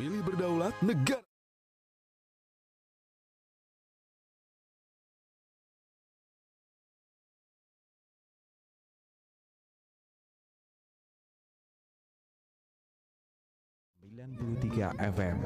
[0.00, 1.20] Pemilih berdaulat negara.
[14.96, 15.36] FM.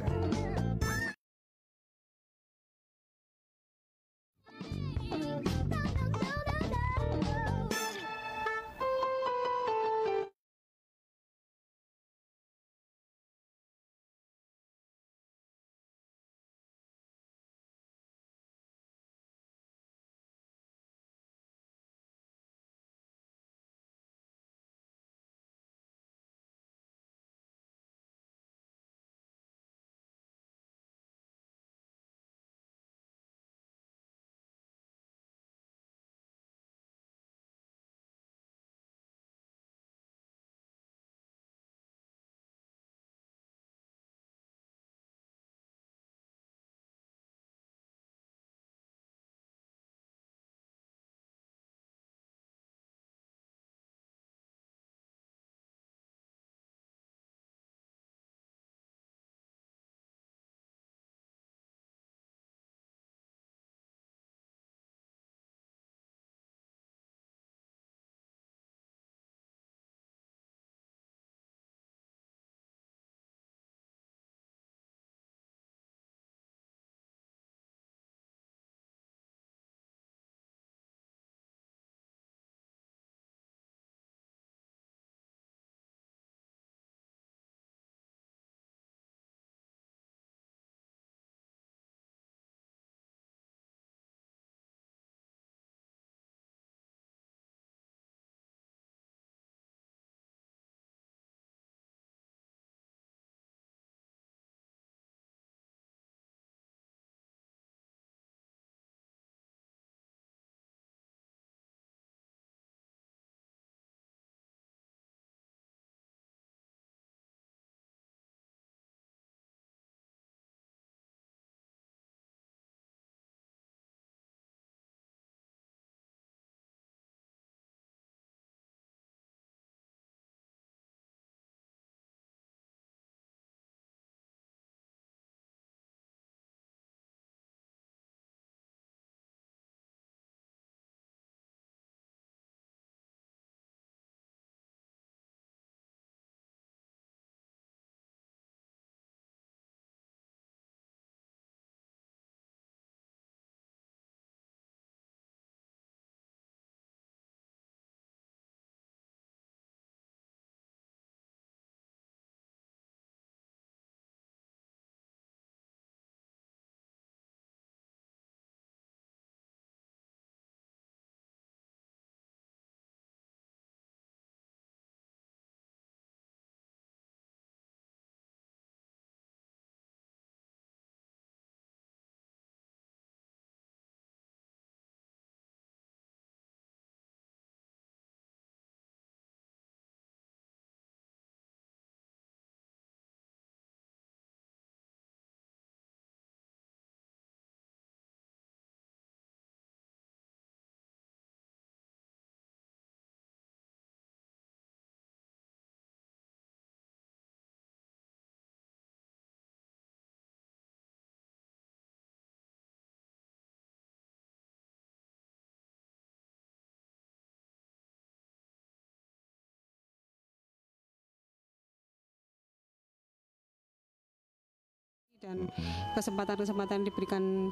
[225.25, 225.49] Dan
[225.97, 227.49] kesempatan-kesempatan diberikan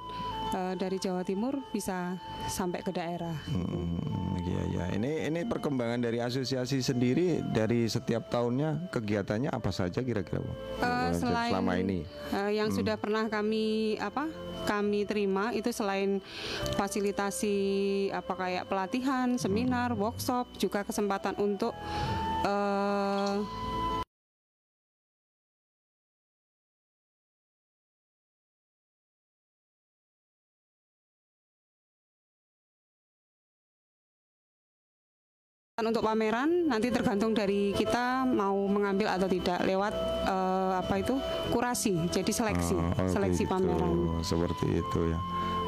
[0.53, 3.33] uh, dari Jawa Timur bisa sampai ke daerah.
[3.49, 4.85] Hmm, ya ya.
[4.93, 10.53] Ini ini perkembangan dari asosiasi sendiri dari setiap tahunnya kegiatannya apa saja kira-kira Bu?
[10.85, 12.05] Uh, selain selama ini
[12.37, 12.77] uh, yang hmm.
[12.77, 14.29] sudah pernah kami apa
[14.69, 16.21] kami terima itu selain
[16.77, 17.57] fasilitasi
[18.13, 19.99] apa kayak pelatihan, seminar, hmm.
[19.99, 21.73] workshop, juga kesempatan untuk
[22.45, 23.41] uh,
[35.87, 39.95] untuk pameran nanti tergantung dari kita mau mengambil atau tidak lewat
[40.27, 41.19] uh, apa itu
[41.51, 43.53] kurasi jadi seleksi oh, oh seleksi gitu.
[43.53, 45.21] pameran seperti itu ya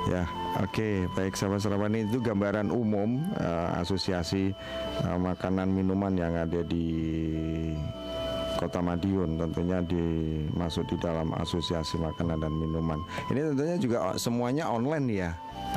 [0.05, 0.25] ya
[0.61, 0.95] oke okay.
[1.17, 4.53] baik sahabat-sahabat ini itu gambaran umum uh, asosiasi
[5.05, 6.87] uh, makanan minuman yang ada di
[8.55, 13.03] Kota Madiun tentunya dimasuk di dalam asosiasi makanan dan minuman.
[13.31, 15.31] Ini tentunya juga semuanya online ya.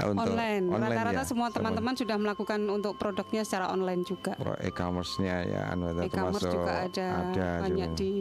[0.06, 0.70] Untuk online.
[0.70, 4.38] Rata-rata ya, semua teman-teman sudah melakukan untuk produknya secara online juga.
[4.62, 8.02] E-commerce-nya ya, anu E-commerce termasuk juga ada, ada banyak juga.
[8.02, 8.12] di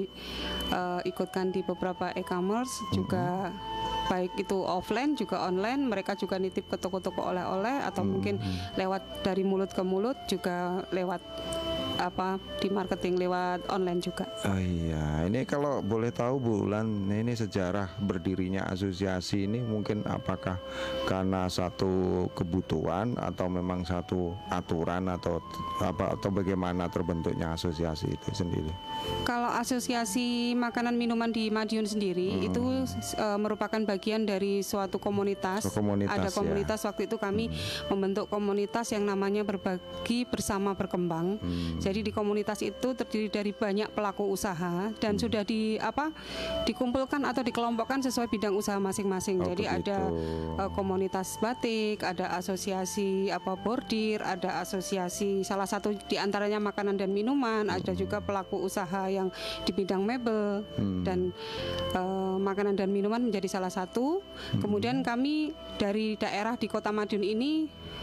[0.73, 3.53] eh, ikutkan di beberapa e-commerce juga
[4.07, 8.39] baik itu offline juga online mereka juga nitip ke toko-toko oleh-oleh atau mungkin
[8.79, 11.21] lewat dari mulut ke mulut juga lewat
[11.97, 14.29] apa di marketing lewat online juga.
[14.45, 20.61] Oh iya, ini kalau boleh tahu Bu Ulan, ini sejarah berdirinya asosiasi ini mungkin apakah
[21.09, 25.41] karena satu kebutuhan atau memang satu aturan atau
[25.81, 28.73] apa atau bagaimana terbentuknya asosiasi itu sendiri?
[29.27, 32.63] Kalau asosiasi makanan minuman di Madiun sendiri itu
[33.19, 35.67] eh, merupakan bagian dari suatu komunitas.
[35.67, 36.35] So, komunitas, Ada ya.
[36.35, 37.51] komunitas waktu itu kami
[37.91, 41.43] membentuk komunitas yang namanya berbagi bersama berkembang.
[41.43, 41.83] Hmm.
[41.83, 46.15] Jadi di komunitas itu terdiri dari banyak pelaku usaha dan sudah di apa
[46.63, 49.43] dikumpulkan atau dikelompokkan sesuai bidang usaha masing-masing.
[49.43, 50.63] Oh, Jadi ada begitu.
[50.63, 57.11] eh, komunitas batik, ada asosiasi apa bordir, ada asosiasi salah satu di antaranya makanan dan
[57.11, 59.29] minuman, ada juga pelaku usaha yang
[59.69, 60.65] di bidang mebel
[61.05, 61.31] dan
[61.93, 64.25] eh, makanan dan minuman menjadi salah satu.
[64.59, 67.53] Kemudian kami dari daerah di Kota Madiun ini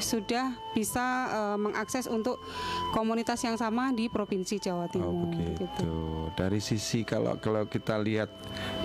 [0.01, 2.41] sudah bisa eh, mengakses untuk
[2.91, 5.13] komunitas yang sama di provinsi Jawa Timur.
[5.13, 5.65] Oh gitu.
[5.65, 5.93] begitu.
[6.33, 8.29] Dari sisi kalau kalau kita lihat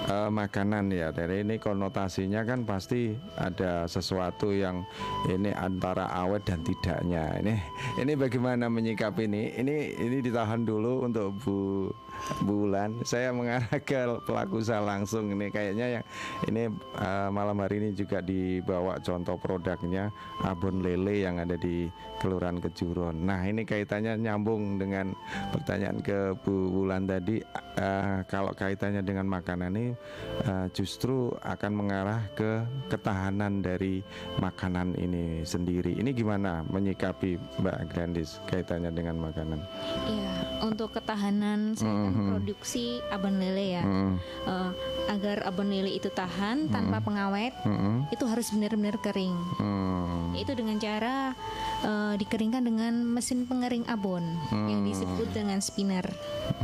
[0.08, 4.84] eh, makanan ya, dari ini konotasinya kan pasti ada sesuatu yang
[5.28, 7.40] ini antara awet dan tidaknya.
[7.40, 7.54] Ini
[8.04, 9.56] ini bagaimana menyikapi ini?
[9.56, 11.56] Ini ini ditahan dulu untuk Bu
[12.44, 13.00] Bulan.
[13.02, 16.04] Saya mengarah ke pelaku usaha langsung ini kayaknya yang
[16.46, 16.62] ini
[16.98, 20.10] eh, malam hari ini juga dibawa contoh produknya
[20.44, 21.88] abon lele yang ada di
[22.18, 23.14] Kelurahan Kejuron.
[23.14, 25.14] Nah, ini kaitannya nyambung dengan
[25.54, 27.38] pertanyaan ke Bu Wulan tadi
[27.78, 29.86] eh, kalau kaitannya dengan makanan ini
[30.42, 34.02] eh, justru akan mengarah ke ketahanan dari
[34.42, 35.94] makanan ini sendiri.
[35.94, 39.60] Ini gimana menyikapi Mbak Grandis kaitannya dengan makanan?
[40.10, 40.34] Iya,
[40.66, 43.84] untuk ketahanan saya kan produksi abon lele ya.
[43.84, 44.14] Mm,
[44.48, 44.70] Eh,
[45.08, 49.36] agar abon lele itu tahan tanpa pengawet, mm, itu harus benar-benar kering.
[49.60, 50.36] mm.
[50.36, 51.32] Itu dengan cara
[51.78, 56.06] eh, dikeringkan dengan mesin pengering abon yang disebut dengan spinner.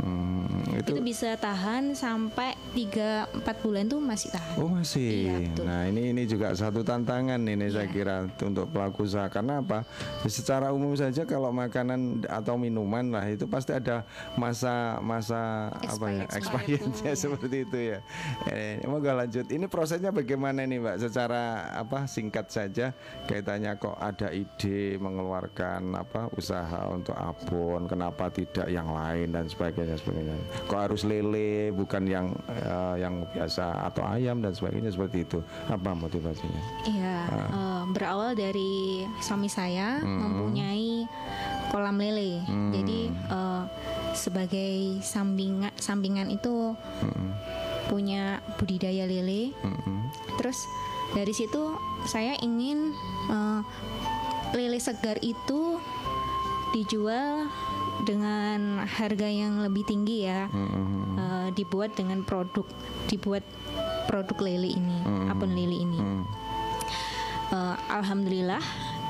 [0.01, 0.54] Hmm,
[0.85, 4.55] itu, Itu bisa tahan sampai 3-4 bulan tuh masih tahan.
[4.61, 5.09] Oh masih.
[5.25, 5.63] Iya, betul.
[5.65, 7.93] nah ini ini juga satu tantangan ini saya Iya.
[7.93, 9.81] kira untuk pelaku usaha karena apa?
[10.23, 14.05] Secara umum saja kalau makanan atau minuman lah itu pasti ada
[14.35, 16.37] masa masa apa ya Expired.
[16.85, 17.99] expirednya seperti itu ya.
[18.45, 19.49] Eh, moga lanjut.
[19.49, 20.97] Ini prosesnya bagaimana nih Mbak?
[21.01, 21.43] Secara
[21.73, 22.93] apa singkat saja
[23.25, 29.97] kaitannya kok ada ide mengeluarkan apa usaha untuk abon, kenapa tidak yang lain dan sebagainya
[29.97, 30.35] sebagainya.
[30.75, 35.39] Kok harus lele bukan yang eh, yang biasa atau ayam dan sebagainya seperti itu.
[35.71, 36.83] Apa motivasinya?
[36.83, 41.07] Iya, eh, berawal dari suami saya mempunyai
[41.71, 42.43] kolam lele.
[42.75, 43.63] Jadi eh,
[44.11, 46.75] sebagai sampingan sampingan itu
[47.87, 49.55] punya budidaya lele.
[49.63, 50.11] Mm-mm.
[50.35, 50.59] Terus
[51.15, 51.71] dari situ
[52.03, 52.91] saya ingin
[53.31, 53.61] eh,
[54.51, 55.79] lele segar itu
[56.75, 57.47] dijual
[58.03, 60.51] dengan harga yang lebih tinggi ya.
[60.51, 61.15] Mm-mm.
[61.15, 62.67] Eh, dibuat dengan produk
[63.07, 63.45] dibuat
[64.11, 64.99] produk lele ini,
[65.31, 65.99] abon lele ini.
[66.01, 66.23] Mm.
[67.55, 68.63] Eh, Alhamdulillah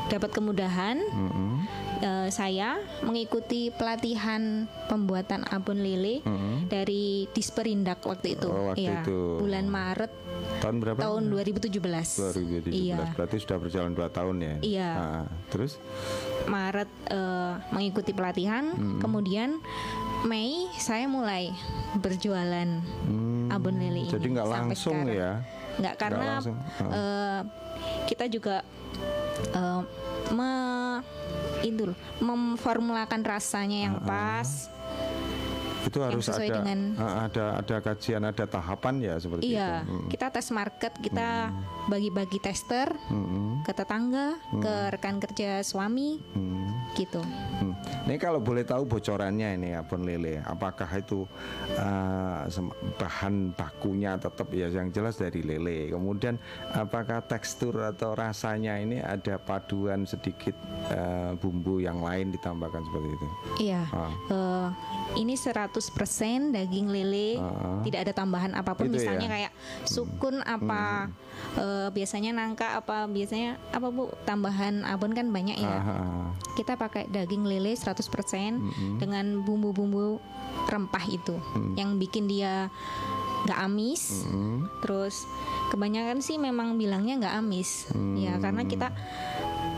[0.07, 1.01] dapat kemudahan.
[1.01, 1.65] Mm-mm.
[1.97, 6.67] Eh, saya mengikuti pelatihan pembuatan abon lele Mm-mm.
[6.67, 8.45] dari Disperindak waktu itu.
[8.45, 9.39] Oh, waktu Iya, itu.
[9.39, 10.11] bulan Maret
[10.57, 10.99] Tahun berapa?
[10.99, 11.71] tahun 2017.
[11.71, 12.69] 2017.
[12.69, 12.99] Iya.
[13.11, 14.55] Berarti sudah berjalan dua tahun ya.
[14.61, 14.89] Iya.
[14.91, 15.79] Ah, terus?
[16.45, 19.57] Maret eh, mengikuti pelatihan, kemudian
[20.23, 21.53] Mei saya mulai
[21.95, 22.69] berjualan
[23.05, 24.11] Hmm, abon lele ini.
[24.11, 25.15] Jadi nggak langsung sekarang.
[25.15, 25.31] ya?
[25.75, 26.57] Nggak karena langsung,
[26.91, 27.41] eh,
[28.07, 28.63] kita juga
[29.53, 29.81] eh,
[30.31, 30.51] me
[31.65, 34.69] itu loh, memformulakan rasanya yang pas.
[35.85, 39.93] Itu harus sesuai ada, dengan- ada ada kajian, ada tahapan ya seperti Iya, itu.
[39.93, 40.07] Mm.
[40.09, 41.53] kita tes market, kita
[41.85, 43.61] bagi-bagi tester Mm-mm.
[43.61, 46.65] ke tetangga, ke rekan kerja suami, Hmm.
[46.95, 47.21] gitu.
[47.21, 47.73] Hmm.
[48.05, 51.25] Ini kalau boleh tahu bocorannya ini abon lele, apakah itu
[51.75, 52.45] uh,
[52.95, 55.89] bahan bakunya tetap ya yang jelas dari lele.
[55.89, 56.37] Kemudian
[56.71, 60.55] apakah tekstur atau rasanya ini ada paduan sedikit
[60.89, 63.27] uh, bumbu yang lain ditambahkan seperti itu.
[63.61, 63.83] Iya.
[63.91, 64.11] Ah.
[64.29, 64.67] Eh,
[65.17, 65.74] ini 100%
[66.51, 67.81] daging lele, Ah.
[67.81, 68.87] tidak ada tambahan apa pun.
[68.87, 69.31] Itu Misalnya ya?
[69.31, 69.51] kayak
[69.83, 71.11] sukun apa,
[71.55, 74.11] eh, biasanya nangka apa, biasanya apa bu?
[74.23, 75.77] Tambahan abon kan banyak ya.
[75.81, 78.59] Ah, Kita pakai daging lele 100%
[78.95, 80.19] dengan bumbu-bumbu
[80.65, 81.35] rempah itu
[81.75, 82.71] yang bikin dia
[83.45, 84.25] nggak amis.
[84.79, 85.21] Terus
[85.69, 87.91] kebanyakan sih memang bilangnya nggak amis.
[88.15, 88.89] Ya karena kita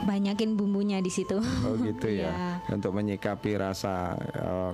[0.05, 1.39] banyakin bumbunya di situ.
[1.39, 2.15] Oh gitu ya.
[2.27, 2.59] Iya.
[2.73, 4.71] Untuk menyikapi rasa eh,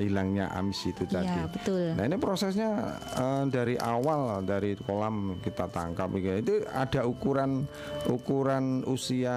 [0.00, 1.28] hilangnya amis itu tadi.
[1.28, 1.92] Iya, betul.
[1.92, 6.32] Nah ini prosesnya eh, dari awal dari kolam kita tangkap gitu.
[6.40, 7.68] itu ada ukuran
[8.08, 9.36] ukuran usia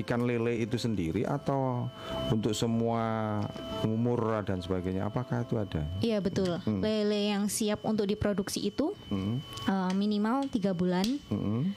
[0.00, 1.92] ikan lele itu sendiri atau
[2.32, 3.38] untuk semua
[3.84, 5.82] umur dan sebagainya apakah itu ada?
[6.00, 6.56] Iya betul.
[6.64, 11.04] Lele yang siap untuk diproduksi itu eh, minimal tiga bulan.
[11.28, 11.76] Mm-mm.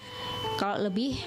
[0.55, 1.19] Kalau lebih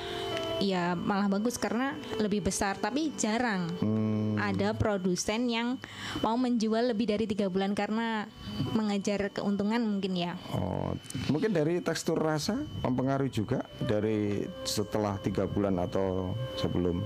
[0.59, 3.71] ya malah bagus karena lebih besar tapi jarang.
[3.79, 5.79] Hmm, ada produsen yang
[6.23, 8.27] mau menjual lebih dari tiga bulan karena
[8.75, 10.35] mengejar keuntungan mungkin ya.
[10.55, 10.95] Oh,
[11.31, 17.03] mungkin dari tekstur rasa mempengaruhi juga dari setelah tiga bulan atau sebelum?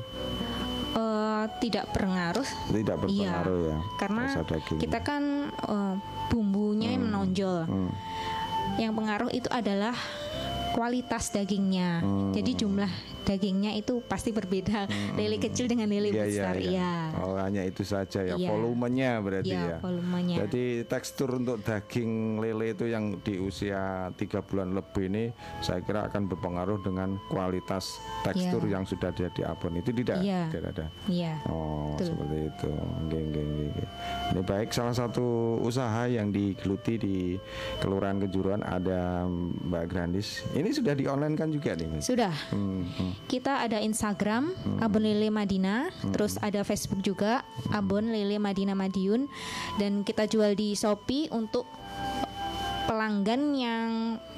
[0.93, 2.49] Eh, tidak berpengaruh.
[2.69, 4.79] Tidak berpengaruh ya karena rasa daging.
[4.81, 5.95] kita kan eh,
[6.29, 7.69] bumbunya yang menonjol.
[7.69, 7.93] Hmm.
[8.81, 9.93] yang pengaruh itu adalah
[10.73, 12.01] kualitas dagingnya.
[12.33, 12.89] Jadi jumlah
[13.23, 16.71] dagingnya itu pasti berbeda lele kecil dengan lele iya, besar iya.
[16.73, 18.35] ya Oh, hanya itu saja ya.
[18.35, 18.49] Iya.
[18.49, 19.79] Volumenya berarti Iya, ya.
[19.79, 20.37] volumenya.
[20.43, 23.83] Jadi tekstur untuk daging lele itu yang di usia
[24.15, 25.25] tiga bulan lebih ini
[25.61, 28.73] saya kira akan berpengaruh dengan kualitas tekstur Iya.
[28.73, 30.43] yang sudah ada di abon itu tidak Iya.
[30.51, 30.87] tidak ada.
[31.07, 32.07] iya Oh, Betul.
[32.11, 32.71] seperti itu.
[32.73, 33.85] Oke, oke, oke.
[34.33, 35.27] Ini baik salah satu
[35.61, 37.17] usaha yang digeluti di
[37.79, 40.43] Kelurahan Kejuruan ada Mbak Grandis.
[40.51, 43.12] Ini sudah di online kan juga nih, sudah Hmm, hmm.
[43.25, 49.27] Kita ada Instagram Abon Lele Madinah, terus ada Facebook juga Abon Lele Madinah Madiun
[49.77, 51.65] dan kita jual di Shopee untuk
[52.83, 53.89] pelanggan yang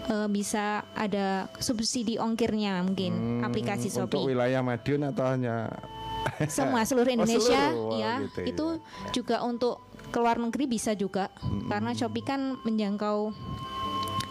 [0.04, 4.28] eh, bisa ada subsidi ongkirnya mungkin aplikasi Hmm, Untuk Shopee.
[4.30, 5.72] wilayah Madiun atau hanya
[6.48, 7.88] Semua seluruh Oh, Indonesia seluruh.
[7.90, 8.12] Wah, ya.
[8.22, 8.46] gitu ya.
[8.46, 8.66] itu
[9.12, 11.28] juga untuk keluar negeri bisa juga
[11.66, 13.32] karena Shopee kan menjangkau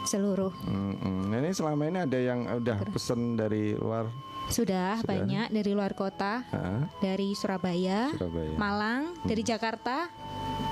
[0.03, 0.51] seluruh.
[0.61, 1.19] Hmm, hmm.
[1.25, 4.07] Nah, ini selama ini ada yang udah pesen dari luar
[4.47, 6.85] Sudah, banyak dari luar kota, Hah?
[6.99, 8.55] dari Surabaya, Surabaya.
[8.55, 10.11] Malang, dari Jakarta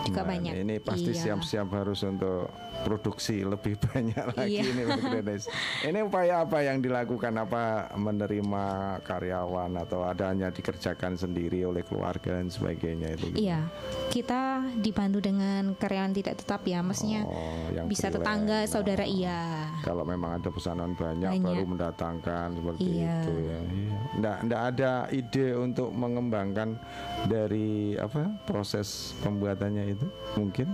[0.03, 0.53] juga Nah, banyak.
[0.59, 1.21] Ini pasti Iya.
[1.29, 2.49] siap-siap harus untuk
[2.81, 4.63] produksi lebih banyak lagi Iya.
[4.65, 5.43] ini Pak Grenes.
[5.81, 8.65] Ini upaya apa yang dilakukan apa menerima
[9.01, 13.31] karyawan atau ada hanya dikerjakan sendiri oleh keluarga dan sebagainya itu?
[13.33, 13.69] Iya,
[14.09, 14.41] kita
[14.75, 18.17] dibantu dengan karyawan tidak tetap ya, maksudnya Oh, yang bisa freelance.
[18.19, 19.69] tetangga, saudara iya.
[19.81, 21.45] Kalau memang ada pesanan banyak, Banyak.
[21.47, 23.15] baru mendatangkan seperti Iya.
[23.17, 23.59] itu ya.
[23.61, 23.97] Iya.
[24.13, 26.75] Nggak, nggak ada ide untuk mengembangkan
[27.23, 30.67] dari apa proses pembuatannya itu mungkin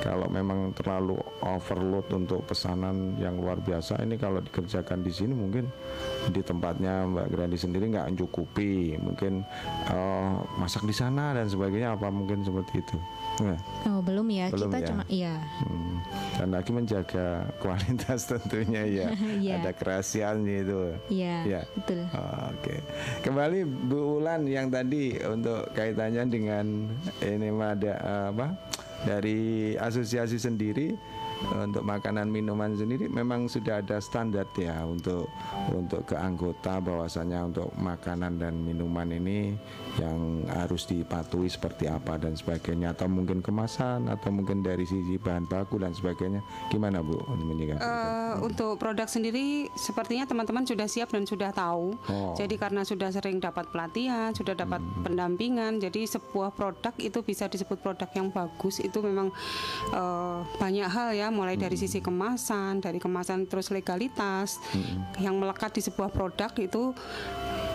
[0.00, 5.68] kalau memang terlalu overload untuk pesanan yang luar biasa ini kalau dikerjakan di sini mungkin
[6.32, 9.44] di tempatnya Mbak Grandi sendiri nggak mencukupi mungkin
[9.88, 12.98] eh, masak di sana dan sebagainya apa mungkin seperti itu
[13.40, 13.56] Nah,
[13.88, 14.88] Oh, belum ya, Belum kita ya.
[14.92, 15.34] cuma iya.
[15.64, 15.96] Hmm.
[16.36, 17.26] Dan lagi menjaga
[17.62, 19.06] kualitas tentunya ya.
[19.40, 19.64] Iya.
[19.64, 20.78] Ada kerahasiaannya itu.
[21.08, 21.60] Iya, Iya.
[21.72, 22.04] betul.
[22.52, 22.74] Oke.
[23.24, 26.64] Kembali Bu Ulan yang tadi untuk kaitannya dengan
[27.24, 28.46] ini ada eh, apa?
[29.00, 35.28] Dari asosiasi sendiri eh, untuk makanan minuman sendiri memang sudah ada standar ya untuk
[35.72, 39.56] untuk ke anggota bahwasanya untuk makanan dan minuman ini
[39.98, 45.48] yang harus dipatuhi seperti apa dan sebagainya atau mungkin kemasan atau mungkin dari sisi bahan
[45.50, 47.82] baku dan sebagainya gimana Bu menyikapi?
[47.82, 51.96] Eh, untuk produk sendiri sepertinya teman-teman sudah siap dan sudah tahu.
[52.06, 52.36] Oh.
[52.38, 57.80] Jadi karena sudah sering dapat pelatihan, sudah dapat pendampingan, jadi sebuah produk itu bisa disebut
[57.82, 59.32] produk yang bagus itu memang
[59.90, 64.60] eh, banyak hal ya, mulai dari sisi kemasan, dari kemasan terus legalitas
[65.18, 66.92] yang melekat di sebuah produk itu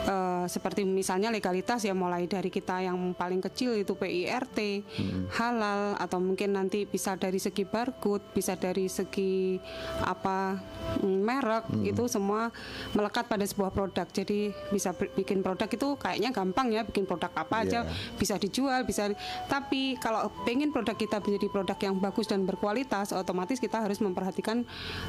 [0.05, 4.85] eh, seperti misalnya legalitas ya mulai dari kita yang paling kecil itu PIRT,
[5.33, 9.57] halal atau mungkin nanti bisa dari segi barcode, bisa dari segi
[10.05, 10.61] apa
[11.01, 12.53] mm, merek itu semua
[12.93, 14.05] melekat pada sebuah produk.
[14.05, 18.17] Jadi bisa bikin produk itu kayaknya gampang ya bikin produk apa aja Iya.
[18.21, 19.09] bisa dijual, bisa
[19.49, 24.61] tapi kalau pengen produk kita menjadi produk yang bagus dan berkualitas otomatis kita harus memperhatikan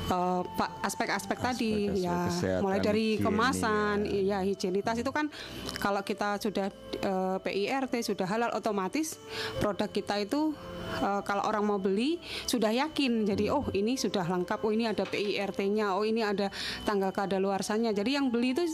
[0.08, 0.42] eh,
[0.80, 4.14] aspek-aspek tadi Aspek-aspek ya mulai dari kemasan ya.
[4.16, 5.28] Iya, higienitas itu kan
[5.82, 9.20] kalau kita sudah eh, PIRT sudah halal otomatis
[9.60, 10.52] produk kita itu
[11.00, 13.26] eh, kalau orang mau beli sudah yakin.
[13.28, 16.48] Jadi oh ini sudah lengkap, oh ini ada PIRT-nya, oh ini ada
[16.84, 17.92] tanggal kadaluarsanya.
[17.92, 18.64] Jadi yang beli itu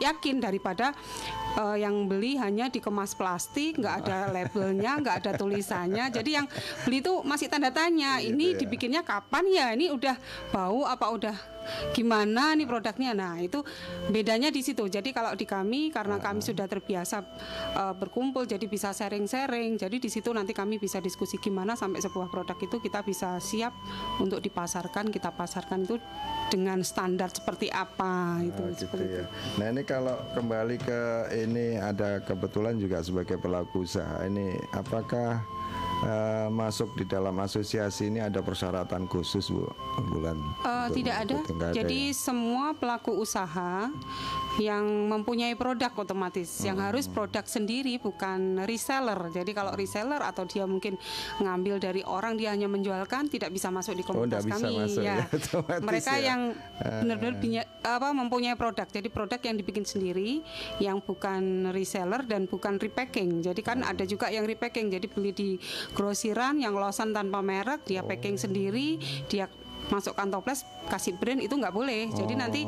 [0.00, 0.96] yakin daripada
[1.58, 6.08] uh, yang beli hanya dikemas plastik, nggak ada labelnya, nggak ada tulisannya.
[6.08, 6.46] Jadi yang
[6.86, 8.18] beli itu masih tanda tanya.
[8.18, 8.58] Gitu Ini ya.
[8.64, 9.66] dibikinnya kapan ya?
[9.76, 10.16] Ini udah
[10.50, 11.36] bau apa udah
[11.96, 13.12] gimana nih produknya?
[13.12, 13.62] Nah itu
[14.08, 14.86] bedanya di situ.
[14.86, 17.22] Jadi kalau di kami karena kami sudah terbiasa
[17.76, 19.78] uh, berkumpul, jadi bisa sharing-sharing.
[19.78, 23.72] Jadi di situ nanti kami bisa diskusi gimana sampai sebuah produk itu kita bisa siap
[24.18, 25.10] untuk dipasarkan.
[25.12, 25.96] Kita pasarkan itu
[26.52, 28.62] dengan standar seperti apa itu.
[28.62, 29.24] Oh, gitu ya.
[29.56, 31.00] Nah ini kalau kembali ke
[31.40, 35.40] ini ada kebetulan juga sebagai pelaku usaha ini apakah
[36.02, 39.70] eh, masuk di dalam asosiasi ini ada persyaratan khusus bu
[40.06, 40.36] bulan?
[40.62, 41.36] Eh, tidak ada.
[41.72, 42.16] Jadi ya?
[42.16, 43.88] semua pelaku usaha
[44.58, 46.86] yang mempunyai produk otomatis, yang Hmm.
[46.86, 49.16] harus produk sendiri bukan reseller.
[49.30, 51.00] Jadi kalau reseller atau dia mungkin
[51.38, 54.76] ngambil dari orang dia hanya menjualkan tidak bisa masuk di Oh, komunitas bisa kami.
[54.76, 55.26] masuk ya, ya.
[55.88, 56.24] Mereka ya.
[56.26, 56.40] yang
[57.00, 58.84] benar-benar punya- apa mempunyai produk.
[58.84, 60.44] Jadi produk yang dibikin sendiri,
[60.78, 63.40] yang bukan reseller dan bukan repacking.
[63.40, 64.90] Jadi kan ada juga yang repacking.
[64.90, 65.48] Jadi beli di
[65.92, 69.46] grosiran yang losan tanpa merek, dia packing sendiri, dia
[69.84, 72.08] masukkan toples kasih brand itu nggak boleh.
[72.08, 72.62] Jadi nanti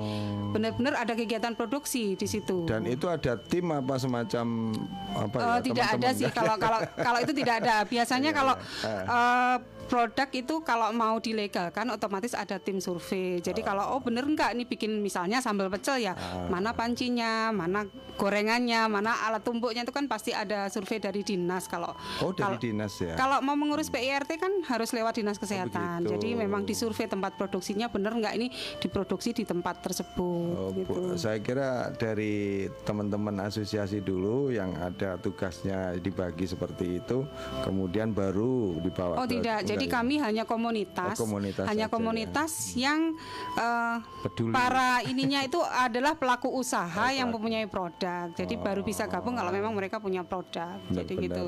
[0.50, 2.64] benar-benar ada kegiatan produksi di situ.
[2.64, 4.74] Dan itu ada tim apa semacam
[5.14, 5.54] apa Eh, ya?
[5.62, 6.18] tidak ada teman-teman?
[6.20, 7.74] sih kalau kalau kalau itu tidak ada.
[7.92, 9.02] Biasanya Iya, kalau iya.
[9.06, 9.56] eh,
[9.94, 13.38] produk itu kalau mau dilegalkan otomatis ada tim survei.
[13.38, 16.50] Jadi kalau oh bener nggak nih bikin misalnya sambal pecel ya, Ah.
[16.50, 21.94] mana pancinya, mana gorengannya, mana alat tumbuknya itu kan pasti ada survei dari dinas kalau
[22.18, 23.14] Oh dari kalau- dinas ya.
[23.14, 26.02] Kalau mau mengurus PIRT kan harus lewat dinas kesehatan.
[26.02, 26.10] begitu.
[26.10, 28.48] Jadi memang disurvei tempat produksinya bener nggak ini
[28.78, 30.54] diproduksi di tempat tersebut.
[30.56, 31.00] Oh, Bu, gitu.
[31.16, 37.22] saya kira dari teman-teman asosiasi dulu yang ada tugasnya dibagi seperti itu,
[37.60, 39.20] kemudian baru dibawa.
[39.20, 39.96] Oh tidak, jadi enggak ya?
[40.00, 41.92] kami hanya komunitas, Oh, komunitas hanya ya.
[41.92, 43.14] komunitas yang
[44.24, 44.52] Peduli.
[44.52, 48.32] para ininya itu adalah pelaku usaha yang mempunyai produk.
[48.32, 50.80] Jadi baru bisa gabung kalau memang mereka punya produk.
[50.88, 51.44] jadi Benar-benar, gitu.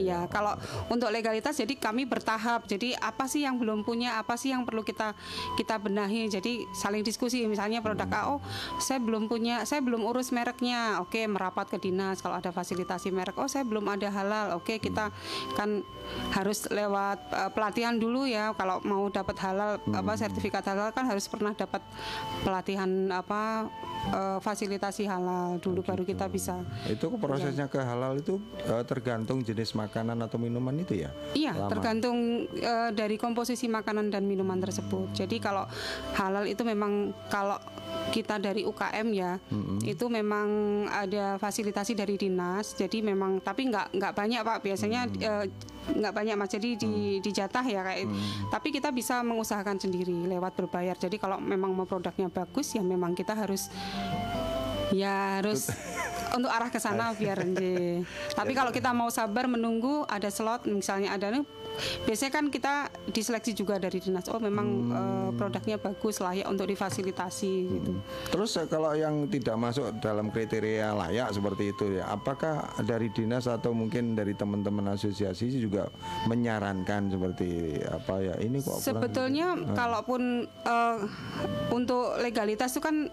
[0.00, 0.30] Iya, ya.
[0.30, 0.54] kalau
[0.92, 2.68] untuk legalitas jadi kami bertahap.
[2.68, 5.16] Jadi apa sih yang belum punya, apa sih yang perlu kita
[5.56, 6.28] kita benahi.
[6.28, 7.42] Jadi saling diskusi.
[7.48, 8.40] Misalnya produk A, oh
[8.78, 11.00] saya belum punya, saya belum urus mereknya.
[11.02, 13.36] Oke, merapat ke dinas kalau ada fasilitasi merek.
[13.40, 14.46] Oh saya belum ada halal.
[14.60, 15.10] Oke, kita
[15.56, 15.82] kan
[16.34, 18.56] harus lewat eh, pelatihan dulu ya.
[18.56, 21.84] Kalau mau dapat halal apa sertifikat halal kan harus pernah dapat
[22.40, 23.68] pelatihan apa
[24.08, 26.64] eh, fasilitasi halal dulu baru kita bisa.
[26.88, 31.12] Itu prosesnya ke halal itu eh, tergantung jenis makanan atau minuman itu ya.
[31.36, 31.68] Iya, Lama.
[31.68, 35.12] tergantung eh, dari komposisi makanan dan minuman tersebut.
[35.12, 35.68] Jadi kalau
[36.16, 37.60] halal itu memang kalau
[38.10, 39.38] kita dari UKM ya,
[39.86, 40.48] itu memang
[40.90, 42.74] ada fasilitasi dari dinas.
[42.74, 44.58] Jadi memang tapi nggak nggak banyak pak.
[44.60, 45.44] Biasanya eh,
[45.94, 46.50] nggak banyak mas.
[46.50, 46.92] Jadi di
[47.22, 48.06] dijatah ya kayak.
[48.50, 50.98] Tapi kita bisa mengusahakan sendiri lewat berbayar.
[50.98, 53.70] Jadi kalau memang mau produknya bagus ya memang kita harus
[54.90, 55.70] ya harus
[56.36, 58.02] untuk arah ke sana biar nje.
[58.38, 61.42] Tapi kalau kita mau sabar menunggu ada slot misalnya ada nih
[62.04, 62.74] biasanya kan kita
[63.10, 64.26] diseleksi juga dari dinas.
[64.28, 67.92] Oh memang eh, produknya bagus layak untuk difasilitasi gitu.
[68.30, 73.48] Terus eh, kalau yang tidak masuk dalam kriteria layak seperti itu ya, apakah dari dinas
[73.48, 75.88] atau mungkin dari teman-teman asosiasi juga
[76.28, 80.98] menyarankan seperti apa ya ini kok kurang Sebetulnya kalaupun eh,
[81.70, 83.08] untuk legalitas itu kan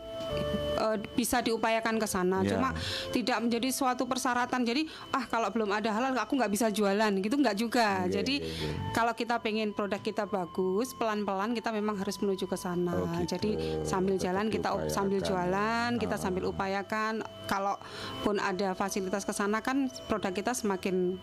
[1.17, 2.45] bisa diupayakan ke sana.
[2.45, 2.53] Ya.
[2.53, 2.69] Cuma
[3.09, 4.61] tidak menjadi suatu persyaratan.
[4.61, 8.05] Jadi ah kalau belum ada halal aku nggak bisa jualan gitu nggak juga.
[8.05, 8.73] Iya, Jadi iya, iya.
[8.91, 12.91] kalau kita pengen produk kita bagus, pelan-pelan kita memang harus menuju ke sana.
[12.93, 13.37] Oh, gitu.
[13.37, 13.49] Jadi
[13.83, 15.29] sambil Tetap jalan kita up- sambil diupayakan.
[15.29, 17.13] jualan, kita sambil upayakan.
[17.47, 21.15] Kalaupun ada fasilitas ke sana kan produk kita semakin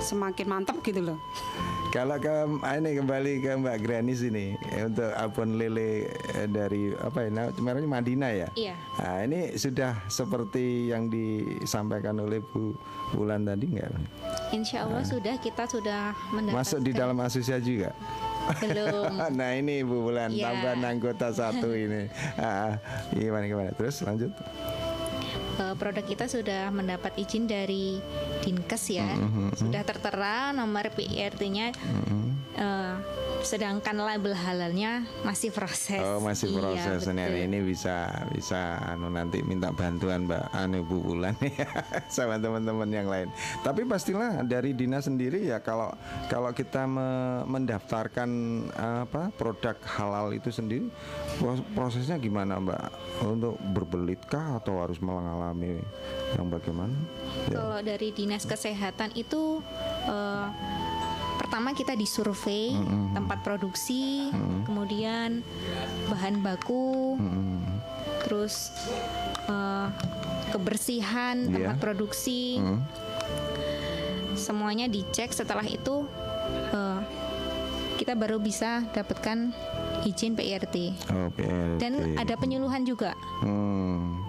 [0.00, 1.18] semakin mantap gitu loh.
[1.90, 2.30] Kalau ke
[2.62, 6.06] ah, ini kembali ke Mbak Granis ini eh, untuk abon lele
[6.38, 8.46] eh, dari apa ya nah, merahnya Madina ya.
[8.54, 8.78] Iya.
[8.94, 12.78] Nah, ini sudah seperti yang disampaikan oleh Bu
[13.18, 13.90] Wulan tadi enggak?
[14.54, 17.90] Insya Allah sudah kita sudah mendapatkan Masuk di dalam asosiasi juga.
[18.62, 19.10] belum.
[19.38, 20.46] nah ini Bu Wulan Iya.
[20.46, 22.06] tambahan anggota satu ini.
[22.38, 22.78] Ah,
[23.10, 23.74] gimana gimana?
[23.74, 24.30] Terus lanjut.
[25.60, 28.00] Eh, produk kita sudah mendapat izin dari
[28.40, 29.12] Dinkes ya,
[29.52, 31.76] sudah tertera nomor PIRT-nya.
[32.56, 32.94] eh,
[33.40, 36.00] sedangkan label halalnya masih proses.
[36.00, 37.16] Oh masih Iya, proses betul.
[37.16, 37.96] Nah, ini bisa
[38.30, 41.34] bisa anu nanti minta bantuan Mbak Anu Bu Wulan
[42.14, 43.28] sama teman-teman yang lain.
[43.60, 45.90] Tapi pastilah dari dinas sendiri ya kalau
[46.28, 48.30] kalau kita me- mendaftarkan
[48.76, 50.86] apa produk halal itu sendiri
[51.36, 52.84] pros- prosesnya gimana Mbak?
[53.24, 55.80] Untuk berbelitkah atau harus mengalami
[56.36, 56.94] yang bagaimana?
[57.48, 57.56] Ya.
[57.58, 59.60] Kalau dari dinas kesehatan itu
[60.06, 60.46] eh,
[61.50, 62.78] pertama kita disurvei
[63.10, 64.30] tempat produksi,
[64.62, 65.42] kemudian
[66.06, 67.58] bahan baku, Mm-mm.
[68.22, 68.70] terus
[69.50, 69.86] eh,
[70.54, 71.50] kebersihan Iya.
[71.50, 72.86] tempat produksi Hmm.
[74.38, 76.06] semuanya dicek setelah itu
[76.70, 76.98] eh,
[77.98, 79.50] kita baru bisa dapatkan
[80.06, 80.76] izin PIRT
[81.10, 81.82] Oh, PRT.
[81.82, 84.22] dan ada penyuluhan juga Hmm.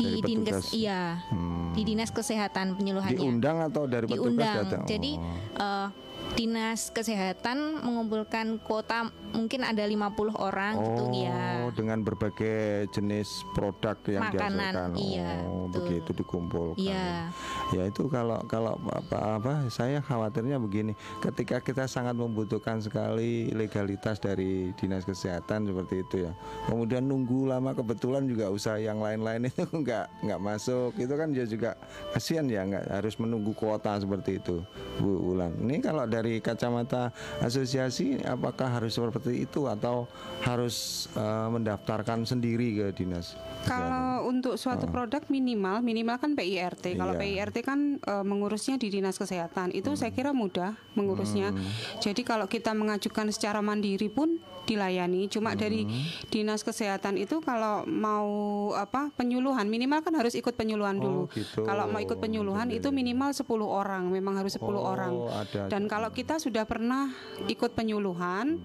[0.00, 0.40] di Dari
[0.72, 1.76] iya Hmm.
[1.76, 4.84] di dinas kesehatan penyuluhannya Diundang atau dari petugas diundang datang?
[4.88, 5.12] jadi
[5.60, 5.88] Oh.
[6.32, 13.96] Dinas kesehatan mengumpulkan kuota mungkin ada 50 orang gitu Oh, ya dengan berbagai jenis produk
[14.06, 14.90] yang Makanan, dihasilkan.
[15.00, 15.72] iya, oh, betul.
[15.88, 16.78] begitu dikumpulkan.
[16.78, 17.32] Iya.
[17.72, 20.92] Ya itu kalau kalau apa, apa saya khawatirnya begini,
[21.24, 26.32] ketika kita sangat membutuhkan sekali legalitas dari dinas kesehatan seperti itu ya.
[26.68, 30.92] Kemudian nunggu lama kebetulan juga usaha yang lain-lain itu nggak nggak masuk.
[31.00, 31.74] Itu kan dia juga
[32.12, 34.60] kasihan ya nggak harus menunggu kuota seperti itu,
[35.00, 35.56] Bu Ulan.
[35.56, 37.10] Ini kalau dari kacamata
[37.42, 40.06] asosiasi apakah harus seperti itu atau
[40.46, 43.34] harus eh, mendaftarkan sendiri ke dinas?
[43.66, 46.98] Kalau untuk suatu produk minimal, minimal kan PIRT.
[46.98, 47.20] Kalau Iya.
[47.22, 49.74] PIRT kan eh, mengurusnya di dinas kesehatan.
[49.74, 51.50] Itu saya kira mudah mengurusnya.
[51.98, 55.26] Jadi kalau kita mengajukan secara mandiri pun dilayani.
[55.26, 55.84] Cuma dari
[56.28, 58.28] dinas kesehatan itu kalau mau
[58.72, 61.22] apa penyuluhan minimal kan harus ikut penyuluhan Oh, dulu.
[61.32, 61.62] gitu.
[61.62, 64.06] Kalau mau ikut penyuluhan itu minimal 10 orang.
[64.06, 65.12] Memang harus 10 Oh, orang.
[65.28, 65.66] ada.
[65.66, 67.10] Dan kalau kita sudah pernah
[67.46, 68.58] ikut penyuluhan,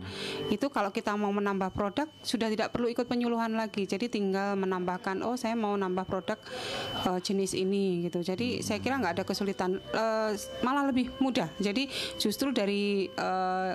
[0.48, 3.84] itu kalau kita mau menambah produk sudah tidak perlu ikut penyuluhan lagi.
[3.84, 6.38] Jadi tinggal menambahkan, oh saya mau nambah produk
[7.04, 8.22] eh, jenis ini gitu.
[8.22, 10.32] Jadi saya kira nggak ada kesulitan, Eh,
[10.62, 11.50] malah lebih mudah.
[11.58, 13.74] Jadi justru dari eh,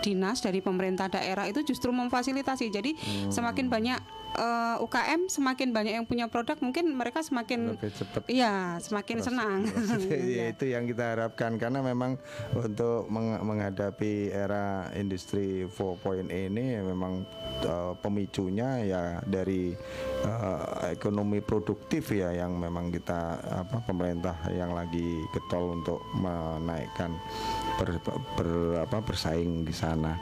[0.00, 2.68] dinas dari pemerintah daerah itu justru memfasilitasi.
[2.68, 2.90] Jadi
[3.32, 8.78] semakin banyak eh, UKM, semakin banyak yang punya produk, mungkin mereka semakin Lebih cepat Iya,
[8.78, 9.60] semakin senang.
[10.10, 12.18] ya, itu yang kita harapkan karena memang
[12.52, 17.22] untuk meng- menghadapi era industri 4.0 ini memang
[17.64, 19.74] uh, pemicunya ya dari
[20.24, 27.12] uh, ekonomi produktif ya yang memang kita apa pemerintah yang lagi getol untuk menaikkan
[27.76, 27.98] ber,
[28.36, 30.16] ber- apa bersaing di sana.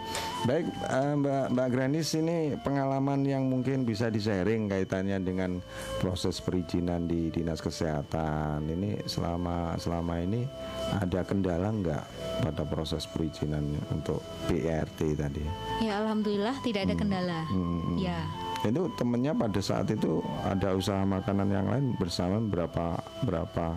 [0.45, 5.61] Baik uh, Mbak Mbak Granis ini pengalaman yang mungkin bisa di-sharing kaitannya dengan
[5.99, 8.65] proses perizinan di Dinas Kesehatan.
[8.65, 10.49] Ini selama selama ini
[10.95, 12.05] ada kendala nggak
[12.41, 15.45] pada proses perizinannya untuk BRT tadi?
[15.79, 17.99] ya alhamdulillah tidak ada kendala Hmm.
[17.99, 18.23] ya
[18.63, 23.75] Itu temennya pada saat itu ada usaha makanan yang lain bersama berapa berapa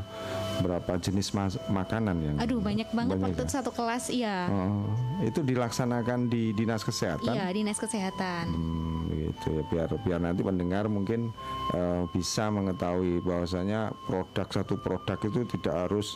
[0.58, 1.32] berapa jenis
[1.68, 3.52] makanan yang aduh banyak banget Banyak waktu ya?
[3.52, 4.88] satu kelas iya Oh,
[5.20, 7.32] itu dilaksanakan di dinas kesehatan.
[7.32, 11.32] iya dinas kesehatan Hmm, gitu ya biar biar nanti pendengar mungkin
[11.72, 16.16] eh, bisa mengetahui bahwasanya produk satu produk itu tidak harus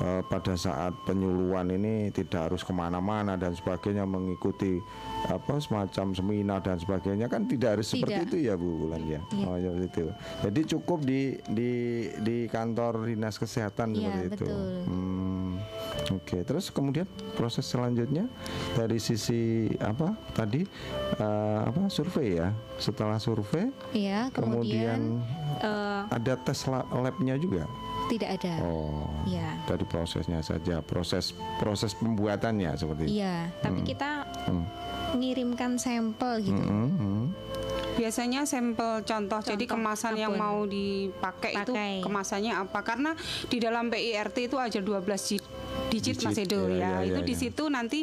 [0.00, 4.80] eh, pada saat penyuluhan ini tidak harus ke mana-mana dan sebagainya mengikuti
[5.24, 8.28] apa semacam seminar dan sebagainya kan tidak harus seperti Tidak.
[8.28, 9.20] itu ya Bu Wulan ya.
[9.30, 9.44] Iya.
[9.46, 10.04] Oh ya itu.
[10.42, 11.72] Jadi cukup di di
[12.18, 14.46] di kantor dinas kesehatan Iya, seperti itu.
[14.84, 15.56] Hmm,
[16.12, 18.28] Oke, terus kemudian proses selanjutnya
[18.74, 19.40] dari sisi
[19.78, 20.60] apa tadi
[21.16, 22.52] eh, apa survei ya?
[22.76, 27.64] Setelah survei iya kemudian, kemudian eh, ada tes la- labnya juga.
[28.04, 29.56] tidak ada Oh, Iya.
[29.64, 33.16] dari prosesnya saja, proses proses pembuatannya seperti itu.
[33.16, 34.68] iya tapi kita Hmm.
[35.14, 37.24] Mengirimkan sampel gitu Hmm, hmm.
[37.94, 40.42] Biasanya sampel contoh, jadi Contoh kemasan yang abon.
[40.42, 42.02] mau dipakai itu Pakai.
[42.02, 42.82] kemasannya apa?
[42.82, 43.14] Karena
[43.46, 44.98] di dalam PIRT itu ada 12
[45.30, 45.38] di-
[45.84, 46.90] digit, Mas Digit, Edo ya, ya.
[46.98, 47.38] ya, itu ya, di ya.
[47.38, 48.02] situ nanti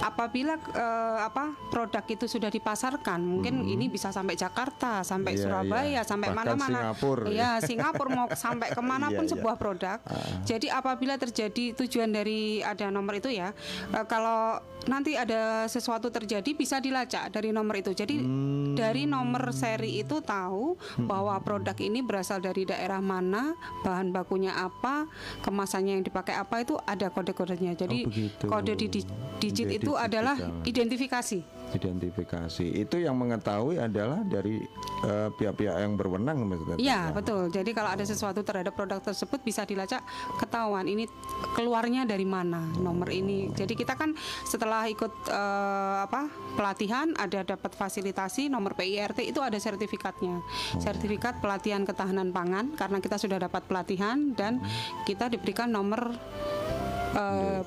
[0.00, 5.86] apabila eh, apa produk itu sudah dipasarkan, mungkin ini bisa sampai Jakarta, sampai Iya, Surabaya,
[5.86, 6.02] iya.
[6.02, 6.90] sampai mana-mana.
[6.90, 7.24] Singapura.
[7.30, 9.32] Iya, Singapura mau sampai ke mana pun Iya, iya.
[9.38, 9.98] sebuah produk.
[10.42, 13.54] Jadi apabila terjadi tujuan dari ada nomor itu ya,
[13.88, 17.92] eh, kalau nanti ada sesuatu terjadi bisa dilacak dari nomor itu.
[17.92, 18.72] Jadi Hmm.
[18.72, 23.52] dari nomor seri itu tahu bahwa produk ini berasal dari daerah mana,
[23.84, 25.04] bahan bakunya apa,
[25.40, 27.76] kemasannya yang dipakai apa itu ada kode-kodenya.
[27.76, 28.44] Jadi Oh, begitu.
[28.48, 31.57] kode di di- digit Jadi itu adalah identifikasi.
[31.68, 34.64] Identifikasi itu yang mengetahui adalah dari
[35.04, 36.76] eh, pihak-pihak yang berwenang maksudnya.
[36.80, 37.52] Iya betul.
[37.52, 40.00] Jadi kalau ada sesuatu terhadap produk tersebut bisa dilacak
[40.40, 41.04] ketahuan ini
[41.52, 43.52] keluarnya dari mana nomor ini.
[43.52, 44.16] Jadi kita kan
[44.48, 50.40] setelah ikut eh, apa pelatihan ada dapat fasilitasi nomor PIRT itu ada sertifikatnya.
[50.80, 54.64] Sertifikat pelatihan ketahanan pangan karena kita sudah dapat pelatihan dan
[55.04, 56.16] kita diberikan nomor
[57.12, 57.60] eh,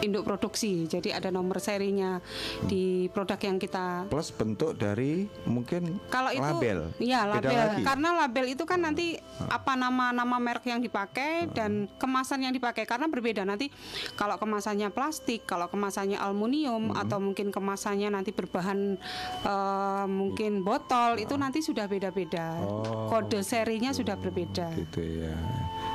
[0.00, 0.84] induk produksi.
[0.86, 2.18] Jadi ada nomor serinya
[2.66, 6.90] di produk yang kita Plus bentuk dari mungkin kalau itu label.
[6.98, 7.58] ya Beda label.
[7.58, 7.82] lagi.
[7.82, 9.16] karena label itu kan nanti
[9.46, 12.84] apa nama nama merek yang dipakai dan kemasan yang dipakai.
[12.84, 13.68] Karena berbeda nanti
[14.14, 18.96] kalau kemasannya plastik kalau kemasannya aluminium atau mungkin kemasannya nanti berbahan
[19.44, 22.58] eh, mungkin botol itu nanti sudah beda-beda.
[22.62, 24.70] Oh, kode serinya sudah berbeda.
[24.76, 25.34] Gitu ya.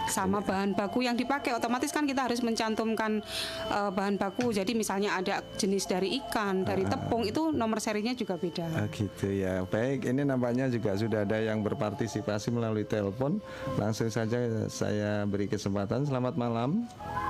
[0.08, 3.20] Sama bahan baku yang dipakai otomatis kan kita harus mencantumkan
[3.68, 8.36] eh, bahan baku jadi misalnya ada jenis dari ikan dari tepung itu nomor serinya juga
[8.36, 9.64] beda Ah, gitu ya.
[9.64, 13.40] Baik, ini nampaknya juga sudah ada yang berpartisipasi melalui telepon.
[13.76, 16.04] Langsung saja saya beri kesempatan.
[16.04, 16.86] Selamat malam.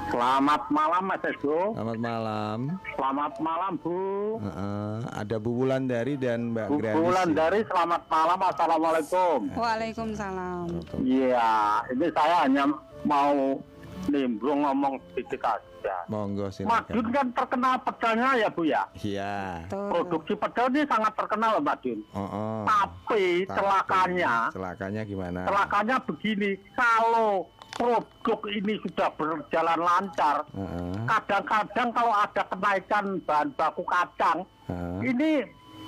[0.07, 1.71] Selamat malam Mas Edo.
[1.71, 2.57] Selamat malam.
[2.95, 3.97] Selamat malam Bu.
[4.39, 6.99] Heeh, ada Bu Wulandari dan Mbak Bu Granis.
[6.99, 7.35] Bulan ya.
[7.37, 8.39] dari selamat malam.
[8.41, 9.37] Assalamualaikum.
[9.51, 10.67] Waalaikumsalam
[11.01, 11.51] Iya,
[11.91, 12.63] ini saya hanya
[13.03, 13.59] mau
[14.07, 15.97] nimbrung ngomong sedikit aja.
[16.07, 17.11] Monggo Madun silakan.
[17.11, 18.83] kan terkenal pecelnya ya Bu ya.
[18.97, 19.35] Iya.
[19.67, 21.99] Produksi pecel ini sangat terkenal Madun.
[22.15, 22.59] Oh, oh.
[22.63, 25.41] Tapi Tapi, celakanya, Celakanya gimana?
[25.47, 26.59] celakanya begini.
[26.75, 30.93] Kalau produk ini sudah berjalan lancar, Heeh.
[31.05, 35.13] kadang-kadang kalau ada kenaikan bahan baku kacang, Heeh.
[35.13, 35.31] ini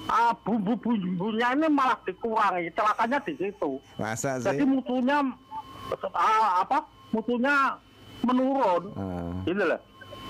[0.08, 2.70] ah, bumbu-bumbunya ini malah dikurangi.
[2.72, 3.82] Celakanya di situ.
[3.98, 4.70] Masa Jadi sih?
[4.70, 5.18] mutunya
[6.14, 6.99] ah, apa?
[7.12, 7.76] Mutunya
[8.24, 8.84] menurun.
[8.94, 9.32] Heeh.
[9.50, 9.82] Gitu loh.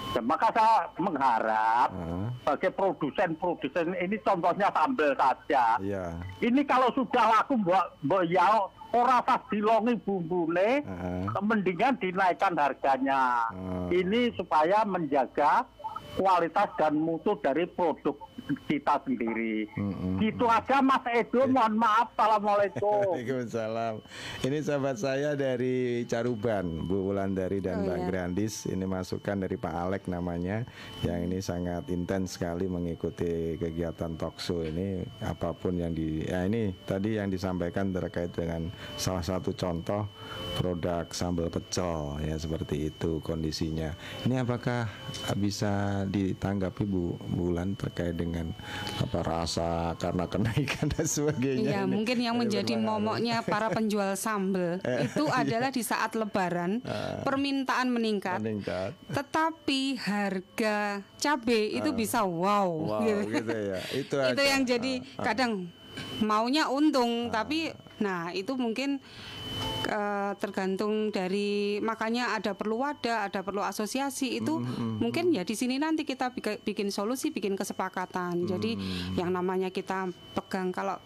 [0.10, 2.26] Ya, maka saya mengharap Heeh.
[2.42, 5.78] sebagai produsen-produsen ini contohnya sambal saja.
[5.78, 6.18] Iya.
[6.42, 11.22] Ini kalau sudah laku mbok mbok ya ora tas dilongi bumbune, Heeh.
[11.46, 13.54] mendingan dinaikkan harganya.
[13.54, 13.94] Hmm.
[13.94, 15.70] Ini supaya menjaga
[16.18, 18.16] kualitas dan mutu dari produk
[18.66, 19.70] kita sendiri.
[19.78, 20.18] Mm-mm.
[20.18, 22.10] Gitu aja Mas Edo, mohon maaf.
[22.18, 23.06] Assalamualaikum.
[23.14, 24.02] Waalaikumsalam.
[24.42, 28.08] Ini sahabat saya dari Caruban, Bu Wulandari dan Oh, Mbak iya.
[28.10, 28.68] Grandis.
[28.68, 30.68] Ini masukan dari Pak Alek namanya,
[31.06, 35.06] yang ini sangat intens sekali mengikuti kegiatan talkshow ini.
[35.24, 38.68] Apa pun yang di, ya ini tadi yang disampaikan terkait dengan
[39.00, 40.04] salah satu contoh
[40.60, 43.96] produk sambal pecel ya seperti itu kondisinya.
[44.28, 44.92] Ini apakah
[45.40, 48.52] bisa ditanggapi Bu Bulan terkait dengan
[49.00, 51.72] apa rasa karena kenaikan dan sebagainya?
[51.72, 56.84] Iya, mungkin yang menjadi momoknya para penjual sambal itu adalah di saat lebaran
[57.24, 58.92] permintaan meningkat, meningkat.
[59.16, 62.68] tetapi harga cabai itu bisa wow.
[62.68, 63.32] Wow, gitu.
[63.32, 63.80] gitu ya.
[63.96, 64.44] Itu itu aja.
[64.44, 64.94] yang jadi
[65.24, 65.72] kadang
[66.20, 69.04] maunya untung tapi nah itu mungkin
[69.90, 74.62] eh, tergantung dari makanya ada perlu wadah ada perlu asosiasi itu
[75.02, 78.46] mungkin ya di sini nanti kita bikin solusi bikin kesepakatan.
[78.46, 78.78] Jadi
[79.18, 80.98] yang namanya kita pegang kalau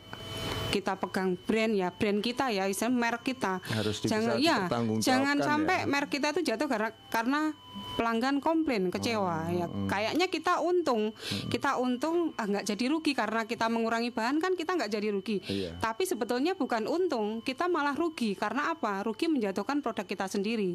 [0.73, 3.61] kita pegang brand ya brand kita ya istilah merek kita.
[3.61, 4.65] Harus di- jangan ya
[4.97, 5.45] jangan ya.
[5.45, 7.53] sampai merek kita itu jatuh karena karena
[7.93, 9.69] pelanggan komplain kecewa ya.
[9.69, 11.13] Kayaknya kita untung.
[11.53, 15.37] Kita untung ah, nggak jadi rugi karena kita mengurangi bahan kan kita nggak jadi rugi.
[15.43, 15.75] Iya.
[15.77, 18.33] tapi sebetulnya bukan untung kita malah rugi.
[18.33, 19.05] Karena apa?
[19.05, 20.73] Rugi menjatuhkan produk kita sendiri.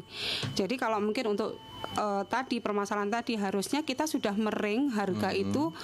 [0.55, 1.59] Jadi kalau mungkin untuk
[1.99, 5.75] eh, tadi permasalahan tadi harusnya kita sudah mering harga itu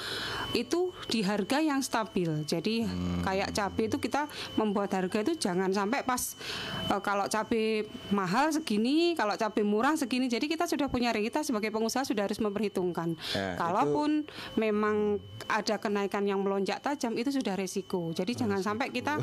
[0.55, 2.47] itu di harga yang stabil.
[2.47, 2.87] Jadi
[3.27, 6.39] kayak cabai itu kita membuat harga itu jangan sampai pas
[6.87, 7.83] eh, kalau cabai
[8.15, 10.31] mahal segini kalau cabai murah segini.
[10.31, 13.19] Jadi kita sudah punya kita sebagai pengusaha sudah harus memperhitungkan.
[13.35, 15.19] Ya, kalaupun memang
[15.51, 18.11] ada kenaikan yang melonjak tajam itu sudah resiko.
[18.15, 19.19] Jadi jangan sampai kita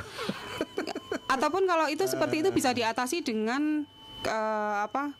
[1.35, 3.89] ataupun kalau itu seperti itu bisa diatasi dengan
[4.27, 5.17] eh, apa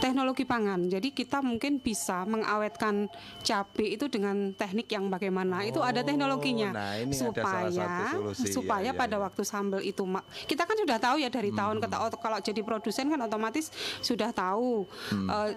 [0.00, 0.88] teknologi pangan.
[0.88, 3.06] Jadi kita mungkin bisa mengawetkan
[3.40, 5.62] cabai itu dengan teknik yang bagaimana.
[5.62, 8.48] itu ada teknologinya nah ini ada supaya salah satu solusi.
[8.50, 9.20] supaya Ya, ya, pada ya.
[9.20, 10.02] waktu sambal itu
[10.46, 11.94] kita kan sudah tahu ya dari tahun ke Hmm.
[11.94, 13.68] tahun kalau jadi produsen kan otomatis
[14.00, 15.28] sudah tahu Hmm.
[15.28, 15.50] eh,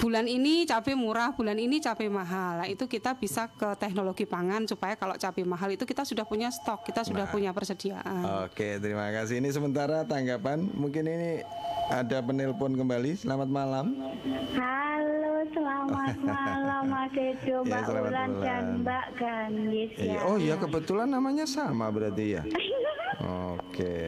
[0.00, 2.64] bulan ini cabai murah, bulan ini cabai mahal.
[2.64, 6.48] Nah, itu kita bisa ke teknologi pangan supaya kalau cabai mahal itu kita sudah punya
[6.48, 7.08] stok, kita Nah.
[7.10, 8.48] sudah punya persediaan.
[8.48, 9.42] Oke, terima kasih.
[9.42, 10.64] Ini sementara tanggapan.
[10.72, 11.30] Mungkin ini
[11.86, 13.18] ada penelpon kembali.
[13.18, 13.73] Selamat malam.
[13.74, 18.38] Halo, selamat malam Mas Edo, Ya, Mbak selamat Ulan malam.
[18.38, 20.18] dan Mbak Ganis Iya, ya.
[20.22, 22.42] Oh iya, kebetulan namanya sama berarti ya.
[23.50, 23.98] Oke,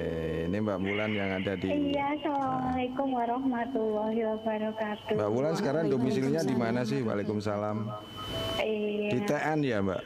[0.46, 1.66] ini Mbak Bulan yang ada di.
[1.66, 5.14] Iya, Assalamualaikum warahmatullahi wabarakatuh.
[5.18, 7.02] Mbak Bulan sekarang domisilinya di mana sih?
[7.02, 7.90] Waalaikumsalam.
[8.62, 10.00] Iya, Di TN ya, Mbak.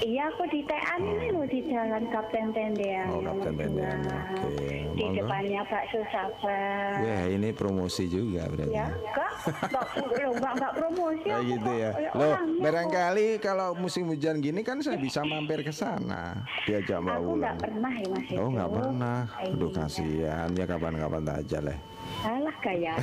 [0.00, 3.06] Iya aku di TN ini loh di Jalan Kapten Tendean.
[3.08, 3.98] Oh, Kapten Tendean,
[4.34, 4.66] oke.
[4.94, 5.16] Di Monggo.
[5.20, 6.98] depannya bakso sabar.
[6.98, 8.72] Wah, ini promosi juga berarti.
[8.72, 9.30] Ya, enggak,
[9.60, 9.86] enggak,
[10.28, 11.26] enggak, enggak promosi.
[11.26, 11.90] Kayak gitu ya.
[12.12, 16.42] Loh, barangkali kalau musim hujan gini kan saya bisa mampir ke sana.
[16.64, 18.38] Diajak Mbak Aku enggak pernah ya Mas Edo.
[18.38, 19.18] Oh nggak pernah.
[19.36, 19.76] Aduh Iya.
[19.76, 21.78] kasihan ya kapan-kapan aja lah.
[22.24, 22.94] Alah gaya.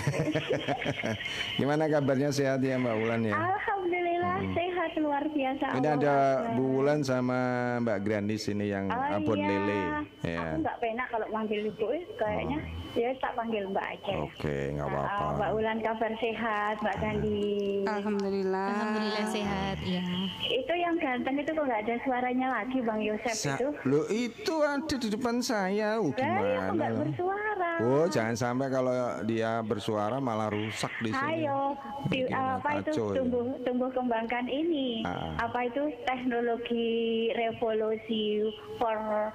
[1.59, 3.35] Gimana kabarnya sehat ya Mbak Wulan ya?
[3.35, 5.65] Alhamdulillah sehat luar biasa.
[5.71, 6.15] Ini Allah ada.
[6.53, 7.39] Bu Wulan sama
[7.79, 9.47] Mbak Grandis ini yang Oh, abon iya.
[9.47, 9.79] lele.
[10.17, 10.41] Aku Ya.
[10.57, 12.59] nggak penak kalau manggil ibu, eh, kayaknya
[12.91, 14.13] ya tak panggil Mbak aja.
[14.21, 15.25] Oke, nggak Nah, apa-apa.
[15.35, 17.51] Mbak Ulan kabar sehat, Mbak Gandhi.
[17.83, 18.67] Alhamdulillah.
[18.67, 20.03] Alhamdulillah sehat ya.
[20.43, 23.67] Itu yang ganteng itu kok nggak ada suaranya lagi Bang Yosef Sa- itu.
[23.83, 25.97] Loh itu ada di depan saya.
[25.97, 26.71] Oh, Lah, iya gimana?
[26.71, 26.99] nggak loh?
[27.01, 27.71] bersuara?
[27.79, 31.45] Oh, jangan sampai kalau dia bersuara malah rusak di sini.
[31.45, 31.73] Ayo,
[32.07, 33.15] di, apa itu ya.
[33.15, 35.33] tumbuh tumbuh kembangkan ini, Ah.
[35.47, 36.89] apa itu teknologi
[37.33, 38.45] revolusi
[38.77, 39.31] 4.0.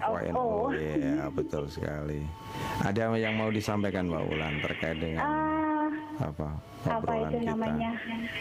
[0.00, 2.24] 4.0 ya betul sekali.
[2.82, 5.75] Ada yang mau disampaikan Mbak Ulan terkait dengan Ah,
[6.16, 6.48] apa
[6.86, 7.48] apa itu kita?
[7.48, 7.90] namanya?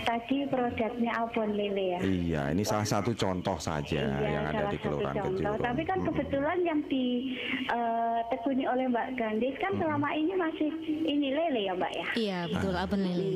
[0.04, 2.00] Tadi produknya abon lele ya.
[2.00, 5.32] Iya, ini salah satu contoh saja Iya, yang ada salah di satu Kelurahan contoh.
[5.34, 5.60] Kejurung.
[5.60, 6.08] Tapi kan Hmm.
[6.08, 10.70] kebetulan yang ditekuni oleh Mbak Gandis kan selama ini masih
[11.02, 12.08] ini lele ya Mbak ya.
[12.16, 13.28] Iya betul abon lele.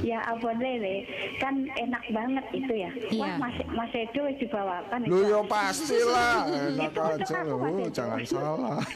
[0.00, 0.94] Ya abon lele
[1.36, 2.90] kan enak banget itu ya.
[3.12, 3.32] Wah Iya.
[3.36, 5.28] Mas Mas Edo dibawakan Lu itu.
[5.28, 6.34] ya pastilah,
[6.70, 7.86] enak Itu aja Mas Edo.
[7.92, 8.78] jangan salah.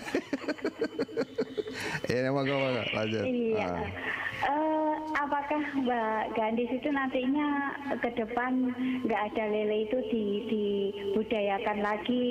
[2.09, 3.23] Iya, moga moga lanjut.
[3.23, 3.69] Iya.
[3.69, 3.85] Ah.
[4.39, 8.71] Eh, apakah Mbak Gandis itu nantinya ke depan
[9.03, 12.27] nggak ada lele itu di, dibudayakan lagi,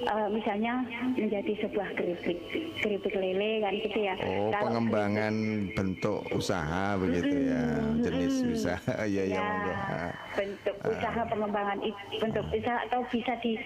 [0.00, 0.80] eh, misalnya
[1.20, 2.40] menjadi sebuah keripik
[2.80, 4.14] keripik lele kan gitu ya?
[4.24, 5.34] Oh, Kalau pengembangan
[5.76, 7.62] bentuk usaha begitu ya,
[8.00, 8.80] jenis usaha.
[9.10, 9.72] Iya, iya, ya, monggo.
[9.74, 10.10] Ah.
[10.30, 11.76] bentuk usaha pengembangan
[12.22, 13.58] bentuk usaha atau bisa di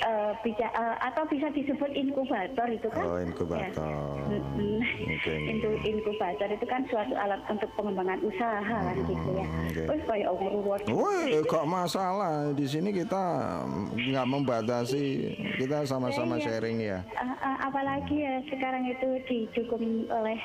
[0.00, 3.92] eh, bisa eh, atau bisa disebut inkubator itu kan Oh, inkubator.
[4.30, 4.40] Ya.
[5.10, 5.34] Oke.
[5.50, 9.82] Itu inkubator itu kan suatu alat untuk pengembangan usaha kan gitu ya Hmm, oke.
[9.84, 10.28] oh kayak
[10.88, 13.22] Woi, kok masalah di sini kita
[13.92, 15.04] nggak membatasi,
[15.56, 16.44] kita sama-sama Iya.
[16.44, 16.98] sharing ya.
[17.12, 20.38] Uh, uh, apalagi ya sekarang itu didukung oleh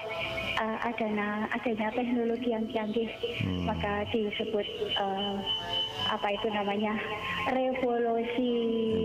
[0.55, 3.65] uh, adanya adanya teknologi yang canggih Hmm.
[3.65, 5.37] maka disebut uh,
[6.07, 6.93] apa itu namanya
[7.47, 8.53] revolusi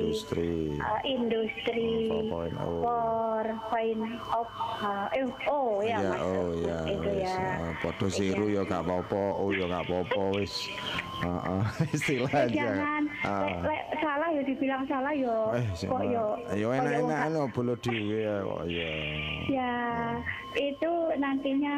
[0.00, 0.76] Industri.
[0.76, 2.54] uh, industri 4.0.
[2.54, 6.20] 4.0 uh, eh, oh ya Iya, Mas.
[6.20, 10.54] oh ya, itu ya ah, podo siru ya gak apa-apa, oh ya gak apa-apa wis.
[11.22, 11.62] Heeh,
[11.92, 12.54] istilah Eh, aja.
[12.66, 13.46] jangan Ah.
[13.46, 17.42] lek, lek salah ya dibilang salah ya Eh, kok ya ya kok ya enak-enak no
[17.48, 18.92] bolo dhewe ya kok ya.
[19.46, 19.74] Ya,
[20.56, 21.76] itu nantinya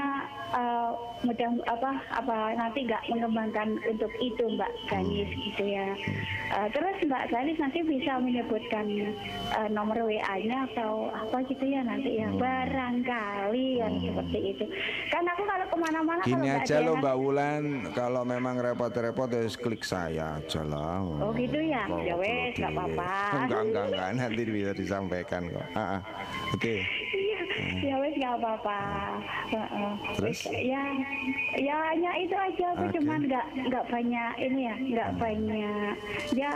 [0.50, 0.90] eh,
[1.22, 4.70] mudah apa apa nanti nggak mengembangkan untuk itu Mbak
[5.14, 5.88] Ganis gitu ya.
[6.54, 9.14] Eh, terus Mbak Ganis nanti bisa menyebutkan eh,
[9.70, 14.64] nomor WA-nya atau apa gitu ya nanti ya barangkali kan seperti itu.
[15.08, 18.54] Kan aku kalau ke mana-mana kalau Gini nggak aja loh yang- Mbak Wulan, kalau memang
[18.58, 20.98] repot-repot ya klik saya aja lah.
[21.22, 21.86] Oh, gitu ya?
[22.02, 23.12] Ya wes, nggak apa-apa.
[23.44, 25.66] Enggak, enggak, enggak, nanti bisa disampaikan kok.
[25.74, 26.00] Ah, ah.
[26.50, 26.82] Oke.
[27.14, 27.40] Iya,
[27.82, 28.78] ya wes nggak apa-apa.
[29.46, 29.92] Heeh.
[30.16, 30.38] Terus?
[30.50, 30.82] Ya,
[31.54, 32.66] ya hanya itu aja.
[32.74, 32.94] Aku Oke.
[32.98, 35.94] cuman nggak nggak banyak ini ya, nggak banyak.
[36.32, 36.52] Ya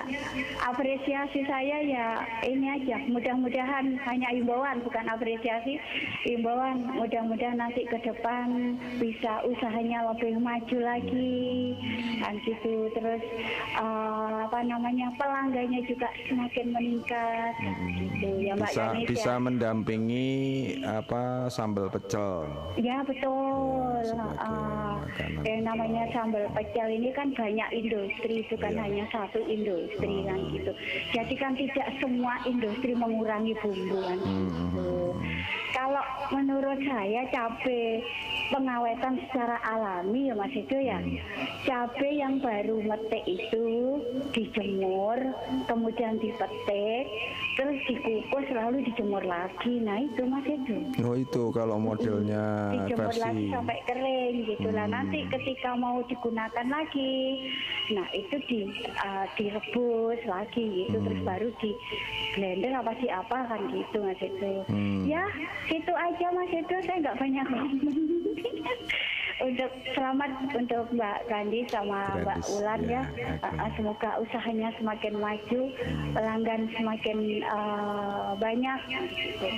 [0.64, 2.06] apresiasi saya ya
[2.46, 2.96] ini aja.
[3.08, 5.76] Mudah-mudahan hanya imbauan bukan apresiasi.
[6.24, 11.76] Imbauan mudah-mudahan nanti ke depan bisa usahanya lebih maju lagi.
[12.24, 13.22] Dan gitu terus
[13.76, 17.52] eh, apa namanya pelanggannya juga semakin meningkat.
[17.98, 19.42] Gitu ya Mbak Bisa Yanis, bisa ya.
[19.42, 20.30] mendampingi
[20.82, 22.48] apa sambal pecel.
[22.80, 23.98] Ya betul.
[23.98, 25.42] Ya, sebagai makanan.
[25.44, 28.82] yang namanya sambal pecel ini kan banyak industri, bukan Iya.
[28.82, 30.72] hanya satu industri kan gitu.
[31.10, 34.90] Jadi kan tidak semua industri mengurangi bumbu kan Hmm, gitu.
[35.78, 36.02] Kalau
[36.34, 38.02] menurut saya cabai
[38.50, 40.98] pengawetan secara alami ya Mas itu ya.
[40.98, 41.14] Hmm.
[41.62, 43.66] Cabai yang baru metik itu
[44.32, 45.22] dijemur,
[45.64, 47.06] kemudian dipetik,
[47.54, 49.78] terus dikukus lalu dijemur lagi.
[49.78, 54.84] Nah itu Mas itu Oh itu kalau modelnya dijemur lagi versi sampai kering gitu lah
[54.84, 54.94] Hmm.
[54.98, 57.14] nanti ketika mau digunakan lagi
[57.88, 58.58] nah itu di
[58.96, 61.28] uh, direbus lagi gitu terus Hmm.
[61.28, 61.70] baru di
[62.32, 65.04] blender apa sih apa kan gitu mas itu Hmm.
[65.04, 65.24] ya
[65.68, 66.50] itu aja mas.
[66.52, 67.46] Itu saya nggak banyak
[69.38, 73.38] untuk selamat untuk Mbak Gandhi sama Mbak Ulan ya, ya.
[73.38, 75.60] Uh, uh, semoga usahanya semakin maju
[76.14, 78.78] pelanggan semakin uh, banyak
[79.14, 79.48] gitu.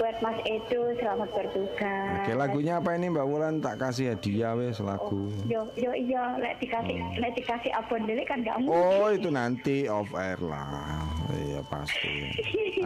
[0.00, 4.80] buat Mas Edo selamat bertugas Oke lagunya apa ini Mbak Wulan tak kasih hadiah wes
[4.80, 5.28] lagu.
[5.44, 8.96] Yo yo iya lek dikasih lek dikasih abon dulu kan nggak mungkin.
[8.96, 11.04] Oh itu nanti off air lah.
[11.32, 12.12] Iya pasti.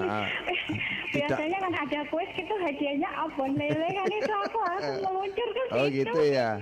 [0.01, 0.25] Ah,
[1.13, 1.37] tidak.
[1.37, 5.87] Biasanya kan ada kuis gitu hadiahnya abon lele kan itu aku langsung meluncur ke Oh
[5.93, 6.40] gitu ya.
[6.41, 6.53] Ya.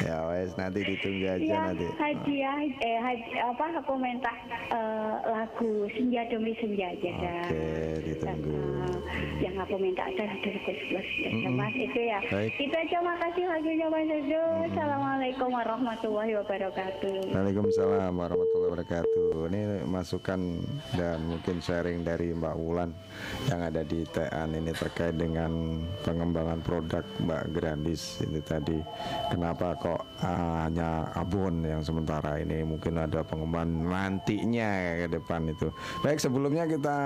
[0.00, 1.84] Ya wes nanti ditunggu aja Ya, nanti.
[2.00, 4.32] hadiah eh hadi- apa aku minta
[4.72, 7.12] eh, lagu senja demi senja aja.
[7.44, 7.68] Oke,
[8.00, 8.56] ditunggu.
[8.56, 8.96] Eh,
[9.44, 12.18] yang aku minta adalah dari Plus ya, Mas itu ya.
[12.24, 12.52] Baik.
[12.56, 14.42] Itu aja makasih lagunya Mas Edo.
[14.64, 17.16] Assalamualaikum warahmatullahi wabarakatuh.
[17.36, 19.28] Waalaikumsalam warahmatullahi wabarakatuh.
[19.52, 20.40] Ini masukan
[20.96, 22.96] dan mungkin sharing dari Mbak Wulan
[23.44, 25.52] yang ada di TAN ini terkait dengan
[26.00, 28.80] pengembangan produk Mbak Grandis ini tadi.
[29.32, 34.68] Kenapa kok ah, hanya abon yang sementara ini mungkin ada pengembangan nantinya
[35.00, 35.72] ke depan itu.
[36.00, 36.96] Baik sebelumnya kita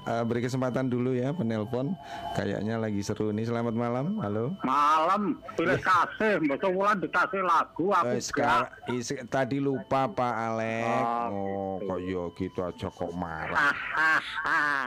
[0.00, 1.98] ah, beri kesempatan dulu ya penelpon.
[2.32, 3.44] Kayaknya lagi seru nih.
[3.44, 4.14] Selamat malam.
[4.18, 4.54] Halo.
[4.62, 11.02] Malam, pilih kasih, besok bulan dikasih lagu aku Eh, sekarang isi- tadi lupa Pak Alek.
[11.28, 13.74] Oh, kok yo gitu aja kok marah.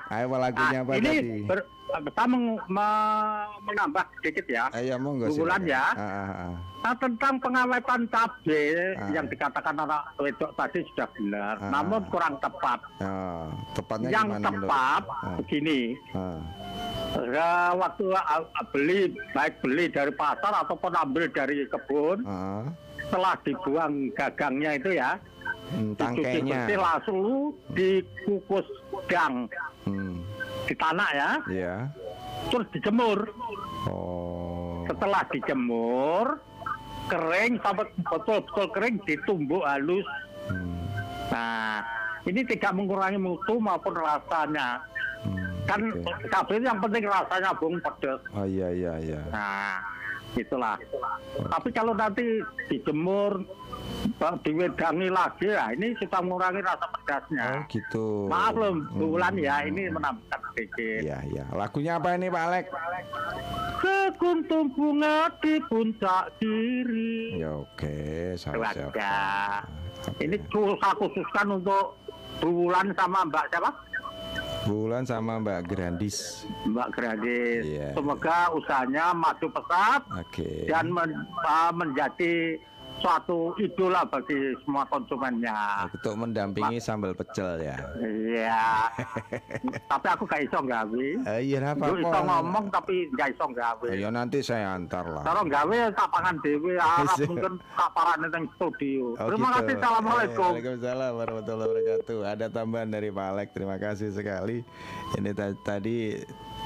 [0.08, 1.30] Ayo lagunya apa Ah, ini tadi?
[1.44, 1.68] ber-
[2.26, 4.66] meng- me- menambah sedikit ya.
[4.72, 5.86] Ayo monggo Bulan ya.
[5.92, 6.54] Ah, ah, ah.
[6.82, 9.10] Nah, tentang pengawetan cabai Ah.
[9.10, 11.70] yang dikatakan anak wedok tadi sudah benar, Ah.
[11.72, 12.80] namun kurang tepat.
[13.00, 15.80] Ah, tepatnya yang gimana tepat Ah, begini,
[16.14, 16.40] ah.
[17.18, 19.00] eh, waktu a- a- beli
[19.32, 22.66] baik beli dari pasar ataupun ambil dari kebun, Ah.
[23.00, 25.18] setelah dibuang gagangnya itu ya,
[25.68, 26.78] Hmm, dicuci bersih tangkainya.
[26.78, 27.20] langsung
[27.72, 28.68] dikukus
[29.08, 29.50] gang
[29.86, 30.22] Hmm,
[30.66, 31.76] di tanah ya, ya.
[32.50, 33.30] terus dijemur.
[33.86, 34.86] Oh.
[34.86, 36.38] Setelah dijemur,
[37.06, 40.06] kering sampai betul-betul kering ditumbuk halus.
[40.46, 40.86] Hmm,
[41.26, 41.82] Nah,
[42.24, 44.78] ini tidak mengurangi mutu maupun rasanya.
[45.26, 45.82] hmm, Kan
[46.30, 48.22] cabai itu yang penting rasanya bung pedas.
[48.32, 49.22] Oh iya iya iya.
[49.34, 49.82] Nah,
[50.34, 50.78] itulah.
[51.50, 53.42] Tapi kalau nanti dijemur,
[54.42, 57.48] diwedangi lagi, ya ini sudah mengurangi rasa Oh pedasnya.
[57.68, 58.30] gitu.
[58.30, 61.00] Maaf loh, Hmm, bulan ya, ini menambahkan sedikit.
[61.04, 61.46] Iya iya.
[61.52, 62.66] Lagunya apa ini Pak Alek?
[63.76, 67.38] Sekuntum bunga di puncak kiri.
[67.38, 67.98] Ya oke.
[68.38, 69.12] Oke.
[70.22, 70.36] Ini
[70.80, 71.98] saya khususkan untuk
[72.36, 73.72] Bulan sama Mbak siapa?
[74.68, 76.44] Bulan sama Mbak Grandis.
[76.68, 77.64] Mbak Gradis.
[77.64, 77.96] Iya.
[77.96, 80.68] Semoga usahanya maju pesat Oke.
[80.68, 82.60] dan men- uh, menjadi
[82.98, 85.88] suatu idola bagi semua konsumennya.
[85.88, 87.78] Untuk mendampingi sambal pecel ya.
[88.00, 88.66] Iya.
[89.92, 91.08] tapi aku gak iso gawe.
[91.36, 93.90] Eh, iya apa Lu iso ngomong tapi gak iso gawe.
[93.92, 95.24] Ya nanti saya antar lah.
[95.24, 97.28] Kalau gawe tak pangan dewe harap Iya.
[97.28, 99.16] mungkin tak parane nang studio.
[99.16, 99.56] Oh, Terima gitu.
[99.56, 99.76] kasih.
[99.78, 100.42] Assalamualaikum.
[100.46, 102.20] Eh, Waalaikumsalam warahmatullahi wabarakatuh.
[102.26, 103.50] Ada tambahan dari Pak Alek.
[103.54, 104.58] Terima kasih sekali.
[105.16, 106.18] Ini ta- tadi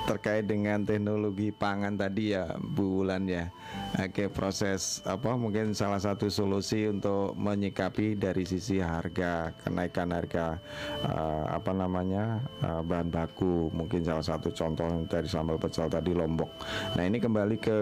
[0.07, 3.51] terkait dengan teknologi pangan tadi ya Bu Wulan ya.
[3.99, 10.61] Oke, proses apa mungkin salah satu solusi untuk menyikapi dari sisi harga kenaikan harga
[11.03, 13.73] eh, apa namanya eh, bahan baku.
[13.73, 16.47] Mungkin salah satu contoh dari sambal pecel tadi Lombok.
[16.95, 17.77] Nah, ini kembali ke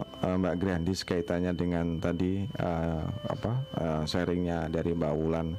[0.00, 5.54] eh, Mbak Grandis kaitannya dengan tadi eh, apa eh, sharingnya dari Mbak Wulan.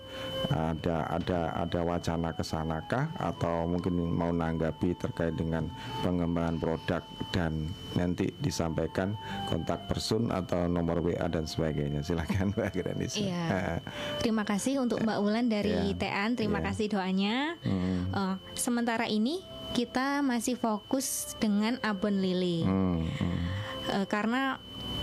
[0.49, 5.69] Ada ada ada wacana ke sanakah atau mungkin mau nanggapi terkait dengan
[6.01, 9.13] pengembangan produk dan nanti disampaikan
[9.45, 13.17] kontak person atau nomor WA dan sebagainya silakan Mbak Grandis.
[13.17, 13.79] Iya.
[14.19, 15.97] Terima kasih untuk Mbak Ulan dari Iya.
[15.97, 16.35] TAN.
[16.35, 16.65] Terima Iya.
[16.71, 17.35] kasih doanya.
[17.61, 18.01] Hmm.
[18.11, 23.37] Eh, sementara ini kita masih fokus dengan abon lele Hmm, hmm.
[23.81, 24.61] Eh, karena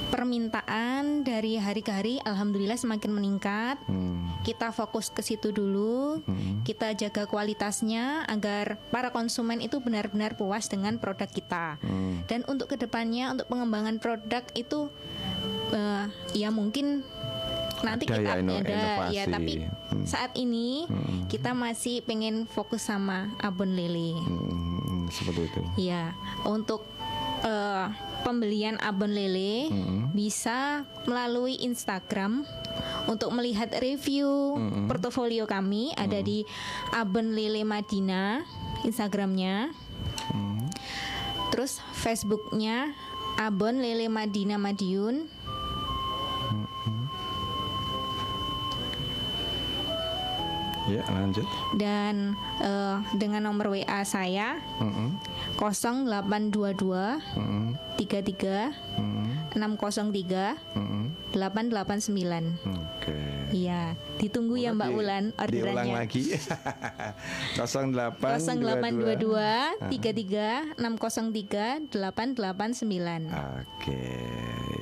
[0.09, 3.76] permintaan dari hari ke hari alhamdulillah semakin meningkat.
[3.86, 4.28] Hmm.
[4.42, 6.24] Kita fokus ke situ dulu.
[6.24, 6.64] Hmm.
[6.64, 11.76] Kita jaga kualitasnya agar para konsumen itu benar-benar puas dengan produk kita.
[11.80, 12.24] Hmm.
[12.26, 14.88] Dan untuk ke depannya untuk pengembangan produk itu
[15.70, 17.04] eh, ya mungkin
[17.78, 18.72] nanti Ada kita ya, ada
[19.14, 19.30] ya inovasi.
[19.30, 19.54] tapi
[19.88, 20.04] Hmm.
[20.04, 21.30] saat ini Hmm.
[21.30, 24.18] kita masih pengen fokus sama abon lele.
[24.18, 25.61] Hmm, hmm, seperti itu.
[25.78, 26.84] Ya, untuk
[27.38, 27.86] eh,
[28.27, 30.11] pembelian abon lele Hmm.
[30.12, 32.43] bisa melalui Instagram
[33.07, 34.87] untuk melihat review Hmm.
[34.87, 36.43] portofolio kami ada di
[36.93, 38.43] abon lele Madina
[38.83, 39.71] Instagramnya.
[40.31, 40.69] Hmm.
[41.51, 42.93] Terus Facebooknya
[43.39, 45.38] abon lele Madina Madiun.
[50.89, 51.45] Ya lanjut.
[51.76, 52.32] Dan
[52.64, 55.20] eh, dengan nomor WA saya Hmm,
[55.61, 61.05] 0822 hmm, 33 hmm, 603 hmm.
[61.36, 62.57] 889.
[62.64, 63.18] Oke.
[63.53, 65.95] Iya, ditunggu ya Mbak Di- Ulan Diulang orderannya.
[65.95, 66.23] lagi.
[67.57, 73.31] 08 0822 33 603 889.
[73.31, 74.03] Oke,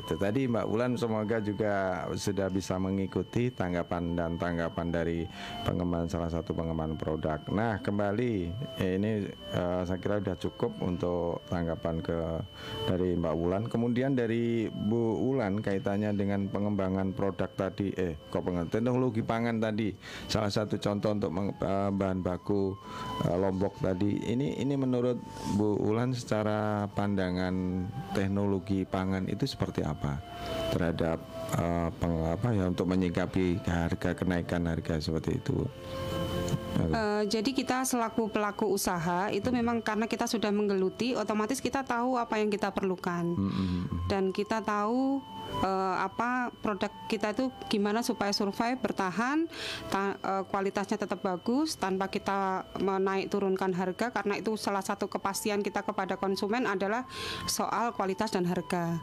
[0.00, 1.74] itu tadi Mbak Wulan semoga juga
[2.16, 5.28] sudah bisa mengikuti tanggapan dan tanggapan dari
[5.62, 7.40] pengembangan salah satu pengembangan produk.
[7.52, 8.32] Nah kembali
[8.78, 9.10] eh, ini
[9.52, 12.18] eh, saya kira sudah cukup untuk tanggapan ke
[12.86, 13.62] dari Mbak Wulan.
[13.66, 19.90] Kemudian dari Bu Wulan kaitannya dengan pengembangan produk tadi, eh kok pengembangan teknologi pangan tadi.
[20.30, 22.78] Salah satu contoh untuk eh, bahan baku
[23.26, 24.22] eh, Lombok tadi.
[24.22, 25.18] Ini ini menurut
[25.58, 30.22] Bu Wulan secara pandangan teknologi pangan itu seperti apa
[30.70, 31.18] terhadap
[31.58, 35.66] eh, peng- apa ya untuk menyikapi harga kenaikan harga seperti itu.
[36.76, 42.20] Eh, jadi kita selaku pelaku usaha itu memang karena kita sudah menggeluti, otomatis kita tahu
[42.20, 43.32] apa yang kita perlukan.
[44.06, 45.24] Dan kita tahu
[45.62, 49.48] eh, apa produk kita itu gimana supaya survive bertahan,
[49.88, 55.64] ta- eh, kualitasnya tetap bagus tanpa kita menaik turunkan harga karena itu salah satu kepastian
[55.64, 57.08] kita kepada konsumen adalah
[57.46, 59.00] soal kualitas dan harga.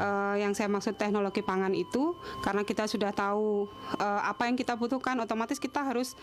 [0.00, 3.68] Eh, yang saya maksud teknologi pangan itu karena kita sudah tahu
[3.98, 6.14] eh, apa yang kita butuhkan, otomatis kita harus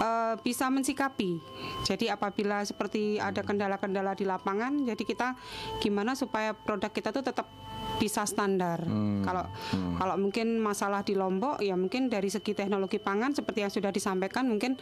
[0.00, 1.40] eh, bisa mensikapi.
[1.84, 5.34] Jadi apabila seperti ada kendala-kendala di lapangan, jadi kita
[5.82, 7.46] gimana supaya produk kita tuh tetap
[7.98, 8.80] bisa standar.
[9.20, 9.44] Kalau
[9.94, 14.46] kalau mungkin masalah di Lombok ya mungkin dari segi teknologi pangan seperti yang sudah disampaikan
[14.46, 14.78] mungkin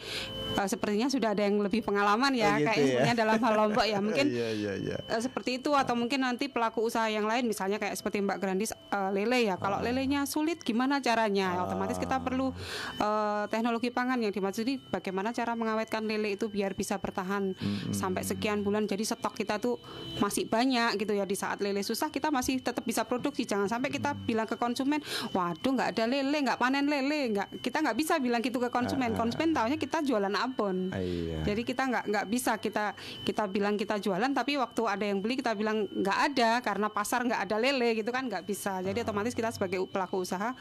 [0.53, 3.17] eh, sepertinya sudah ada yang lebih pengalaman ya Oh, gitu kayaknya ya.
[3.17, 4.97] dalam hal Lombok ya mungkin Iya iya iya.
[5.03, 8.71] Eh, seperti itu atau mungkin nanti pelaku usaha yang lain misalnya kayak seperti Mbak Grandis
[8.71, 9.57] eh, lele ya Ah.
[9.57, 12.53] kalau lelenya sulit gimana caranya otomatis kita perlu
[12.95, 17.57] eh, teknologi pangan yang dimaksud ini bagaimana cara mengawetkan lele itu biar bisa bertahan
[17.89, 19.81] sampai sekian bulan jadi stok kita tuh
[20.17, 23.47] masih banyak gitu ya di saat lele susah kita masih tetap bisa produksi.
[23.47, 24.99] Jangan sampai kita bilang ke konsumen
[25.31, 27.33] waduh nggak ada lele nggak panen lele.
[27.33, 29.15] Nggak kita nggak bisa bilang gitu ke konsumen.
[29.15, 30.91] Konsumen taunya kita jualan abon.
[30.91, 31.41] Ah, iya.
[31.47, 32.93] jadi kita nggak nggak bisa kita
[33.23, 37.23] kita bilang kita jualan tapi waktu ada yang beli kita bilang nggak ada karena pasar
[37.23, 38.83] nggak ada lele gitu kan nggak bisa.
[38.83, 40.51] Jadi otomatis kita sebagai pelaku usaha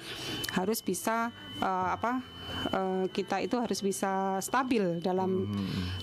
[0.54, 2.35] harus bisa eh, apa
[2.72, 5.50] eh, kita itu harus bisa stabil dalam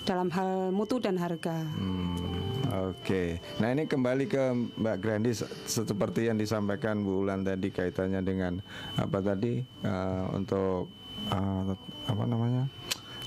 [0.04, 1.64] dalam hal mutu dan harga.
[1.74, 2.34] Hmm,
[2.74, 4.42] Oke, nah ini kembali ke
[4.82, 8.58] Mbak Grandis seperti yang disampaikan Bu Ulan tadi kaitannya dengan
[8.98, 10.90] apa tadi eh, untuk
[11.30, 11.62] eh,
[12.10, 12.66] apa namanya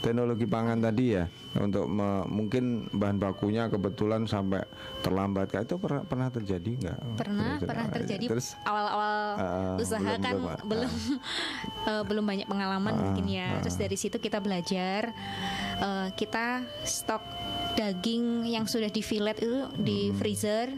[0.08, 4.64] teknologi pangan tadi ya untuk me- mungkin bahan bakunya kebetulan sampai
[5.00, 5.52] terlambat.
[5.54, 7.00] Itu pernah pernah terjadi nggak?
[7.16, 7.68] pernah Kira-kira?
[7.68, 8.26] pernah terjadi.
[8.30, 8.48] Terus?
[8.64, 10.60] Awal-awal Ah, usaha belum- kan belum, ah.
[10.64, 10.92] belum
[11.92, 13.60] eh, belum banyak pengalaman mungkin ya.
[13.60, 15.12] terus dari situ kita belajar
[15.78, 16.46] eh, kita
[16.82, 17.22] stok
[17.76, 20.72] daging yang sudah di fillet itu di freezer.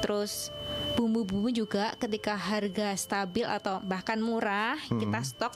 [0.00, 0.50] Terus
[0.92, 5.54] bumbu-bumbu juga ketika harga stabil atau bahkan murah kita stok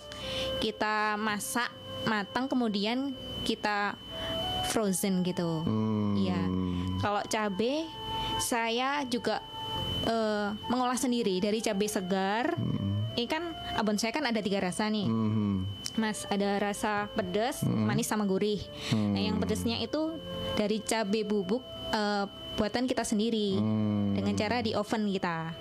[0.58, 1.68] kita masak
[2.06, 3.94] matang kemudian kita
[4.70, 6.14] frozen gitu Hmm.
[6.18, 6.40] Iya.
[7.02, 7.88] Kalau cabe
[8.38, 9.42] saya juga
[10.06, 12.54] eh, mengolah sendiri dari cabai segar.
[13.12, 15.06] Ini kan abon saya kan ada tiga rasa nih.
[15.08, 15.68] Hmm.
[16.00, 18.64] Mas, ada rasa pedas, manis sama gurih.
[18.96, 20.16] Nah, yang pedasnya itu
[20.56, 21.60] dari cabai bubuk
[21.92, 22.24] eh,
[22.56, 23.56] buatan kita sendiri
[24.16, 25.52] dengan cara di oven kita.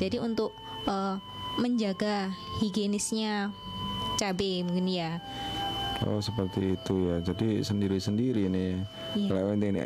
[0.00, 0.56] Jadi untuk
[0.88, 1.16] eh,
[1.58, 3.52] menjaga higienisnya
[4.16, 5.20] cabai mungkin ya.
[6.06, 7.18] Oh seperti itu ya.
[7.18, 8.78] Jadi sendiri-sendiri nih.
[9.16, 9.28] Iya.
[9.32, 9.80] Kalau ini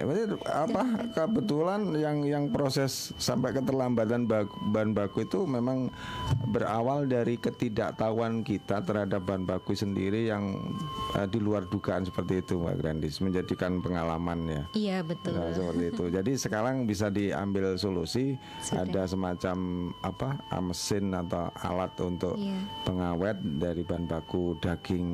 [0.49, 0.83] apa
[1.15, 5.93] kebetulan yang yang proses sampai keterlambatan baku, bahan baku itu memang
[6.51, 10.75] berawal dari ketidaktahuan kita terhadap bahan baku sendiri yang
[11.15, 14.63] eh, di luar dugaan seperti itu Mbak Grandis menjadikan pengalaman ya.
[14.75, 15.39] Iya betul.
[15.39, 16.05] Nah, seperti itu.
[16.11, 18.83] Jadi sekarang bisa diambil solusi Sudah.
[18.85, 19.57] ada semacam
[20.03, 22.59] apa ah, mesin atau alat untuk Iya.
[22.83, 25.07] pengawet dari bahan baku daging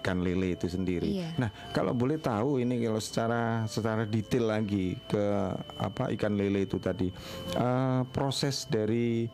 [0.00, 1.06] ikan lele itu sendiri.
[1.22, 1.28] Iya.
[1.38, 3.36] Nah, kalau boleh tahu ini kalau secara
[3.66, 5.24] secara detail lagi ke
[5.78, 7.08] apa ikan lele itu tadi
[7.54, 9.26] eh, proses dari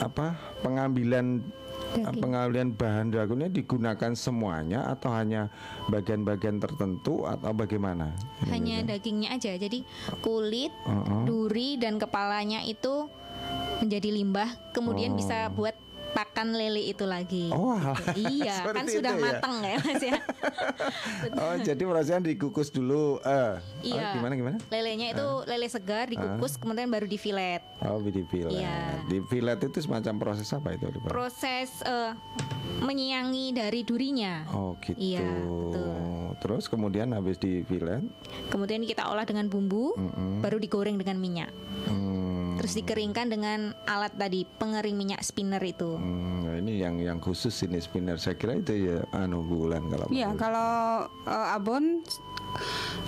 [0.00, 1.44] apa pengambilan
[1.90, 2.22] Daging.
[2.22, 5.50] pengambilan bahan dagingnya digunakan semuanya atau hanya
[5.90, 8.14] bagian-bagian tertentu atau bagaimana?
[8.46, 9.58] hanya dagingnya aja.
[9.58, 9.82] Jadi
[10.22, 10.70] kulit,
[11.26, 13.10] duri dan kepalanya itu
[13.82, 15.74] menjadi limbah, kemudian bisa buat
[16.10, 17.48] pakan lele itu lagi.
[17.50, 17.96] Oh, alah.
[18.14, 19.20] iya, kan sudah ya?
[19.20, 20.18] matang ya Mas ya.
[21.36, 23.20] Oh, jadi prosesnya dikukus dulu.
[23.22, 23.54] Eh,
[23.86, 24.12] Iya.
[24.12, 24.56] oh, gimana gimana?
[24.68, 27.60] Lelenya itu lele segar dikukus kemudian baru di fillet.
[27.84, 28.56] Oh, di fillet.
[28.56, 29.04] Iya.
[29.06, 30.88] Di fillet itu semacam proses apa itu?
[31.04, 32.12] Proses eh,
[32.80, 34.44] menyiangi dari durinya.
[34.50, 34.96] Oh, gitu.
[34.96, 35.94] Iya, betul.
[36.40, 38.00] Terus kemudian habis di fillet,
[38.48, 39.92] Kemudian kita olah dengan bumbu,
[40.40, 41.50] baru digoreng dengan minyak.
[41.86, 42.19] hmm,
[42.60, 45.96] Terus dikeringkan dengan alat tadi pengering minyak spinner itu.
[45.96, 48.14] hmm, nah ini yang yang khusus ini spinner.
[48.14, 50.70] Saya kira itu ya anu bulan kalau Iya, kalau
[51.24, 52.04] eh, abon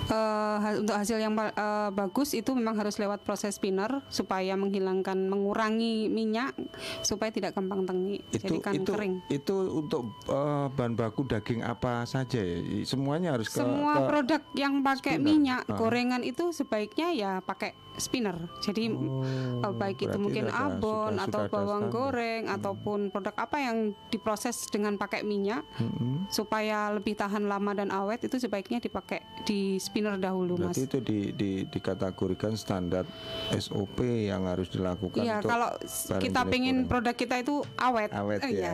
[0.09, 0.15] eh,
[0.57, 1.53] ha- untuk hasil yang eh,
[1.91, 6.55] bagus itu memang harus lewat proses spinner supaya menghilangkan mengurangi minyak
[7.01, 11.61] supaya tidak gampang tengi itu jadi kan itu kering itu untuk eh, bahan baku daging
[11.61, 12.57] apa saja ya?
[12.83, 15.27] semuanya harus ke, semua ke- produk yang pakai spinner.
[15.29, 15.77] minyak Ah.
[15.77, 21.23] gorengan itu sebaiknya ya pakai spinner jadi eh, baik itu Oh, mungkin ada- abon sudah-
[21.23, 21.83] atau sudah bawang standar.
[21.83, 21.93] Hmm.
[21.93, 23.77] goreng ataupun produk apa yang
[24.07, 26.25] diproses dengan pakai minyak Mm-mm.
[26.27, 30.97] supaya lebih tahan lama dan awet itu sebaiknya dipakai di spinner dahulu mas Berarti itu
[30.99, 33.05] di, di, dikategorikan standar
[33.51, 35.69] SOP yang harus dilakukan Iya, kalau
[36.17, 36.89] kita pengen goreng.
[36.89, 38.73] produk kita itu awet, Awet Eh, ya.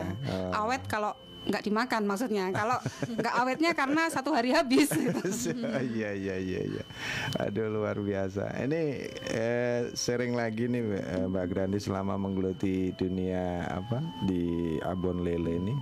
[0.52, 0.64] Oh.
[0.64, 1.12] awet kalau
[1.46, 2.44] nggak dimakan maksudnya.
[2.58, 2.78] Kalau
[3.08, 4.90] nggak awetnya karena satu hari habis.
[5.80, 6.84] Iya iya iya iya.
[7.40, 8.52] Aduh luar biasa.
[8.64, 8.80] Ini
[9.32, 15.74] eh, sering lagi nih eh, Mbak Grandi selama menggeluti dunia apa di abon lele ini.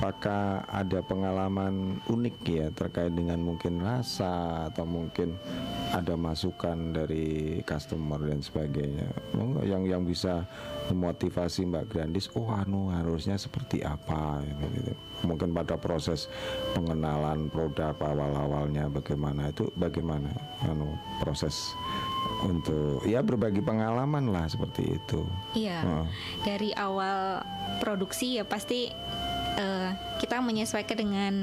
[0.00, 5.36] Apakah ada pengalaman unik ya terkait dengan mungkin rasa atau mungkin
[5.92, 9.12] ada masukan dari customer dan sebagainya
[9.60, 10.48] yang yang bisa
[10.88, 14.92] memotivasi Mbak Grandis oh anu harusnya seperti apa gitu, gitu.
[15.28, 16.32] mungkin pada proses
[16.72, 20.32] pengenalan produk awal-awalnya bagaimana itu bagaimana
[20.64, 21.76] anu proses
[22.40, 25.84] untuk ya berbagi pengalaman lah seperti itu Iya.
[25.84, 26.06] Heeh.
[26.40, 27.44] Dari awal
[27.84, 28.88] produksi ya pasti
[29.56, 29.90] eh,
[30.20, 31.34] kita menyesuaikan dengan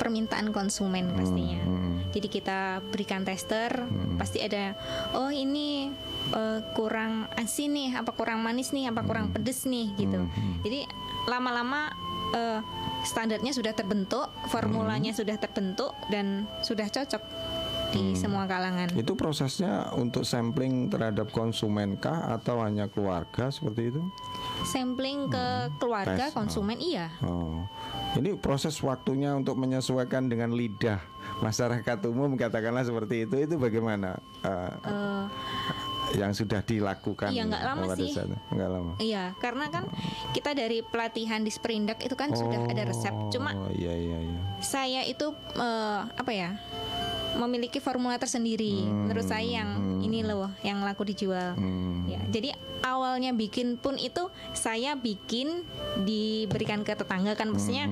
[0.00, 1.62] permintaan konsumen pastinya.
[1.62, 2.10] hmm.
[2.12, 3.86] Jadi kita berikan tester,
[4.18, 4.74] pasti ada
[5.14, 5.88] oh ini
[6.34, 10.26] eh, kurang asin nih, apa kurang manis nih, apa kurang pedes nih gitu.
[10.66, 10.84] Jadi
[11.30, 11.94] lama-lama
[12.34, 12.60] eh,
[13.02, 17.22] standarnya sudah terbentuk, formulanya sudah terbentuk dan sudah cocok
[17.92, 18.88] di semua kalangan.
[18.96, 24.02] itu prosesnya untuk sampling terhadap konsumen kah atau hanya keluarga seperti itu
[24.62, 27.10] Sampling ke keluarga Tes, konsumen iya.
[27.20, 27.66] Oh,
[28.14, 31.02] ini proses waktunya untuk menyesuaikan dengan lidah
[31.42, 35.24] masyarakat umum katakanlah seperti itu itu bagaimana eh, Eh,
[36.12, 38.12] yang sudah dilakukan Iya, nggak lama sih.
[38.52, 39.88] nggak lama Iya, karena kan
[40.30, 43.14] kita dari pelatihan di Sprindak itu kan sudah ada resep.
[43.32, 46.54] Cuma oh iya iya iya saya itu eh, apa ya?
[47.38, 48.84] Memiliki formula tersendiri.
[48.84, 51.54] Menurut saya yang ini loh yang laku dijual.
[51.56, 52.04] Hmm.
[52.10, 55.64] Ya, jadi awalnya bikin pun itu saya bikin
[56.02, 57.88] diberikan ke tetangga kan maksudnya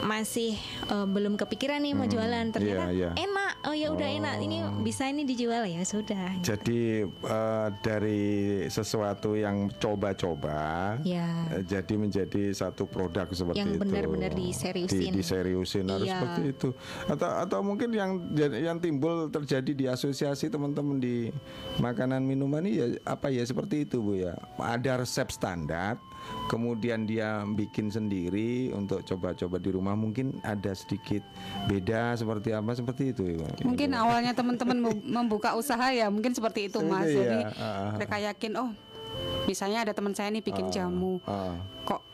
[0.00, 0.54] masih
[0.86, 2.46] eh, belum kepikiran nih mau jualan.
[2.50, 3.10] Ternyata Iya, iya.
[3.14, 3.52] enak.
[3.62, 4.36] Oh ya udah enak.
[4.38, 5.82] Ini bisa ini dijual ya?
[5.82, 6.38] Sudah.
[6.40, 8.24] Jadi eh, dari
[8.66, 13.80] sesuatu yang coba-coba ya eh, jadi menjadi satu produk seperti Yang itu.
[13.82, 15.10] benar-benar diseriusin.
[15.10, 15.84] Di- diseriusin.
[15.86, 16.14] Harus Iya.
[16.16, 16.68] seperti itu.
[17.06, 18.10] Atau atau mungkin yang
[18.54, 21.28] yang timbul terjadi di asosiasi teman-teman di
[21.76, 23.42] makanan minuman ini ya apa ya?
[23.42, 24.34] Seperti itu bu ya.
[24.56, 25.98] Ada resep standar
[26.48, 31.20] kemudian dia bikin sendiri untuk coba-coba di rumah mungkin ada sedikit
[31.68, 33.46] beda seperti apa seperti itu ya, Bu?
[33.74, 37.08] Mungkin awalnya teman-teman mem- membuka usaha ya mungkin seperti itu mas.
[37.08, 37.92] Jadi ya, ah.
[37.94, 38.70] mereka yakin oh
[39.44, 41.56] misalnya ada teman saya nih bikin jamu, Ah.
[41.84, 42.04] kok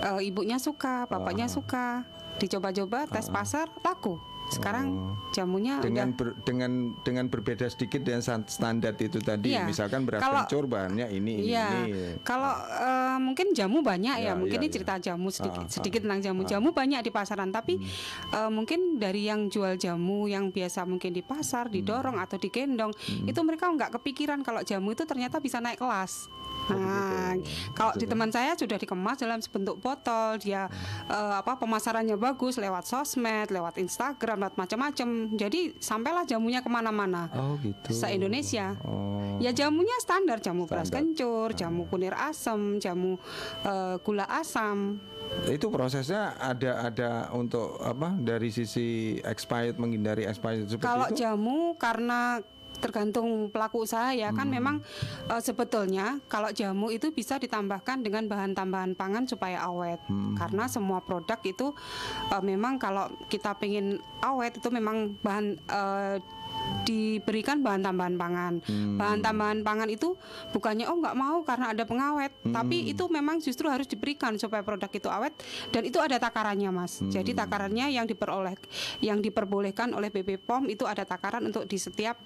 [0.00, 2.06] eh, ibunya suka, bapaknya suka,
[2.38, 4.18] dicoba-coba tes pasar laku.
[4.54, 4.86] Sekarang
[5.30, 6.70] jamunya dengan udah ber- dengan
[7.02, 9.66] dengan berbeda sedikit dengan standar itu tadi Iya.
[9.66, 11.90] misalkan beras Kalau- kencur bahannya ini ini Iya, ini
[12.22, 14.74] kalau eh, mungkin jamu banyak Ya, ya, mungkin ya, ini ya.
[14.74, 16.40] cerita jamu sedikit, Ah, ah, sedikit tentang jamu.
[16.44, 17.88] Jamu banyak di pasaran, tapi Hmm.
[18.30, 21.74] eh, mungkin dari yang jual jamu yang biasa mungkin di pasar Hmm.
[21.74, 22.92] didorong atau digendong,
[23.24, 26.30] itu mereka nggak kepikiran kalau jamu itu ternyata bisa naik kelas.
[26.66, 27.36] Nah,
[27.72, 30.66] kalau di teman saya sudah dikemas dalam sebentuk botol, dia
[31.06, 35.08] eh, apa pemasarannya bagus lewat sosmed, lewat Instagram, lewat macam-macam.
[35.34, 37.28] Jadi sampailah jamunya ke mana-mana.
[37.34, 37.92] Oh gitu.
[37.92, 38.76] Se Indonesia.
[38.82, 39.36] oh.
[39.36, 40.38] Ya jamunya standar.
[40.38, 41.10] Jamu beras Standar.
[41.10, 43.18] kencur, jamu kunir asam, jamu
[43.62, 45.00] eh, gula asam.
[45.50, 51.16] itu prosesnya ada ada untuk apa dari sisi expired menghindari expired seperti Kalau itu?
[51.18, 52.38] jamu karena
[52.78, 54.54] tergantung pelaku usaha ya kan Hmm.
[54.56, 54.76] memang
[55.30, 60.34] eh, sebetulnya kalau jamu itu bisa ditambahkan dengan bahan tambahan pangan supaya awet Hmm.
[60.34, 61.72] karena semua produk itu
[62.30, 66.16] eh, memang kalau kita pengen awet itu memang bahan eh,
[66.84, 69.00] diberikan bahan tambahan pangan Hmm.
[69.00, 70.14] bahan tambahan pangan itu
[70.52, 72.52] bukannya oh nggak mau karena ada pengawet Hmm.
[72.52, 75.32] tapi itu memang justru harus diberikan supaya produk itu awet
[75.72, 77.08] dan itu ada takarannya mas Hmm.
[77.08, 78.56] jadi takarannya yang diperoleh
[79.00, 82.20] yang diperbolehkan oleh BP POM itu ada takaran untuk di setiap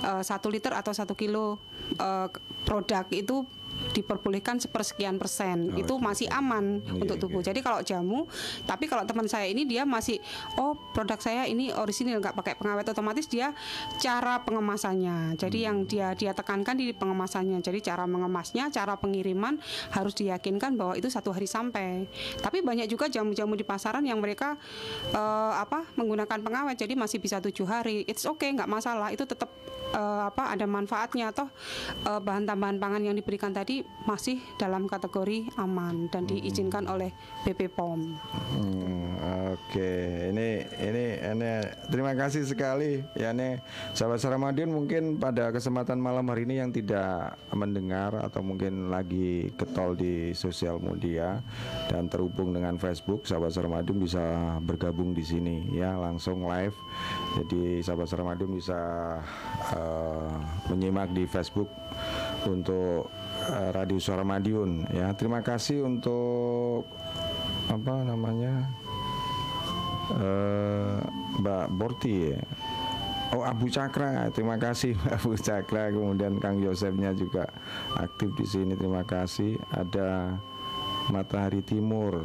[0.00, 1.60] eh, satu liter atau satu kilo
[2.00, 2.28] eh,
[2.64, 3.44] produk itu
[3.92, 5.70] diperbolehkan sepersekian persen.
[5.78, 7.40] itu masih aman Iya, untuk tubuh.
[7.44, 8.24] Jadi kalau jamu,
[8.64, 10.20] tapi kalau teman saya ini dia masih
[10.60, 13.52] oh produk saya ini orisinil nggak pakai pengawet otomatis dia
[14.00, 15.36] cara pengemasannya.
[15.36, 17.60] Jadi yang dia dia tekankan di pengemasannya.
[17.60, 19.58] Jadi cara mengemasnya, cara pengiriman
[19.92, 22.06] harus diyakinkan bahwa itu satu hari sampai.
[22.40, 24.56] Tapi banyak juga jamu-jamu di pasaran yang mereka
[25.12, 28.04] eh, apa menggunakan pengawet jadi masih bisa tujuh hari.
[28.08, 29.10] It's okay nggak masalah.
[29.12, 29.50] Itu tetap
[29.92, 31.48] eh, apa ada manfaatnya toh
[32.06, 37.12] eh, bahan tambahan pangan yang diberikan tadi masih dalam kategori aman dan diizinkan oleh
[37.44, 38.16] BP POM.
[38.56, 39.08] Hmm,
[39.48, 39.90] Oke,
[40.30, 41.50] ini ini ini
[41.90, 43.58] terima kasih sekali ya nih
[43.90, 49.98] sahabat Ramadan mungkin pada kesempatan malam hari ini yang tidak mendengar atau mungkin lagi ketol
[49.98, 51.42] di sosial media
[51.90, 56.76] dan terhubung dengan Facebook sahabat Ramadan bisa bergabung di sini ya langsung live.
[57.42, 58.80] Jadi sahabat Ramadan bisa
[59.74, 60.32] eh,
[60.70, 61.68] menyimak di Facebook
[62.46, 63.10] untuk
[63.48, 65.12] Radio Suara Madiun ya.
[65.16, 66.84] Terima kasih untuk
[67.68, 68.64] apa namanya
[70.16, 71.00] eh
[71.40, 72.40] Mbak Borti ya.
[73.28, 75.92] Oh Abu Cakra, terima kasih Abu Cakra.
[75.92, 77.44] Kemudian Kang Yosefnya juga
[78.00, 78.72] aktif di sini.
[78.72, 79.60] Terima kasih.
[79.68, 80.32] Ada
[81.12, 82.24] Matahari Timur.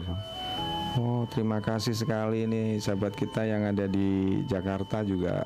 [0.93, 5.41] Oh terima kasih sekali nih sahabat kita yang ada di Jakarta juga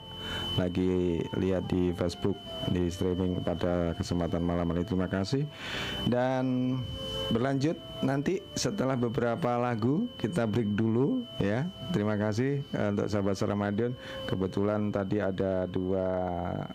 [0.59, 2.35] lagi lihat di Facebook
[2.69, 4.83] di streaming pada kesempatan malam ini.
[4.83, 5.45] Terima kasih
[6.09, 6.77] dan
[7.31, 11.65] berlanjut nanti setelah beberapa lagu kita break dulu ya.
[11.93, 13.91] Terima kasih eh, untuk sahabat Ramadan.
[14.27, 16.05] Kebetulan tadi ada dua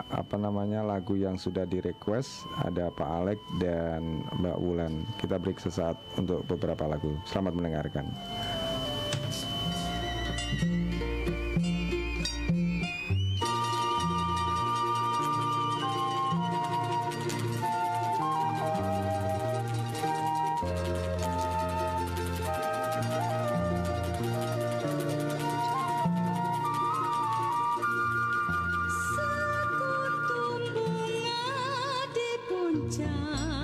[0.09, 5.05] apa namanya lagu yang sudah di request ada Pak Alek dan Mbak Wulan.
[5.21, 7.15] Kita break sesaat untuk beberapa lagu.
[7.29, 8.07] Selamat mendengarkan.
[32.93, 33.62] Puncak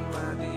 [0.00, 0.49] Wujudkan Madiun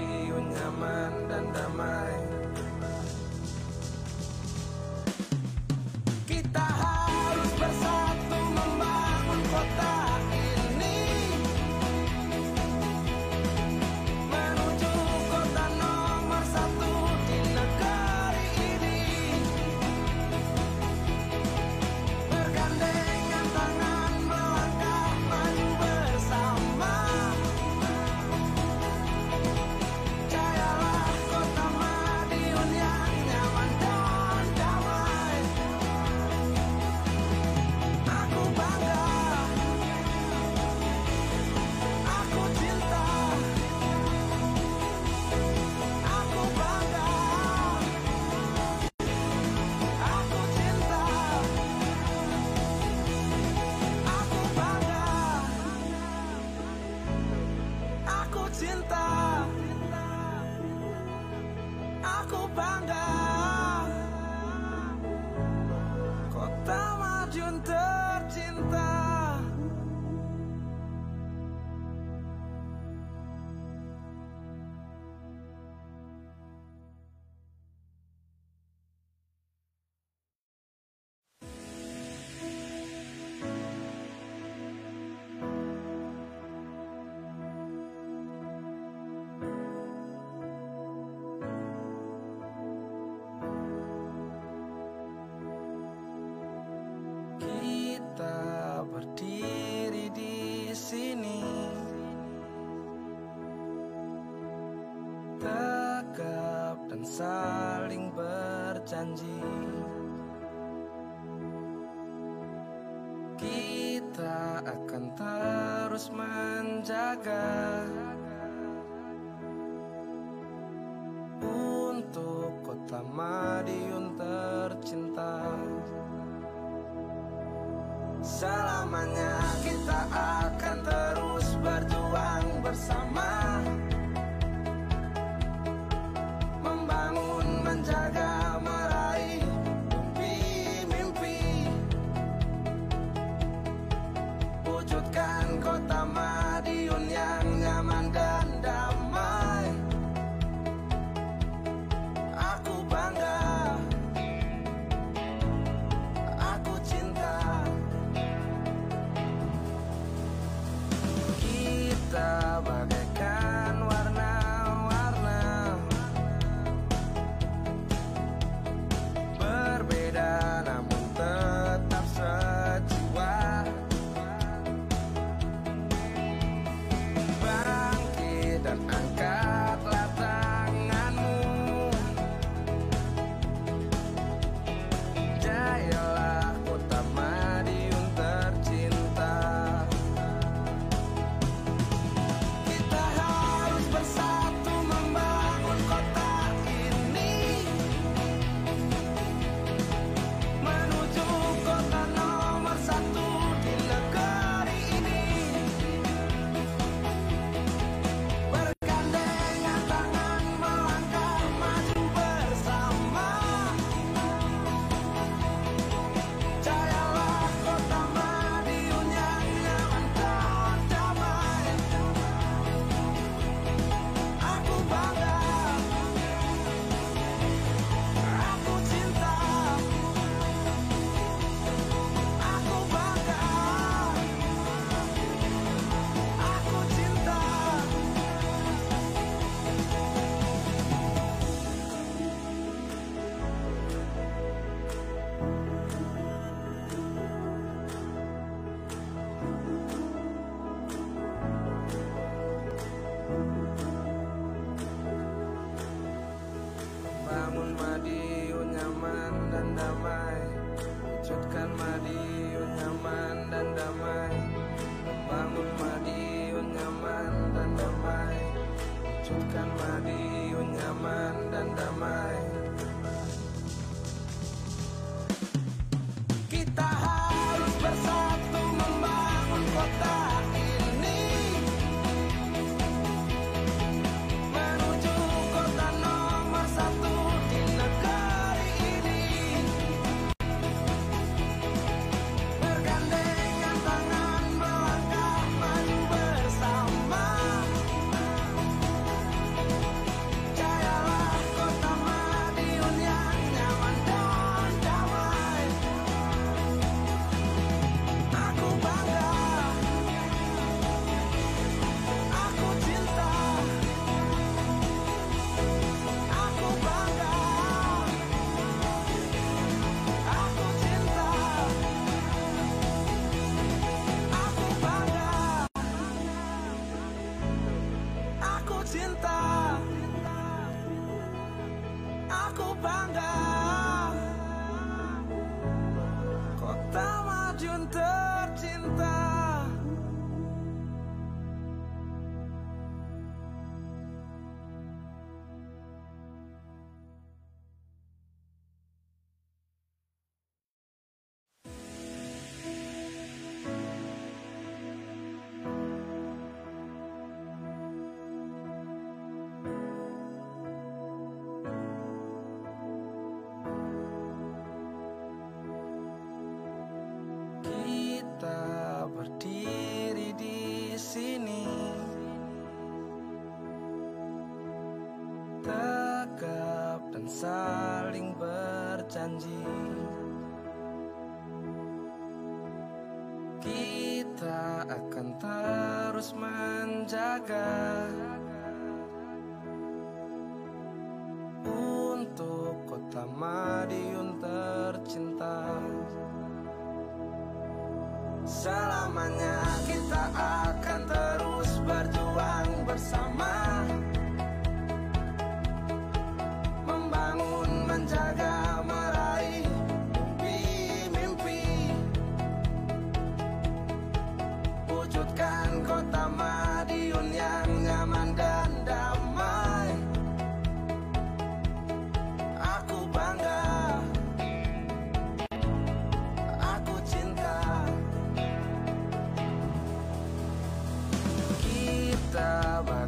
[432.64, 433.03] kita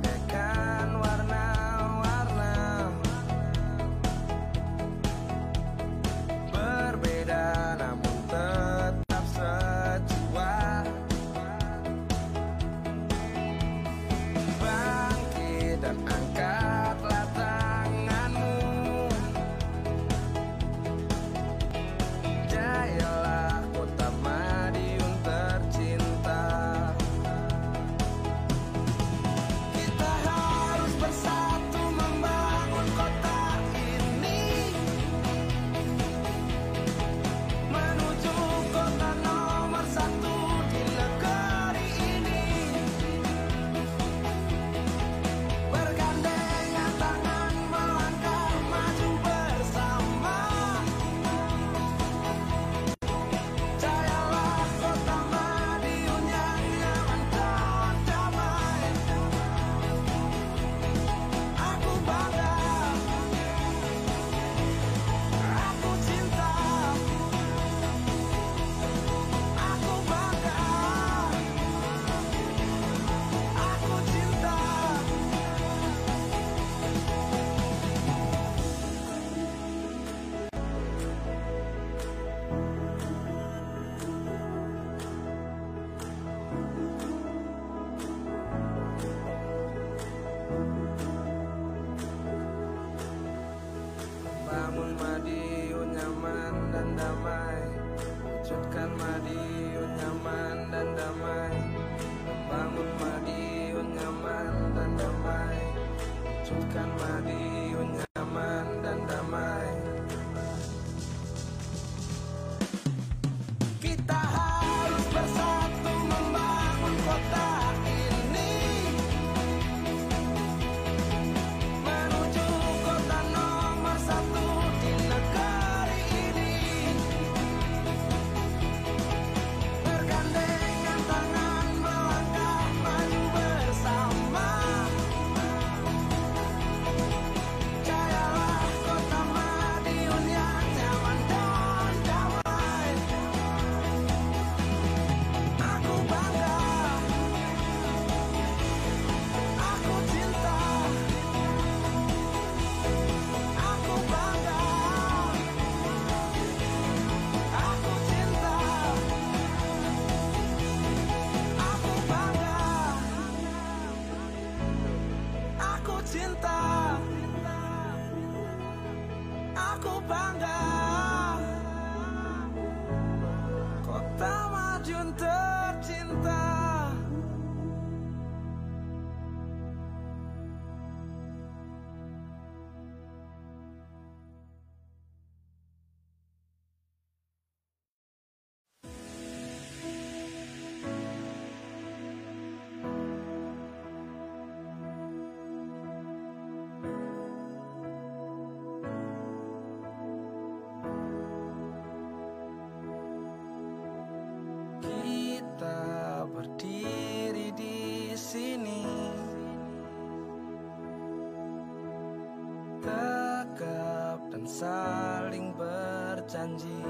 [214.45, 216.85] saling berjanji.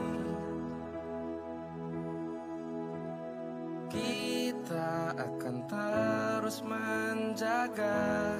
[3.87, 8.35] Kita akan terus menjaga.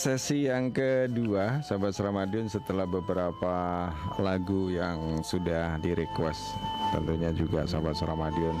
[0.00, 3.84] sesi yang kedua Sahabat Ramadun setelah beberapa
[4.16, 6.56] lagu yang sudah di request
[6.88, 8.56] Tentunya juga Sahabat Ramadun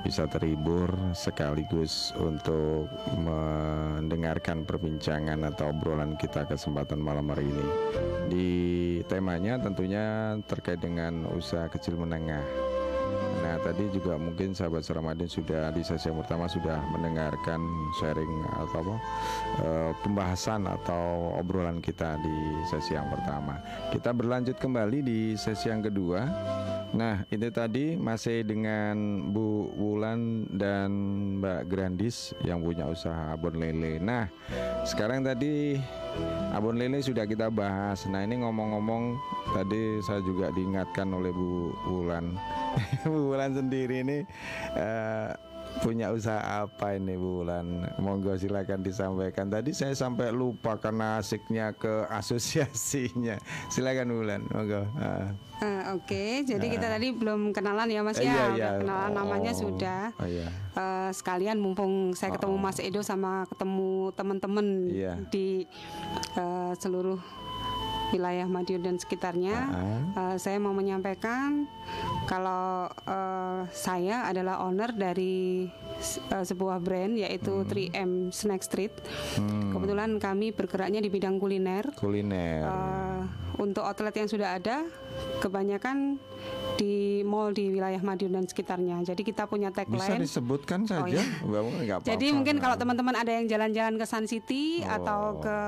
[0.00, 2.88] bisa terhibur sekaligus untuk
[3.20, 7.66] mendengarkan perbincangan atau obrolan kita kesempatan malam hari ini.
[8.30, 8.50] Di
[9.10, 12.40] temanya tentunya terkait dengan usaha kecil menengah
[13.62, 17.60] tadi juga mungkin sahabat Suramadin sudah di sesi yang pertama sudah mendengarkan
[17.98, 18.96] sharing atau apa
[19.62, 22.36] eh, pembahasan atau obrolan kita di
[22.68, 23.58] sesi yang pertama.
[23.90, 26.24] Kita berlanjut kembali di sesi yang kedua.
[26.96, 30.88] Nah itu tadi masih dengan Bu Wulan dan
[31.42, 34.00] Mbak Grandis yang punya usaha abon lele.
[34.00, 34.32] Nah
[34.88, 35.76] sekarang tadi
[36.52, 38.04] abon lele sudah kita bahas.
[38.10, 39.14] Nah ini ngomong-ngomong
[39.54, 42.34] tadi saya juga diingatkan oleh Bu Wulan.
[43.10, 44.18] Bu Wulan sendiri ini
[44.74, 45.30] eh,
[45.78, 47.86] punya usaha apa ini Bu Wulan?
[47.98, 49.46] Monggo silakan disampaikan.
[49.46, 53.38] Tadi saya sampai lupa karena asiknya ke asosiasinya.
[53.72, 54.42] Silakan Bu Wulan.
[54.48, 54.82] Monggo.
[54.96, 55.30] Ah.
[55.58, 58.30] Eh, Oke, jadi kita tadi belum kenalan ya Mas Eh, ya.
[58.30, 58.70] iya, iya.
[58.78, 60.02] Kenalan namanya Oh, sudah.
[60.14, 60.46] oh, iya.
[60.72, 65.18] Eh, sekalian mumpung saya ketemu Mas Edo sama ketemu teman-teman Iya.
[65.26, 65.66] di
[66.34, 67.18] eh, seluruh
[68.08, 69.56] wilayah Madiun dan sekitarnya,
[70.12, 71.68] eh, saya mau menyampaikan
[72.24, 75.68] kalau eh, saya adalah owner dari
[76.28, 78.94] eh, sebuah brand yaitu 3M Snack Street.
[79.72, 81.92] Kebetulan kami bergeraknya di bidang kuliner.
[81.94, 82.64] Kuliner.
[82.64, 83.20] Eh,
[83.58, 84.86] untuk outlet yang sudah ada,
[85.38, 86.16] kebanyakan
[86.78, 89.02] di mall di wilayah Madiun dan sekitarnya.
[89.02, 90.22] Jadi kita punya Bisa tagline.
[90.22, 91.10] disebutkan saja.
[91.10, 91.22] iya.
[91.42, 94.94] Mbak Wulan, nggak Jadi mungkin kalau teman-teman ada yang jalan-jalan ke Sun City Oh.
[94.94, 95.58] atau ke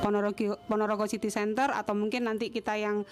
[0.00, 3.06] Ponorogo, Ponorogo City Center atau mungkin nanti kita yang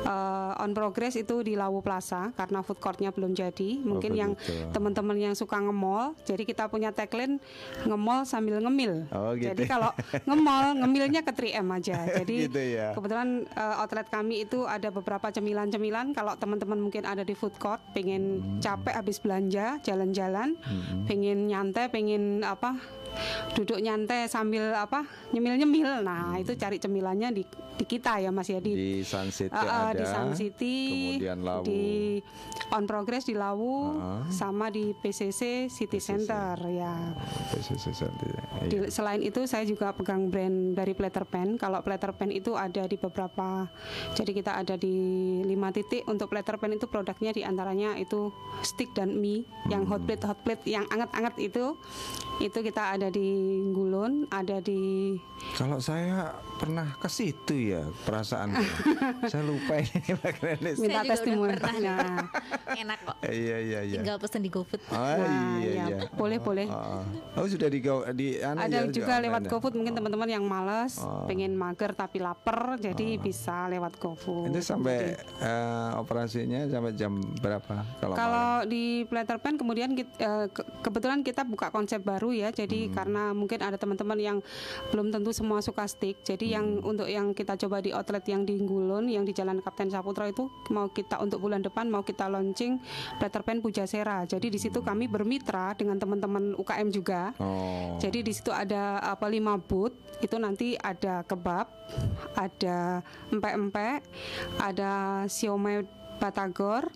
[0.00, 3.82] eh, on progress itu di Lawu Plaza karena food courtnya belum jadi.
[3.82, 4.70] Mungkin yang Oh, begitu.
[4.70, 7.42] teman-teman yang suka nge-mall, jadi kita punya tagline
[7.82, 9.10] nge-mall sambil ngemil.
[9.10, 9.50] Oh, gitu.
[9.50, 9.90] Jadi kalau
[10.22, 11.98] nge-mall ngemilnya ke 3M aja.
[12.18, 12.94] Jadi Gitu ya.
[12.94, 16.12] kebetulan eh, outlet kami itu ada beberapa cemilan-cemilan.
[16.12, 18.60] Kalau teman-teman mungkin ada di food court, pengen Hmm.
[18.60, 20.54] capek habis belanja, jalan-jalan,
[21.04, 22.76] pengen nyantai, pengen apa?
[23.52, 25.02] Duduk nyantai sambil apa?
[25.30, 26.00] Nyemil-nyemil.
[26.00, 27.42] Nah, itu cari cemilannya di
[27.76, 30.00] di kita ya Mas ya di di Sun City ah, ada.
[30.00, 30.76] di Sun City,
[31.12, 31.62] Kemudian Lawu.
[31.62, 31.84] di
[32.70, 34.24] On Progress di Lawu, Ah.
[34.30, 37.12] sama di PCC City Center ya.
[37.50, 38.24] PCC Santi.
[38.26, 38.42] Iya.
[38.66, 41.56] Di- selain itu saya juga pegang brand dari Platter Pen.
[41.56, 43.68] Kalau Platter Pen itu ada di beberapa,
[44.12, 44.96] jadi kita ada di
[45.42, 46.04] lima titik.
[46.06, 48.32] Untuk Platter Pen itu produknya di antaranya itu
[48.62, 51.76] stick dan mie, yang hot plate hot plate yang anget-anget itu,
[52.38, 53.28] itu kita ada di
[53.68, 55.14] Gulun, ada di
[55.52, 58.56] Kalau saya pernah ke situ ya perasaan
[59.30, 60.00] saya lupa ini
[60.32, 60.76] Grenis.
[60.78, 61.52] minta testimoni.
[61.54, 62.24] Nah,
[62.82, 63.16] Enak kok.
[63.22, 63.98] Iya iya iya.
[64.00, 64.80] Tinggal pesen di GoFood.
[64.86, 65.98] Oh Nah, iya ya, iya.
[66.10, 66.66] boleh, boleh.
[66.66, 67.04] Oh, oh.
[67.36, 69.50] Oh, sudah di go di anu ada ya, juga lewat ya?
[69.50, 71.24] GoFood mungkin teman-teman yang males, Oh.
[71.24, 74.48] pengen mager tapi lapar, jadi bisa lewat GoFood.
[74.48, 80.48] Itu sampai eh, operasinya sampai jam berapa kalau, Kalau di Platter Pen kemudian kit- eh,
[80.48, 82.48] ke- kebetulan kita buka konsep baru ya.
[82.50, 84.38] Jadi karena mungkin ada teman-teman yang
[84.88, 86.24] belum tentu semua suka stick.
[86.24, 89.92] Jadi yang untuk yang kita coba di outlet yang di Gulun yang di Jalan Kapten
[89.92, 92.80] Saputra itu mau kita untuk bulan depan mau kita launching
[93.20, 94.24] Platter Pen Pujasera.
[94.24, 97.36] Jadi di situ kami bermitra dengan teman-teman UKM juga.
[97.36, 98.00] Oh.
[98.00, 99.92] Jadi di situ ada apa lima booth
[100.24, 101.68] itu nanti ada kebab,
[102.32, 104.00] ada empek-empek,
[104.56, 105.84] ada siomay
[106.16, 106.88] batagor,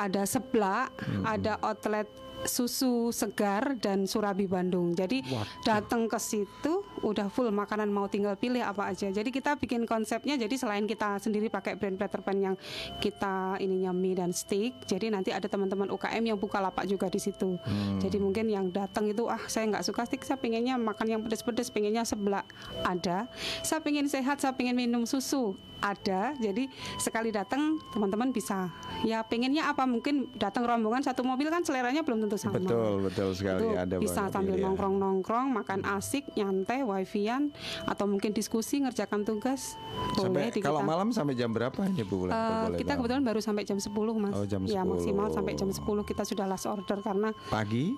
[0.00, 0.88] ada seblak,
[1.28, 2.08] ada outlet
[2.48, 4.94] susu segar dan surabi Bandung.
[4.96, 5.22] Jadi
[5.62, 9.10] datang ke situ udah full makanan mau tinggal pilih apa aja.
[9.10, 12.54] Jadi kita bikin konsepnya jadi selain kita sendiri pakai brand Platter Pan yang
[13.02, 17.20] kita ininya mie dan stick, jadi nanti ada teman-teman UKM yang buka lapak juga di
[17.20, 17.58] situ.
[18.00, 21.68] Jadi mungkin yang datang itu ah saya nggak suka stick, saya pengennya makan yang pedas-pedas,
[21.68, 22.46] pengennya seblak
[22.86, 23.28] ada.
[23.60, 26.32] Saya pengen sehat, saya pengen minum susu ada.
[26.40, 28.72] Jadi sekali datang teman-teman bisa
[29.04, 32.56] ya pengennya apa mungkin datang rombongan satu mobil kan seleranya belum tentu sama.
[32.56, 33.60] Betul, betul sekali.
[33.62, 34.64] Itu Ada bisa sambil pilihan.
[34.68, 37.50] nongkrong-nongkrong, makan asik, nyantai, wifi-an
[37.82, 39.74] atau mungkin diskusi ngerjakan tugas.
[40.14, 40.88] Sampai Boleh di kalau kita.
[40.88, 42.26] malam sampai jam berapa ya Bu?
[42.26, 42.32] Boleh
[42.76, 42.98] kita tahu.
[43.00, 44.88] kebetulan baru sampai jam 10 mas Oh, jam Ya 10.
[44.88, 47.96] maksimal sampai jam 10 kita sudah last order Karena pagi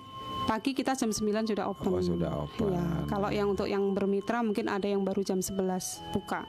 [0.49, 2.73] pagi kita jam 9 sudah open Oh, sudah open.
[2.73, 5.53] Ya, Kalau yang untuk yang bermitra mungkin ada yang baru jam 11
[6.09, 6.41] buka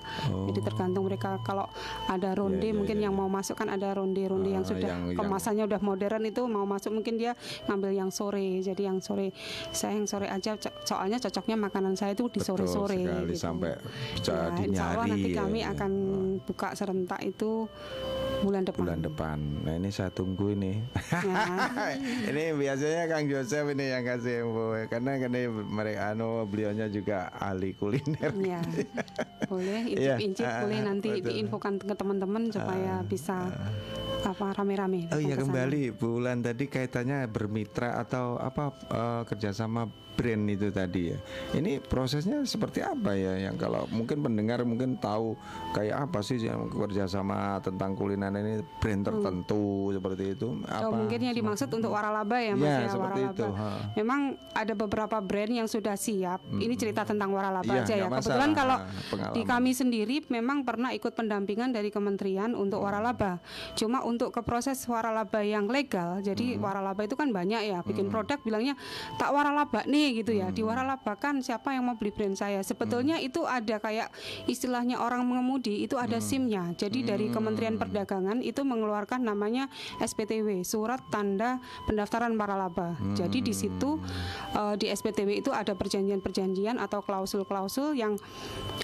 [0.48, 1.68] Jadi tergantung mereka Kalau
[2.06, 2.62] ada ronde Oh.
[2.62, 3.04] Iya, iya, mungkin iya.
[3.04, 6.42] yang mau masuk kan ada ronde-ronde yang Ah, sudah yang- yang- kemasannya udah modern itu
[6.44, 7.36] Mau masuk mungkin dia
[7.66, 9.36] ngambil yang sore Jadi yang sore
[9.70, 12.96] Saya yang sore aja Soalnya cocoknya makanan saya itu di sore-sore
[13.26, 13.36] gitu.
[13.36, 13.76] sampai
[14.22, 15.72] Ya, insya Allah nanti ya, kami ya.
[15.72, 15.90] akan
[16.40, 17.66] buka serentak itu
[18.40, 18.80] bulan depan.
[18.80, 19.38] bulan depan.
[19.60, 20.80] Nah ini saya tunggu ini.
[21.12, 21.92] Ya.
[22.30, 27.74] ini biasanya Kang Joseph ini yang kasih info karena karena mereka anu beliaunya juga ahli
[27.74, 28.30] kuliner.
[28.38, 28.62] Ya,
[29.50, 31.26] boleh Iya, incip-incip ah, boleh nanti betul.
[31.26, 33.50] diinfokan ke teman-teman supaya bisa
[34.20, 35.10] apa rame-rame.
[35.10, 39.88] Oh iya kembali bulan tadi kaitannya bermitra atau apa eh, kerjasama
[40.20, 41.18] brand itu tadi ya.
[41.56, 43.40] Ini prosesnya seperti apa ya?
[43.40, 45.32] Yang kalau mungkin pendengar mungkin tahu
[45.72, 50.60] kayak apa sih yang kerjasama tentang kuliner ini brand tertentu seperti itu?
[50.68, 50.84] Apa?
[50.84, 53.32] Oh, mungkin yang dimaksud untuk waralaba ya Mas Ya, ya, seperti waralaba.
[53.32, 53.68] itu, ha.
[53.96, 54.20] Memang
[54.52, 56.44] ada beberapa brand yang sudah siap.
[56.50, 58.06] Ini cerita tentang waralaba Iya, aja ya.
[58.10, 58.76] Kebetulan masalah, kalau
[59.08, 59.32] pengalaman.
[59.32, 63.40] di kami sendiri memang pernah ikut pendampingan dari kementerian untuk waralaba.
[63.72, 66.20] Cuma untuk ke proses waralaba yang legal.
[66.20, 67.80] Jadi waralaba itu kan banyak ya.
[67.80, 68.74] Bikin produk bilangnya
[69.16, 70.50] tak waralaba nih gitu ya.
[70.50, 72.60] Di waralabakan siapa yang mau beli brand saya?
[72.60, 74.10] Sebetulnya itu ada kayak
[74.50, 76.74] istilahnya orang mengemudi itu ada SIM-nya.
[76.76, 79.70] Jadi dari Kementerian Perdagangan itu mengeluarkan namanya
[80.02, 81.58] SPTW, Surat Tanda
[81.88, 82.94] Pendaftaran Waralaba.
[83.16, 83.98] Jadi di situ
[84.54, 88.14] eh, di SPTW itu ada perjanjian-perjanjian atau klausul-klausul yang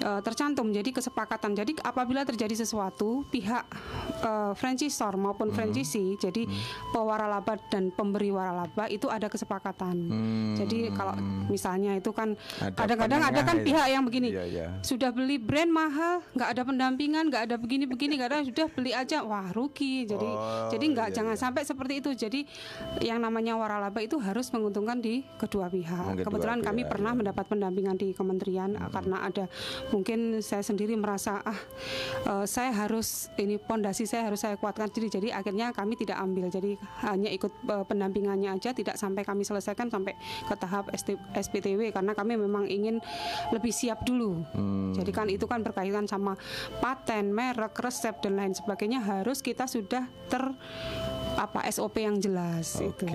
[0.01, 0.73] eh, tercantum.
[0.73, 1.53] Jadi kesepakatan.
[1.55, 3.65] Jadi apabila terjadi sesuatu pihak
[4.25, 6.49] eh, franchisor maupun franchisee, jadi
[6.91, 9.97] pewaralaba dan pemberi waralaba itu ada kesepakatan.
[10.57, 11.06] Jadi kalau
[11.47, 13.67] misalnya itu kan Ada kadang-kadang ada kan itu.
[13.71, 14.67] pihak yang begini Iya, iya.
[14.83, 18.91] sudah beli brand mahal nggak ada pendampingan nggak ada begini begini nggak ada sudah beli
[18.91, 21.43] aja wah rugi jadi Oh, jadi nggak iya, jangan iya.
[21.43, 22.41] sampai seperti itu jadi
[23.01, 27.19] yang namanya waralaba itu harus menguntungkan di kedua pihak Kedua kebetulan kami pihak, pernah iya.
[27.23, 29.45] mendapat pendampingan di kementerian karena ada
[29.91, 31.59] mungkin saya sendiri merasa ah
[32.27, 36.49] eh, saya harus ini pondasi saya harus saya kuatkan sendiri jadi akhirnya kami tidak ambil
[36.49, 36.75] jadi
[37.05, 40.17] hanya ikut eh, pendampingannya aja tidak sampai kami selesaikan sampai
[40.47, 40.89] ke tahap
[41.37, 42.99] SPTW karena kami memang ingin
[43.53, 44.43] lebih siap dulu
[44.97, 46.35] jadi kan itu kan berkaitan sama
[46.81, 50.43] paten merek resep dan lain sebagainya harus kita sudah ter
[51.37, 53.07] apa SOP yang jelas Oke, itu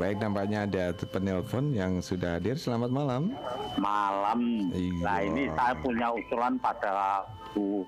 [0.00, 2.56] baik nampaknya ada penelpon yang sudah hadir.
[2.56, 3.36] Selamat malam.
[3.76, 4.70] malam.
[4.72, 5.04] Iya.
[5.04, 7.84] Nah ini saya punya usulan pada Bu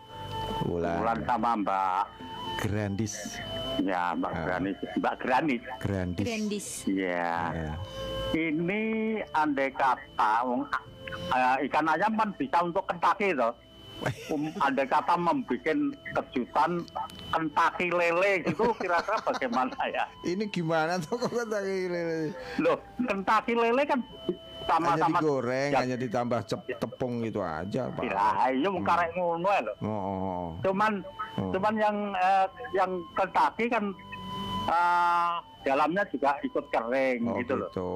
[0.69, 2.03] Bulan Bulan sama Mbak
[2.61, 3.15] Grandis.
[3.79, 4.43] Ya Mbak Ah.
[4.43, 5.63] Granit, Mbak Granit.
[5.79, 6.27] Grandis.
[6.27, 6.67] Grandis.
[6.87, 7.35] Ya.
[7.55, 7.73] Ya.
[8.31, 8.83] Ini
[9.31, 10.47] andai kata
[11.35, 13.55] eh, ikan ayam kan bisa untuk kentaki toh.
[14.33, 15.77] Um, andai kata membuat
[16.17, 16.81] kejutan
[17.29, 20.09] kentaki lele gitu kira-kira bagaimana ya?
[20.25, 22.33] Ini gimana tuh kok kata lele?
[22.57, 24.01] Loh, kentaki lele kan
[24.71, 28.03] Hanya sama-sama digoreng, ya, hanya ditambah cep- tepung gitu aja, Pak.
[28.07, 29.77] Ya, iya mau karek ngono ya loh.
[29.83, 30.47] Oh, oh, oh.
[30.63, 30.93] Cuman
[31.31, 31.55] Hmm.
[31.55, 33.95] cuman yang eh, yang kentaki kan
[34.67, 37.69] eh, dalamnya juga ikut kering Oh, gitu loh.
[37.69, 37.91] gitu.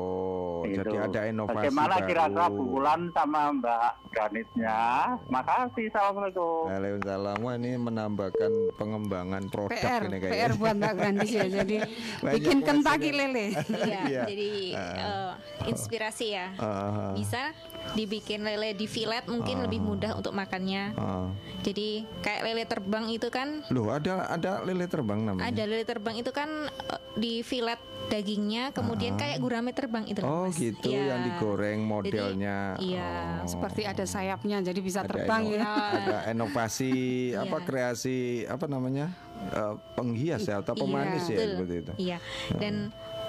[0.67, 0.81] Gitu.
[0.87, 4.81] Jadi ada inovasi Bagaimana kira-kira Bu Wulan sama Mbak Granitnya?
[5.27, 6.63] Makasih, assalamualaikum.
[6.67, 7.37] Waalaikumsalam.
[7.39, 10.57] Wah, ini menambahkan pengembangan produk PR ini PR kayaknya.
[10.57, 11.77] buat Mbak Grandis ya jadi
[12.21, 13.47] Banyak bikin kentaki lele
[13.81, 14.23] Iya, Iya.
[14.27, 15.31] jadi eh,
[15.65, 16.47] inspirasi ya.
[16.57, 17.53] Ah, Bisa
[17.93, 20.93] dibikin lele di fillet mungkin lebih mudah untuk makannya.
[20.95, 21.29] ah.
[21.61, 25.49] Jadi kayak lele terbang itu kan Loh, ada ada lele terbang namanya.
[25.49, 30.27] ada lele terbang itu kan eh, di fillet dagingnya kemudian kayak gurame terbang itu loh,
[30.27, 30.59] Oh, Mas.
[30.59, 31.15] gitu Iya.
[31.15, 32.59] yang digoreng Jadi, modelnya.
[32.77, 33.47] iya, Oh.
[33.47, 36.93] seperti ada sayapnya jadi bisa Ada terbang ya Ada inovasi
[37.47, 37.65] apa Iya.
[37.65, 39.15] kreasi apa namanya?
[39.45, 41.51] eh, penghias ya atau pemanis ya Betul.
[41.55, 41.93] seperti itu.
[42.03, 42.19] Iya.
[42.55, 42.75] Dan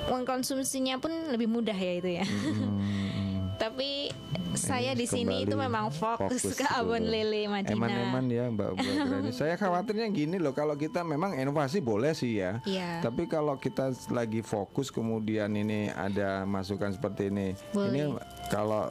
[0.05, 2.25] mengkonsumsinya pun lebih mudah ya itu ya.
[3.55, 4.11] Tapi
[4.55, 7.75] saya di sini itu memang fokus, ke gitu abon lele Madinah.
[7.75, 8.69] Eman-eman ya Mbak.
[9.39, 12.63] Saya khawatirnya gini loh kalau kita memang inovasi boleh sih ya.
[12.63, 13.03] Iya.
[13.03, 17.91] Tapi kalau kita lagi fokus kemudian ini ada masukan seperti ini, Boleh.
[17.91, 18.01] ini
[18.47, 18.87] kalau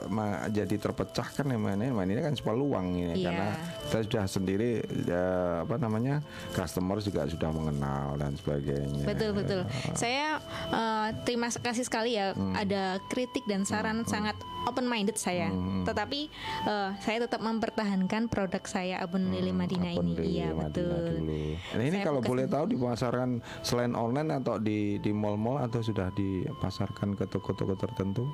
[0.50, 3.24] jadi terpecah kan emang ini emang ini kan peluang ini Iya.
[3.30, 3.48] karena
[3.88, 4.70] kita sudah sendiri
[5.06, 5.24] ya,
[5.64, 6.20] apa namanya
[6.52, 9.04] customer juga sudah mengenal dan sebagainya.
[9.06, 9.60] Betul betul.
[9.96, 12.56] Saya eh, terima kasih sekali ya Hmm.
[12.56, 14.34] ada kritik dan saran sangat
[14.64, 15.48] open minded saya.
[15.52, 15.84] Hmm.
[15.84, 16.20] Tetapi
[16.68, 20.40] eh, saya tetap mempertahankan produk saya Abon Lele Madinah Abon ini.
[20.40, 21.04] Iya Madinah betul.
[21.20, 21.42] dulu.
[21.54, 23.28] Nah, ini Saya kalau boleh tahu dipasarkan
[23.60, 28.24] selain online atau di di mall-mall atau sudah dipasarkan ke toko-toko tertentu?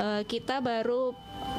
[0.00, 1.12] Eh, kita baru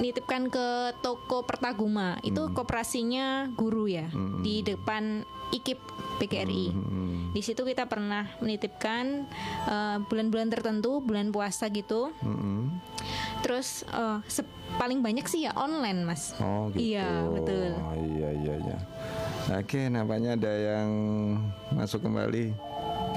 [0.04, 2.20] nitipkan ke toko Pertaguma.
[2.22, 4.12] Itu koperasinya guru ya
[4.44, 5.82] di depan IKIP
[6.20, 6.66] PGRI.
[6.70, 7.32] Hmm.
[7.32, 9.24] Di situ kita pernah menitipkan
[9.66, 12.12] eh, bulan-bulan tertentu, bulan puasa gitu.
[12.22, 12.76] Mm-mm.
[13.40, 16.36] Terus eh, se- paling banyak sih ya online, Mas.
[16.38, 16.94] Oh gitu.
[16.94, 17.72] Iya, betul.
[17.80, 18.78] Oh, iya iya iya.
[19.56, 20.90] Oke, nampaknya ada yang
[21.72, 22.54] masuk kembali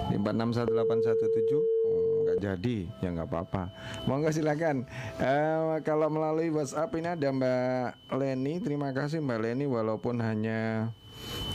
[0.09, 1.61] di 461817.
[1.85, 3.63] Oh, nggak jadi, ya nggak apa-apa.
[4.07, 4.89] Monggo silakan.
[5.19, 8.55] Eh, kalau melalui WhatsApp ini ada Mbak Leni.
[8.61, 10.89] Terima kasih Mbak Leni, walaupun hanya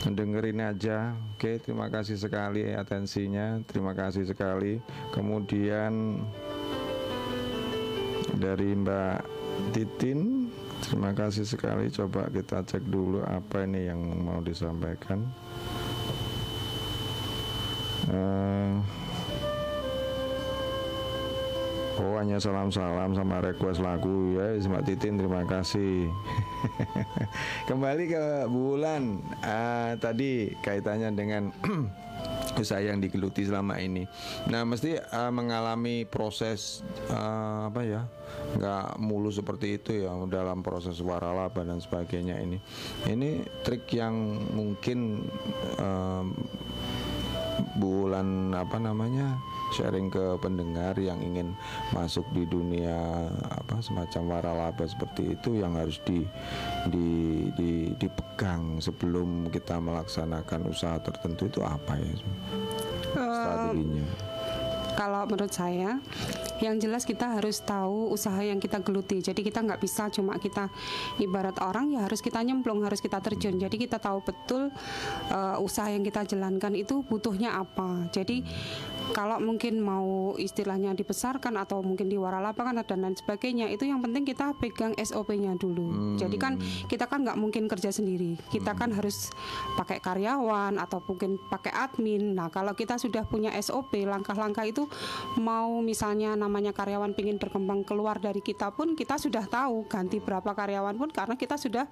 [0.06, 1.12] dengerin aja.
[1.34, 3.60] Oke, terima kasih sekali atensinya.
[3.66, 4.78] Terima kasih sekali.
[5.10, 6.22] Kemudian
[8.38, 9.18] dari Mbak
[9.74, 15.26] Titin terima kasih sekali coba kita cek dulu apa ini yang mau disampaikan
[18.08, 18.74] Eh,
[21.98, 26.06] Oh hanya salam-salam sama request lagu ya Mbak Titin terima kasih
[27.68, 31.50] Kembali ke bulan Ah, Tadi kaitannya dengan
[32.58, 34.02] usaha yang digeluti selama ini.
[34.50, 38.02] Nah, mesti uh, mengalami proses uh, apa ya?
[38.28, 42.58] nggak mulus seperti itu ya dalam proses waralaba dan sebagainya ini.
[43.08, 44.14] Ini trik yang
[44.52, 45.24] mungkin
[45.80, 46.36] um,
[47.78, 49.38] bulan apa namanya
[49.74, 51.52] sharing ke pendengar yang ingin
[51.92, 56.24] masuk di dunia apa semacam waralaba seperti itu yang harus di,
[56.88, 57.08] di,
[57.54, 62.14] di dipegang sebelum kita melaksanakan usaha tertentu itu apa ya
[63.14, 64.04] strateginya?
[64.98, 66.02] Kalau menurut saya,
[66.58, 69.22] yang jelas kita harus tahu usaha yang kita geluti.
[69.22, 70.66] Jadi kita nggak bisa cuma kita
[71.22, 73.62] ibarat orang ya harus kita nyemplung, harus kita terjun.
[73.62, 74.74] Jadi kita tahu betul
[75.30, 78.10] uh, usaha yang kita jalankan itu butuhnya apa.
[78.10, 78.42] Jadi
[79.12, 84.52] kalau mungkin mau istilahnya dibesarkan atau mungkin diwaralapakan dan lain sebagainya, itu yang penting kita
[84.56, 86.16] pegang SOP-nya dulu.
[86.20, 88.36] Jadi kan kita kan nggak mungkin kerja sendiri.
[88.48, 89.32] Kita kan harus
[89.76, 92.36] pakai karyawan atau mungkin pakai admin.
[92.36, 94.86] Nah kalau kita sudah punya SOP, langkah-langkah itu
[95.40, 100.52] mau misalnya namanya karyawan pingin berkembang keluar dari kita pun kita sudah tahu ganti berapa
[100.52, 101.86] karyawan pun karena kita sudah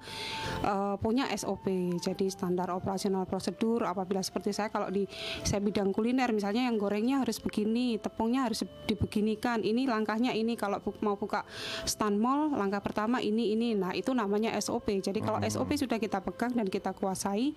[0.63, 1.97] eh, punya SOP.
[1.99, 5.07] Jadi standar operasional prosedur apabila seperti saya kalau di
[5.43, 6.77] saya bidang kuliner misalnya yang
[7.07, 9.63] gorengnya harus begini, tepungnya harus dibeginikan.
[9.63, 11.47] Ini langkahnya ini kalau bu- mau buka
[11.87, 13.79] stand mall langkah pertama ini ini.
[13.79, 14.91] Nah, itu namanya SOP.
[14.99, 17.55] Jadi kalau SOP sudah kita pegang dan kita kuasai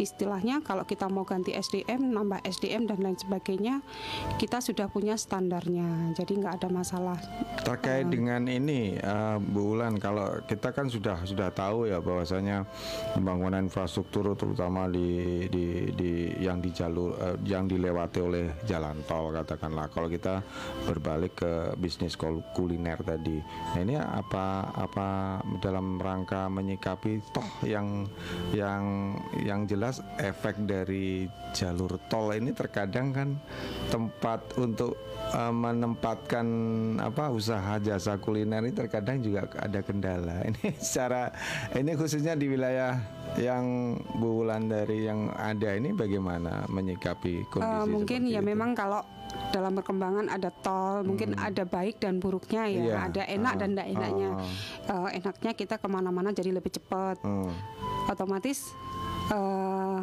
[0.00, 3.84] istilahnya kalau kita mau ganti SDM, nambah SDM dan lain sebagainya,
[4.40, 6.16] kita sudah punya standarnya.
[6.16, 7.20] Jadi nggak ada masalah.
[7.60, 12.64] Terkait dengan ini eh, Bu Ulan kalau kita kan sudah sudah tahu ya bahwasanya
[13.12, 19.34] pembangunan infrastruktur terutama di di, di yang di jalur eh, yang dilewati oleh jalan tol
[19.34, 20.40] katakanlah kalau kita
[20.86, 23.42] berbalik ke bisnis kul- kuliner tadi.
[23.74, 28.06] Nah, ini apa apa dalam rangka menyikapi toh yang
[28.54, 33.28] yang yang jelas efek dari jalur tol ini terkadang kan
[33.90, 34.96] tempat untuk
[35.30, 36.46] eh, menempatkan
[36.98, 40.42] apa usaha jasa kuliner ini terkadang juga ada kendala.
[40.48, 41.30] Ini secara
[41.72, 42.96] ini khususnya di wilayah
[43.36, 43.64] yang
[44.14, 48.48] Bu Wulandari yang ada ini bagaimana menyikapi kondisi Eh, mungkin ya itu?
[48.48, 49.04] memang kalau
[49.50, 52.96] dalam perkembangan ada tol, mungkin ada baik dan buruknya ya, Iya.
[53.04, 54.28] ada enak Ah, dan tidak enaknya.
[54.30, 54.40] ah.
[55.04, 57.52] Eh, enaknya kita ke mana-mana jadi lebih cepat, Hmm.
[58.06, 58.72] otomatis.
[59.28, 59.98] eh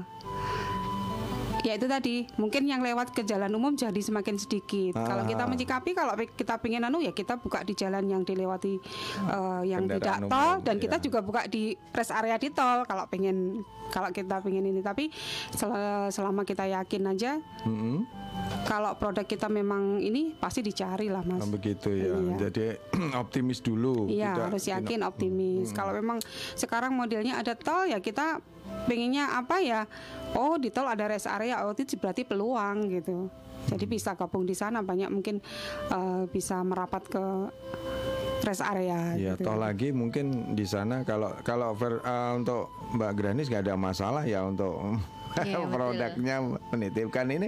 [1.65, 4.93] ya itu tadi mungkin yang lewat ke jalan umum jadi semakin sedikit.
[4.95, 5.49] Kalau kita Ah.
[5.49, 8.77] menyikapi kalau kita pengen anu ya kita buka di jalan yang dilewati
[9.25, 11.03] eh, yang Kendaraan tidak tol umum, dan kita ya.
[11.03, 15.09] juga buka di rest area di tol kalau pengen kalau kita pengen ini tapi
[15.49, 15.73] sel-
[16.09, 18.05] selama kita yakin aja Mm-mm.
[18.63, 21.39] kalau produk kita memang ini pasti dicari lah mas.
[21.39, 22.13] Oh, begitu ya.
[22.13, 22.35] Iya.
[22.43, 22.63] Jadi
[23.15, 24.05] optimis dulu.
[24.05, 25.69] Iya Tidak- harus yakin optimis.
[25.71, 26.17] Kalau memang
[26.53, 28.41] sekarang modelnya ada tol ya kita
[28.85, 29.81] pengennya apa ya?
[30.35, 33.31] Oh di tol ada rest area, oh itu berarti peluang gitu.
[33.65, 35.41] Jadi bisa gabung di sana banyak mungkin
[35.89, 37.23] eh, bisa merapat ke
[38.45, 39.17] rest area.
[39.17, 39.49] Ya, gitu.
[39.49, 44.23] toh lagi mungkin di sana kalau kalau ver- eh, untuk Mbak Granis nggak ada masalah
[44.27, 45.01] ya untuk
[45.43, 45.73] Iya, betul.
[45.73, 46.35] produknya
[46.71, 47.47] menitipkan ini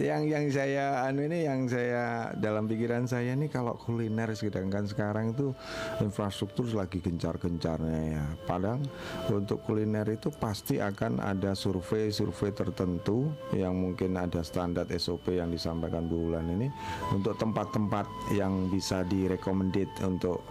[0.00, 5.36] yang yang saya anu ini yang saya dalam pikiran saya ini kalau kuliner sedangkan sekarang
[5.36, 5.54] itu
[6.02, 8.24] infrastruktur lagi gencar-gencarnya ya.
[8.48, 8.82] Padahal
[9.30, 16.10] untuk kuliner itu pasti akan ada survei-survei tertentu yang mungkin ada standar SOP yang disampaikan
[16.10, 16.68] Bu Wulan ini
[17.14, 20.42] untuk tempat-tempat yang bisa direkomendit untuk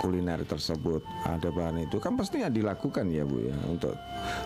[0.00, 3.94] kuliner tersebut ada bahan itu kan pastinya dilakukan ya Bu ya untuk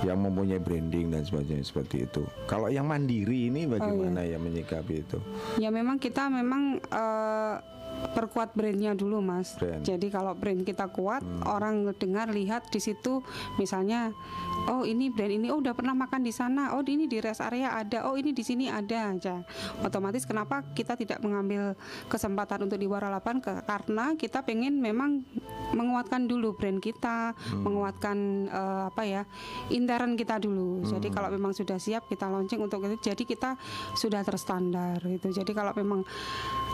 [0.06, 2.22] yang mempunyai branding dan sebagainya seperti itu.
[2.46, 5.18] Kalau yang mandiri ini bagaimana ya menyikapi itu?
[5.58, 7.56] Ya memang kita memang eh,
[8.12, 9.54] perkuat brandnya dulu mas.
[9.56, 9.84] Brand.
[9.84, 13.22] Jadi kalau brand kita kuat, orang dengar lihat di situ,
[13.60, 14.10] misalnya,
[14.68, 17.76] oh ini brand ini, oh udah pernah makan di sana, oh ini di rest area
[17.76, 19.44] ada, oh ini di sini ada aja.
[19.84, 21.76] Otomatis kenapa kita tidak mengambil
[22.10, 23.38] kesempatan untuk di waralapan?
[23.42, 25.22] Karena kita pengen memang
[25.70, 28.16] menguatkan dulu brand kita, menguatkan
[28.50, 29.22] eh, apa ya
[29.70, 30.82] indaran kita dulu.
[30.82, 33.54] Jadi kalau memang sudah siap kita launching untuk itu, jadi kita
[33.94, 35.30] sudah terstandar itu.
[35.30, 36.02] Jadi kalau memang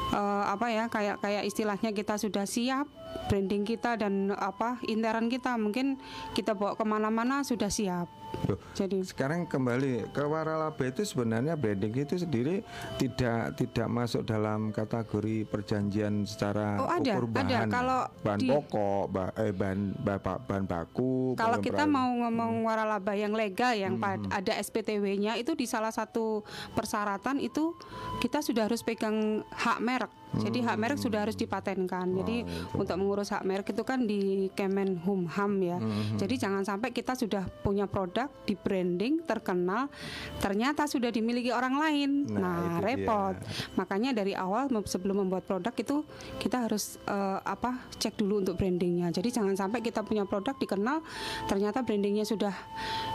[0.09, 2.87] eh, apa ya kayak kayak istilahnya kita sudah siap
[3.27, 5.97] branding kita dan apa interan kita mungkin
[6.33, 8.07] kita bawa ke mana-mana sudah siap.
[8.45, 12.61] Loh, Jadi sekarang kembali ke waralaba itu sebenarnya branding itu sendiri
[12.95, 17.41] tidak tidak masuk dalam kategori perjanjian secara Oh, ada, ukur ada.
[17.41, 22.61] bahan Kalau bahan di- pokok ba- eh bahan bapak bahan baku Kalau kita mau ngomong
[22.61, 26.45] waralaba yang legal yang pad- ada SPTW-nya itu di salah satu
[26.77, 27.73] persyaratan itu
[28.21, 29.17] kita sudah harus pegang
[29.49, 29.96] hak merek.
[30.37, 32.13] Jadi hak merek sudah harus dipatenkan.
[32.13, 32.45] Jadi
[32.77, 35.79] untuk mengurus hak merek itu kan di Kemenhumham ya.
[36.15, 39.89] Jadi jangan sampai kita sudah punya produk di branding terkenal
[40.37, 42.11] ternyata sudah dimiliki orang lain.
[42.29, 42.85] Nah, Nah, itu dia.
[42.85, 43.35] repot.
[43.75, 46.05] Makanya dari awal sebelum membuat produk itu
[46.37, 49.09] kita harus eh, apa cek dulu untuk brandingnya.
[49.09, 51.01] Jadi jangan sampai kita punya produk dikenal
[51.49, 52.53] ternyata brandingnya sudah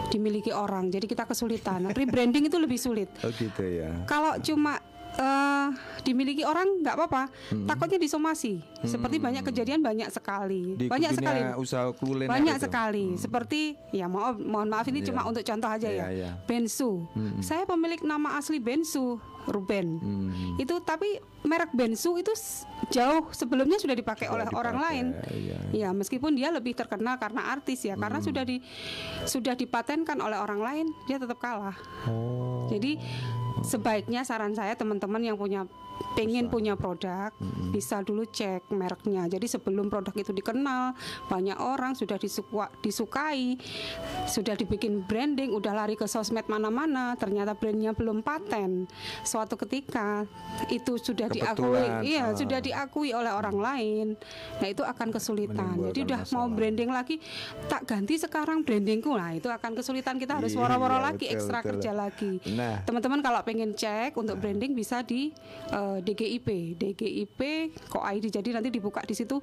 [0.10, 0.90] dimiliki orang.
[0.90, 1.86] Jadi kita kesulitan.
[1.91, 3.14] Rebranding itu lebih sulit.
[3.22, 3.94] Oh gitu ya.
[4.06, 4.82] Kalau cuma
[5.13, 5.67] eh,
[6.01, 7.23] dimiliki orang nggak apa-apa.
[7.65, 8.61] Takutnya disomasi.
[8.81, 10.75] Seperti banyak kejadian banyak sekali.
[10.75, 11.39] Di banyak sekali.
[11.55, 11.91] usaha
[12.27, 12.63] Banyak itu.
[12.63, 13.05] sekali.
[13.15, 13.61] Seperti
[13.91, 15.07] ya maaf mohon maaf ini Iya.
[15.09, 16.07] cuma untuk contoh aja Iya, ya.
[16.09, 16.29] iya.
[16.43, 17.05] Bensu.
[17.39, 19.88] Saya pemilik nama asli Bensu, Ruben.
[19.97, 20.29] Hmm.
[20.55, 22.29] Itu tapi merek Bensu itu
[22.89, 25.05] jauh sebelumnya sudah dipakai Sudah oleh orang dipakai, lain.
[25.33, 25.57] iya.
[25.71, 28.61] Ya, meskipun dia lebih terkenal karena artis ya, karena sudah di
[29.23, 31.73] sudah dipatenkan oleh orang lain, dia tetap kalah.
[32.05, 32.65] Oh.
[32.67, 32.97] Jadi
[33.61, 35.68] sebaiknya saran saya teman-teman yang punya
[36.18, 37.30] pengen punya produk
[37.69, 39.30] bisa dulu cek mereknya.
[39.30, 40.98] Jadi sebelum produk itu dikenal
[41.30, 43.56] banyak orang sudah disukwa- disukai,
[44.26, 48.90] sudah dibikin branding, udah lari ke sosmed mana-mana, ternyata brandnya belum paten.
[49.22, 50.26] Suatu ketika
[50.73, 52.36] itu sudah diakui, Kebetulan, iya ah.
[52.36, 54.06] sudah diakui oleh orang lain.
[54.57, 55.76] Nah itu akan kesulitan.
[55.94, 56.56] Jadi udah mau masalah.
[56.57, 57.15] branding lagi,
[57.69, 59.14] tak ganti sekarang brandingku.
[59.14, 61.69] Nah itu akan kesulitan kita harus Iya, woro-woro lagi, betul, ekstra betul.
[61.78, 62.32] kerja lagi.
[62.52, 62.84] Nah.
[62.84, 65.31] Teman-teman kalau pengen cek untuk branding bisa di
[65.72, 67.39] eh, DGIP, DGIP
[67.89, 68.31] kok ID.
[68.31, 69.38] Jadi nanti dibuka di situ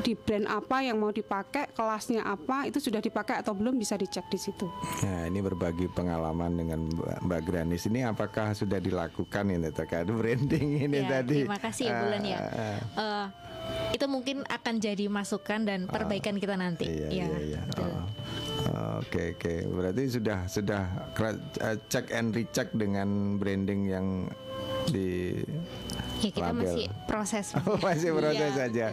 [0.00, 4.26] di brand apa yang mau dipakai, kelasnya apa, itu sudah dipakai atau belum bisa dicek
[4.32, 4.66] di situ.
[5.04, 6.80] Nah, ini berbagi pengalaman dengan
[7.22, 11.42] Mbak, Granis ini apakah sudah dilakukan ini terkait branding ini Ya, tadi?
[11.42, 12.38] Terima kasih ya Bulan ya.
[12.38, 13.26] Eh,
[13.92, 16.88] itu mungkin akan jadi masukan dan perbaikan kita nanti.
[16.88, 17.60] Iya, Ya, iya, iya.
[17.64, 17.90] betul.
[17.90, 18.06] Oh.
[18.98, 19.54] Oke, oke.
[19.68, 20.82] Berarti sudah sudah
[21.60, 24.06] eh, check and recheck dengan branding yang
[24.84, 25.38] di
[26.18, 26.62] Ya kita label.
[26.64, 27.46] masih proses.
[27.60, 28.50] Oh, masih proses Iya.
[28.56, 28.86] saja.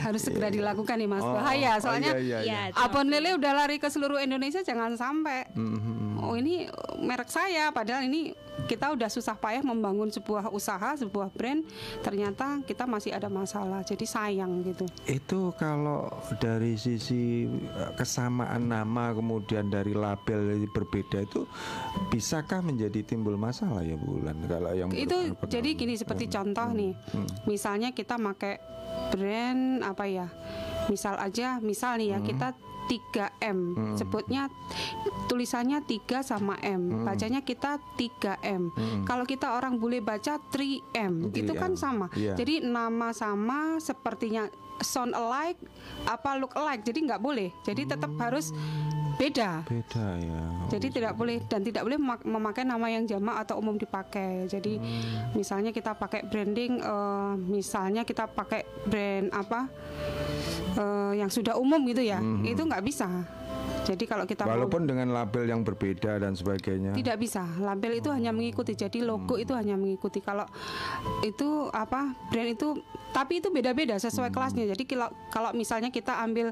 [0.00, 1.22] Harus segera dilakukan nih Mas.
[1.22, 2.60] Oh, Bahaya oh, soalnya iya, iya, iya.
[2.60, 5.50] Ya, cuma- Abon lele udah lari ke seluruh Indonesia jangan sampai.
[5.52, 5.93] Mhm.
[6.24, 6.66] Oh ini
[7.00, 7.68] merek saya.
[7.70, 8.32] Padahal ini
[8.64, 11.66] kita udah susah payah membangun sebuah usaha, sebuah brand,
[12.00, 13.82] ternyata kita masih ada masalah.
[13.82, 14.86] Jadi sayang gitu.
[15.04, 21.44] Itu kalau dari sisi eh, kesamaan nama kemudian dari label berbeda itu
[22.08, 26.92] bisakah menjadi timbul masalah ya Bulan kalau yang itu jadi gini seperti contoh nih.
[27.44, 28.74] Misalnya kita pakai
[29.14, 30.26] brand apa ya
[30.88, 32.48] misal aja misal nih ya kita
[32.86, 33.58] 3M
[33.96, 34.48] sebutnya
[35.26, 37.04] tulisannya 3 sama M.
[37.04, 38.72] Bacanya kita 3M
[39.08, 41.80] kalau kita orang bule baca 3M itu kan 3M.
[41.80, 42.06] sama.
[42.14, 42.34] Iya.
[42.36, 44.48] jadi nama sama sepertinya
[44.80, 45.60] sound alike
[46.04, 48.50] apa look alike jadi nggak boleh jadi tetap harus
[49.14, 50.42] beda beda ya.
[50.68, 54.50] jadi tidak boleh dan tidak boleh memak- memakai nama yang jamak atau umum dipakai.
[54.50, 54.74] Jadi
[55.32, 59.70] misalnya kita pakai branding, eh, misalnya kita pakai brand apa
[60.74, 63.06] eh, yang sudah umum gitu ya, itu nggak bisa.
[63.84, 66.96] Jadi kalau kita mau- Walaupun dengan label yang berbeda dan sebagainya.
[66.96, 68.74] tidak bisa, label itu hanya mengikuti.
[68.74, 70.18] Jadi logo itu hanya mengikuti.
[70.18, 70.48] Kalau
[71.20, 72.80] itu apa brand itu,
[73.14, 74.66] tapi itu beda-beda sesuai kelasnya.
[74.66, 76.50] Jadi kalau kalau misalnya kita ambil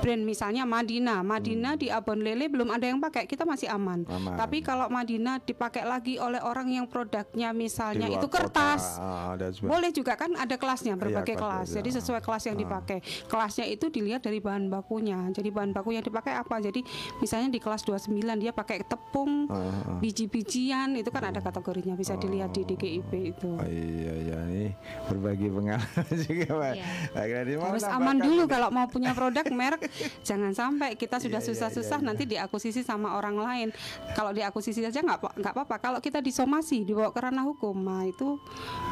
[0.00, 4.08] brand misalnya Madina, Madina di Abon Lele belum ada yang pakai, kita masih aman.
[4.08, 4.32] Aman.
[4.34, 8.96] Tapi kalau Madina dipakai lagi oleh orang yang produknya misalnya itu kota, kertas.
[8.96, 9.68] ah, dan sebagainya.
[9.68, 11.66] Boleh juga kan ada kelasnya berbagai Iya, kelas.
[11.68, 11.94] kelas, Jadi ya.
[12.00, 12.98] sesuai kelas yang dipakai.
[13.28, 15.20] Kelasnya itu dilihat dari bahan bakunya.
[15.28, 16.56] Jadi bahan baku yang dipakai apa?
[16.58, 16.80] Jadi
[17.20, 18.08] misalnya di kelas 29
[18.38, 23.50] dia pakai tepung, Ah, biji-bijian itu kan ada kategorinya bisa dilihat di DGIP itu.
[23.50, 24.68] Oh, iya iya ini
[25.04, 26.72] berbagi pengalaman juga Pak.
[26.74, 27.56] Iya.
[27.58, 29.88] Mau Harus aman dulu kalau mau punya produk merek
[30.22, 32.08] jangan sampai kita sudah Iya, iya, susah-susah iya, iya.
[32.10, 33.68] nanti diakuisisi sama orang lain.
[34.12, 35.76] Kalau diakuisisi saja nggak nggak apa-apa.
[35.78, 38.38] Kalau kita disomasi dibawa ke ranah hukum, nah itu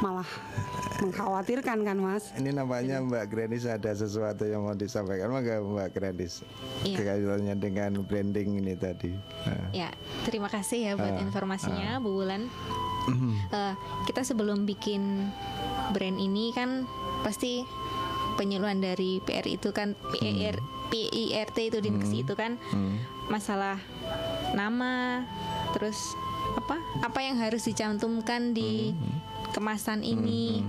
[0.01, 0.27] malah
[1.03, 2.31] mengkhawatirkan kan mas.
[2.39, 6.41] Ini nampaknya Mbak Granis ada sesuatu yang mau disampaikan Maka Mbak Granis
[6.87, 7.03] Iya.
[7.03, 9.13] Kaitannya dengan branding ini tadi
[9.47, 9.71] Nah.
[9.71, 9.91] Ya,
[10.27, 12.51] terima kasih ya buat Ah, informasinya Bu Wulan.
[13.53, 13.75] Eh,
[14.11, 15.31] kita sebelum bikin
[15.93, 16.89] brand ini kan
[17.23, 17.63] pasti
[18.37, 20.61] penyuluhan dari PR itu kan PIR,
[20.93, 23.01] PIRT itu di itu kan Hmm.
[23.27, 23.81] masalah
[24.55, 25.27] nama
[25.75, 25.99] terus
[26.55, 28.95] apa apa yang harus dicantumkan di
[29.51, 30.63] kemasan ini.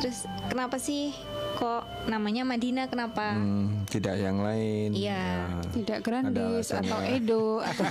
[0.00, 1.12] Terus kenapa sih
[1.60, 2.88] kok namanya Madinah?
[2.88, 3.36] Kenapa?
[3.36, 4.96] Hmm, tidak yang lain.
[4.96, 5.12] Iya.
[5.12, 5.60] Ya.
[5.70, 7.84] Tidak Grandis atau Edo atau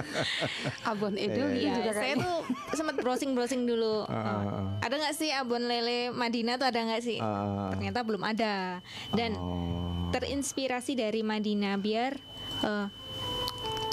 [0.90, 2.22] Abon Edo gitu Iya, juga saya kayaknya.
[2.22, 2.38] tuh
[2.72, 4.06] sempat browsing-browsing dulu.
[4.06, 4.64] Ah, ah, ah.
[4.80, 7.18] Ada nggak sih abon lele Madinah tuh ada nggak sih?
[7.18, 7.74] Ah.
[7.74, 8.78] Ternyata belum ada.
[9.10, 10.08] Dan Oh.
[10.08, 12.14] terinspirasi dari Madinah biar
[12.62, 12.86] eh,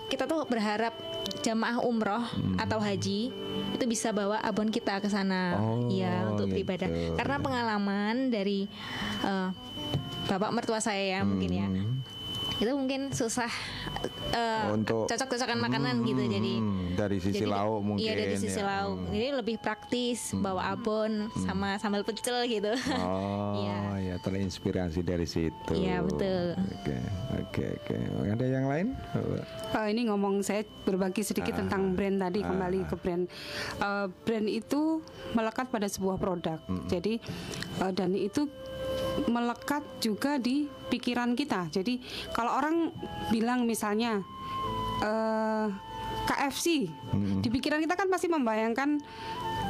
[0.08, 0.94] kita tuh berharap
[1.42, 2.22] jamaah umroh
[2.56, 3.34] atau haji
[3.74, 6.62] itu bisa bawa abon kita ke sana, Oh, ya untuk gitu.
[6.62, 6.90] beribadah.
[7.14, 8.70] Karena pengalaman dari
[9.22, 9.50] eh,
[10.24, 11.68] bapak mertua saya ya mungkin ya,
[12.64, 13.52] itu mungkin susah
[14.32, 16.24] eh, Untuk- cocok-cocokan makanan gitu.
[16.24, 18.02] Jadi Hmm, dari sisi jadi- lauk mungkin.
[18.02, 18.66] Iya dari sisi ya.
[18.66, 18.98] lauk.
[19.10, 22.72] Jadi lebih praktis bawa abon sama sambal pecel gitu.
[22.98, 23.78] Oh, Iya.
[24.02, 25.72] ya terinspirasi dari situ.
[25.72, 26.56] Iya, betul.
[26.74, 26.98] Oke,
[27.38, 27.96] oke, oke.
[28.32, 28.88] Ada yang lain?
[29.74, 33.28] Eh, ini ngomong saya berbagi sedikit tentang brand tadi kembali ke brand.
[33.78, 36.58] Eh, brand itu melekat pada sebuah produk.
[36.88, 37.20] Jadi
[37.76, 38.48] eh, dan itu
[39.28, 41.70] melekat juga di pikiran kita.
[41.74, 42.00] Jadi
[42.36, 42.92] kalau orang
[43.30, 44.22] bilang misalnya
[45.02, 45.68] eh,
[46.24, 46.88] KFC,
[47.44, 49.02] di pikiran kita kan pasti membayangkan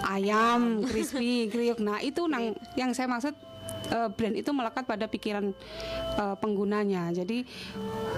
[0.05, 1.81] ayam crispy, kriuk.
[1.81, 3.33] Nah itu nang yang saya maksud
[3.89, 5.51] eh, brand itu melekat pada pikiran
[6.17, 7.11] eh, penggunanya.
[7.11, 7.43] Jadi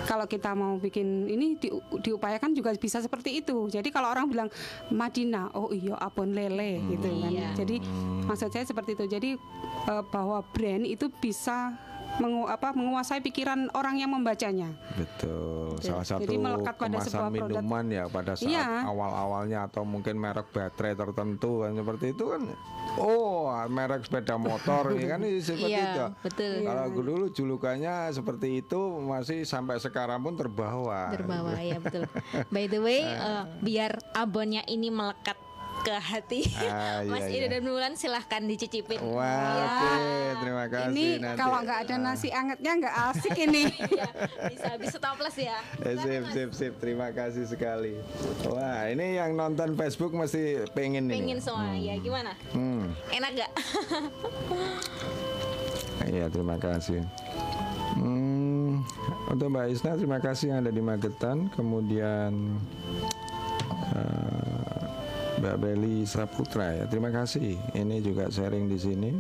[0.06, 3.70] kalau kita mau bikin ini di- diupayakan juga bisa seperti itu.
[3.72, 4.50] Jadi kalau orang bilang
[4.92, 7.32] Madinah, oh iya abon lele gitu kan.
[7.32, 7.50] Iya.
[7.58, 7.82] Jadi
[8.26, 9.06] maksud saya seperti itu.
[9.08, 9.30] Jadi
[9.90, 11.74] eh, bahwa brand itu bisa
[12.18, 14.72] mengu- apa, menguasai pikiran orang yang membacanya.
[14.96, 15.76] Betul.
[15.78, 17.46] Salah satu Jadi melekat pada kemasan sebuah produk.
[17.60, 18.66] minuman ya pada saat Iya.
[18.86, 22.42] awal-awalnya atau mungkin merek baterai tertentu kan seperti itu kan.
[22.96, 26.04] Oh, merek sepeda motor ya kan seperti Iya, itu.
[26.24, 26.54] betul.
[26.64, 31.12] Kalau dulu julukannya seperti itu masih sampai sekarang pun terbawa.
[31.12, 32.08] Terbawa ya betul.
[32.48, 35.36] By the way, eh, biar abonnya ini melekat
[35.86, 36.66] ke hati, Ah,
[37.06, 37.38] iya, Mas iya.
[37.40, 38.98] Ida dan Bulan silahkan dicicipin.
[39.06, 39.94] Wah, Ya, oke,
[40.42, 40.90] terima kasih.
[40.90, 41.38] ini nanti.
[41.38, 43.64] kalau nggak ada nasi angetnya nggak asik ini.
[44.02, 44.10] ya,
[44.48, 45.62] bisa bisa toples ya.
[45.80, 46.74] Eh, sip, sip, sip.
[46.78, 47.94] Terima kasih sekali.
[48.44, 50.42] Wah, ini yang nonton Facebook mesti
[50.72, 51.22] pengen ini.
[51.22, 52.34] Pengen semua ya gimana?
[52.50, 52.90] Hmm.
[53.10, 53.52] Enak gak?
[56.06, 57.02] Iya, terima kasih.
[57.96, 58.86] Hmm,
[59.26, 61.50] untuk Mbak Isna, terima kasih yang ada di Magetan.
[61.50, 62.62] Kemudian
[63.90, 64.25] eh,
[65.36, 67.60] Mbak Beli Saputra ya, terima kasih.
[67.76, 69.12] Ini juga sharing di sini.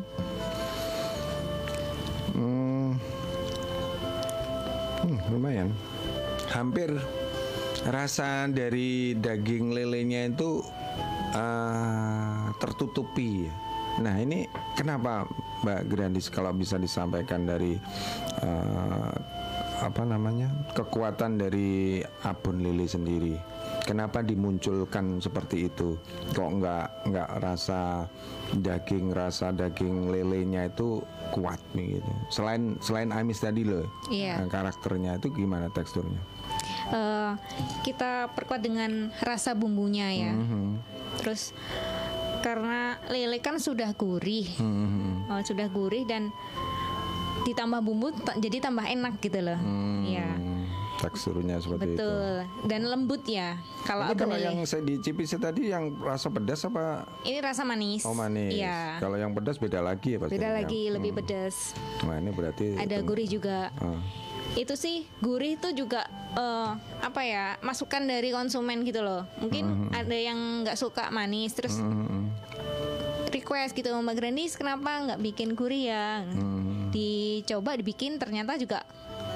[2.32, 2.96] Hmm,
[5.04, 5.70] hmm, lumayan.
[6.52, 6.96] Hampir
[7.84, 10.64] rasa dari daging lelenya itu
[11.36, 13.52] eh, tertutupi.
[14.00, 14.48] Nah ini
[14.80, 15.28] kenapa
[15.68, 17.76] Mbak Grandis kalau bisa disampaikan dari
[18.40, 19.16] eh,
[19.84, 23.55] apa namanya kekuatan dari abon lele sendiri?
[23.86, 25.94] Kenapa dimunculkan seperti itu?
[26.34, 28.10] Kok nggak nggak rasa
[28.52, 32.10] daging rasa daging lelenya itu kuat begitu?
[32.28, 34.41] Selain selain amis tadi loh, Iya.
[34.41, 36.18] nah, karakternya itu gimana teksturnya?
[36.90, 37.32] Eh,
[37.82, 40.34] kita perkuat dengan rasa bumbunya ya.
[40.34, 40.82] Mhm.
[41.22, 41.53] Terus
[42.41, 45.30] karena lele kan sudah gurih, Mhm.
[45.30, 46.34] Oh, sudah gurih dan
[47.45, 48.10] ditambah bumbu
[48.41, 49.57] jadi tambah enak gitu loh.
[50.02, 50.65] Ya, Hmm,
[51.06, 52.02] teksturnya seperti itu.
[52.02, 52.34] betul.
[52.65, 53.56] Dan lembut ya.
[53.84, 58.02] Kalau Ini kalau yang saya dicipisi tadi yang rasa pedas apa Ini rasa manis.
[58.02, 58.52] oh manis?
[58.52, 58.98] Iya.
[58.98, 60.34] Kalau yang pedas beda lagi ya pasti.
[60.34, 61.77] Beda lagi, lebih pedas.
[62.02, 63.69] Nah ini berarti Ada itu- gurih juga.
[63.77, 64.02] Ah.
[64.53, 66.69] Itu sih gurih itu juga eh,
[66.99, 69.23] apa ya masukan dari konsumen gitu loh.
[69.38, 72.27] Mungkin ada yang nggak suka manis, terus Mhm.
[73.27, 76.23] request gitu Mbak Grandis kenapa nggak bikin gurih ya?
[76.26, 76.88] Hmm.
[76.88, 78.88] Dicoba dibikin ternyata juga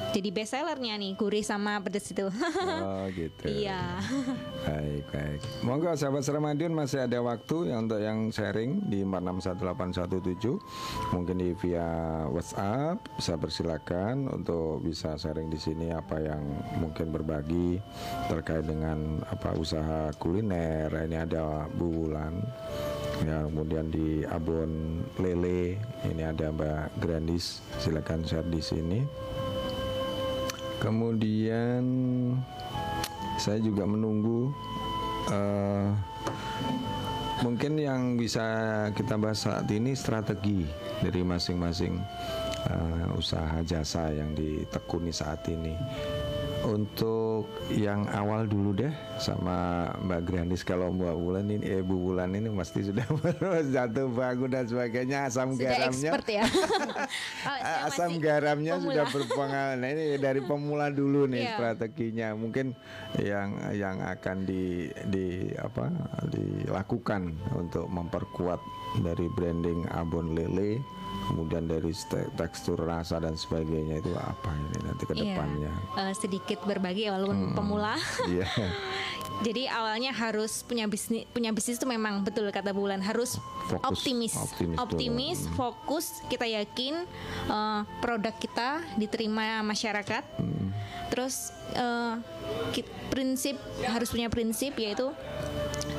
[0.09, 2.27] jadi best sellernya nih gurih sama pedas itu.
[2.79, 3.47] Oh gitu.
[3.47, 3.99] Iya.
[4.67, 5.39] Baik baik.
[5.63, 11.87] Monggo sahabat Seramadion masih ada waktu yang untuk yang sharing di 461817 mungkin di via
[12.27, 16.43] WhatsApp bisa persilakan untuk bisa sharing di sini apa yang
[16.77, 17.79] mungkin berbagi
[18.27, 20.91] terkait dengan apa usaha kuliner.
[21.07, 22.43] Ini ada Bu Wulan.
[23.27, 25.75] Ya, kemudian di Abon Lele
[26.07, 27.59] ini ada Mbak Grandis.
[27.83, 29.03] Silakan share di sini.
[30.79, 31.83] Kemudian
[33.39, 34.51] saya juga menunggu
[35.31, 35.89] eh,
[37.43, 38.43] mungkin yang bisa
[38.95, 40.63] kita bahas saat ini strategi
[40.99, 41.95] dari masing-masing
[42.67, 45.75] eh, usaha jasa yang ditekuni saat ini.
[46.61, 52.31] Untuk yang awal dulu deh sama Mbak Granis kalau Mbak Wulan ini eh Bu Wulan
[52.31, 53.07] ini pasti sudah
[53.75, 56.43] jatuh bangun dan sebagainya asam Sudah garamnya expert ya.
[57.39, 58.85] Oh, asam garamnya pemula.
[58.85, 59.77] sudah berpengalaman.
[59.79, 61.53] Nah, ini dari pemula dulu nih Iya.
[61.55, 62.27] strateginya.
[62.35, 62.75] Mungkin
[63.17, 64.63] yang yang akan di
[65.07, 65.25] di
[65.55, 65.89] apa
[66.29, 67.21] dilakukan
[67.55, 68.59] untuk memperkuat
[68.97, 70.81] dari branding Abon Lele,
[71.25, 71.93] kemudian dari
[72.33, 75.21] tekstur rasa dan sebagainya itu apa ini nanti ke Iya.
[75.35, 75.71] depannya.
[75.95, 77.95] Eh, sedikit berbagi ya, walaupun pemula.
[78.25, 78.49] Iya.
[79.39, 83.39] Jadi awalnya harus punya bisnis punya bisnis itu memang betul kata Bulan harus
[83.69, 85.53] Fokus, optimis, optimis optimis, Hmm.
[85.55, 86.05] fokus.
[86.27, 87.07] Kita yakin
[87.47, 90.23] eh, produk kita diterima masyarakat.
[90.35, 90.75] Hmm.
[91.07, 91.53] Terus
[92.71, 95.07] ki- prinsip harus punya prinsip yaitu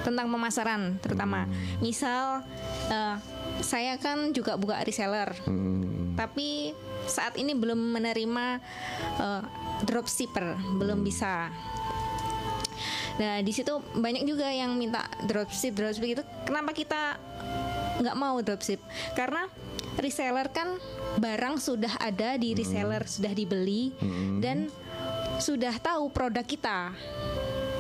[0.03, 1.45] tentang pemasaran terutama.
[1.47, 1.55] Hmm.
[1.83, 2.45] Misal
[2.89, 3.17] eh,
[3.61, 6.17] saya kan juga buka reseller, Hmm.
[6.17, 6.73] tapi
[7.05, 8.47] saat ini belum menerima
[9.21, 9.43] eh,
[9.85, 11.49] dropshipper, belum bisa.
[13.21, 16.23] Nah di situ banyak juga yang minta dropship, dropship itu.
[16.49, 17.21] Kenapa kita
[18.01, 18.81] nggak mau dropship?
[19.13, 19.45] Karena
[20.01, 20.81] reseller kan
[21.21, 23.93] barang sudah ada di reseller, sudah dibeli
[24.41, 24.73] dan
[25.37, 26.97] sudah tahu produk kita.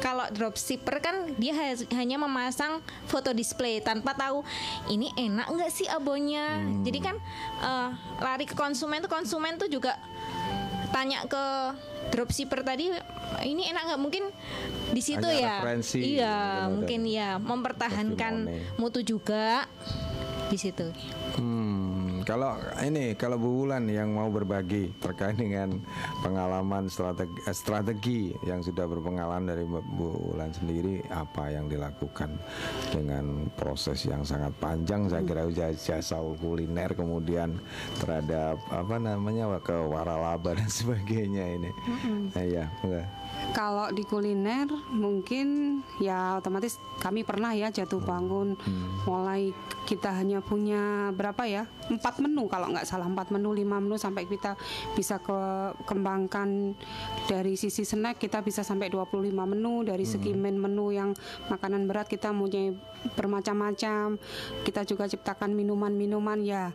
[0.00, 4.40] Kalau dropshipper kan dia ha- hanya memasang foto display tanpa tahu
[4.88, 6.60] ini enak nggak sih abonnya.
[6.82, 7.16] Jadi kan
[7.60, 9.96] eh, lari ke konsumen tuh konsumen tuh juga
[10.90, 11.44] tanya ke
[12.10, 12.90] dropshipper tadi
[13.44, 14.00] ini enak nggak?
[14.00, 14.24] Mungkin
[14.90, 15.62] di situ ya.
[15.62, 16.70] referensi, iya benar-benar.
[16.74, 18.34] mungkin ya mempertahankan
[18.74, 19.68] mutu juga
[20.50, 20.90] di situ.
[21.38, 21.89] Hmm,
[22.30, 22.54] kalau
[22.86, 25.82] ini kalau Bu Wulan yang mau berbagi terkait dengan
[26.22, 32.30] pengalaman strategi, eh, strategi yang sudah berpengalaman dari Bu Wulan sendiri apa yang dilakukan
[32.94, 37.58] dengan proses yang sangat panjang saya kira jasa kuliner kemudian
[37.98, 41.70] terhadap apa namanya ke waralaba dan sebagainya ini.
[42.30, 43.19] Nah, ya, enggak.
[43.50, 48.54] Kalau di kuliner mungkin ya otomatis kami pernah ya jatuh bangun
[49.08, 49.50] mulai
[49.90, 51.66] kita hanya punya berapa ya?
[51.90, 53.10] Empat menu kalau nggak salah.
[53.10, 54.54] Empat menu lima menu sampai kita
[54.94, 55.34] bisa ke
[55.82, 56.78] kembangkan.
[57.26, 59.82] Dari sisi snack kita bisa sampai 25 menu.
[59.82, 61.10] Dari segi main menu yang
[61.50, 62.70] makanan berat kita punya
[63.18, 64.14] bermacam-macam.
[64.62, 66.70] Kita juga ciptakan minuman-minuman ya.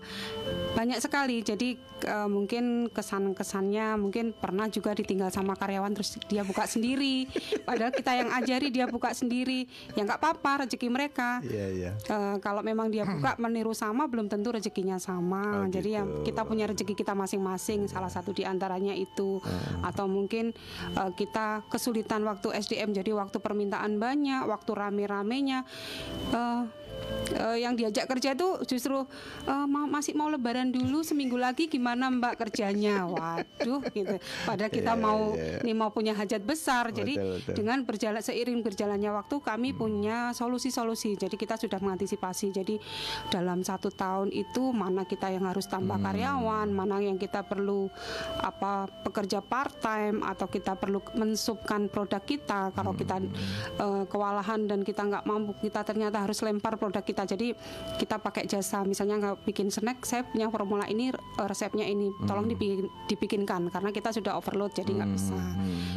[0.75, 1.39] Banyak sekali.
[1.39, 7.29] Jadi eh, mungkin kesan-kesannya mungkin pernah juga ditinggal sama karyawan terus dia buka sendiri.
[7.67, 9.65] Padahal kita yang ajari dia buka sendiri.
[9.93, 11.39] Ya nggak apa-apa rezeki mereka.
[11.45, 11.91] Iya, iya.
[11.95, 15.65] Eh, kalau memang dia buka meniru sama belum tentu rezekinya sama.
[15.65, 16.31] Oh, jadi ya gitu.
[16.31, 17.87] kita punya rezeki kita masing-masing.
[17.89, 19.39] Salah satu di antaranya itu.
[19.81, 20.51] Atau mungkin
[20.93, 25.63] eh, kita kesulitan waktu SDM jadi waktu permintaan banyak waktu rame-ramenya
[26.33, 26.63] eh,
[27.33, 29.05] eh, yang diajak kerja itu justru
[29.45, 33.05] eh, mau, masih mau lebaran dulu seminggu lagi gimana mbak kerjanya?
[33.05, 34.15] Waduh gitu.
[34.45, 35.59] Padahal kita Iya, mau iya.
[35.61, 36.89] nih mau punya hajat besar.
[36.95, 37.53] Jadi Betul, betul.
[37.59, 41.19] dengan berjalan seiring berjalannya waktu kami punya solusi-solusi.
[41.19, 42.55] Jadi kita sudah mengantisipasi.
[42.55, 42.75] Jadi
[43.29, 47.91] dalam satu tahun itu mana kita yang harus tambah karyawan mana yang kita perlu
[48.39, 52.71] apa pekerja part time atau kita perlu mensubkan produk kita.
[52.71, 53.19] Kalau kita
[53.81, 57.23] eh, kewalahan dan kita nggak mampu kita ternyata harus lempar produk kita.
[57.25, 57.57] Jadi
[57.97, 62.13] kita pakai jasa misalnya nggak bikin snack saya punya formula ini eh, resepnya ini.
[62.29, 65.37] Tolong dibikin, dibikinkan karena kita sudah overload jadi nggak bisa.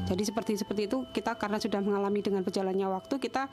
[0.08, 3.52] Jadi seperti seperti itu kita karena sudah mengalami dengan berjalannya waktu kita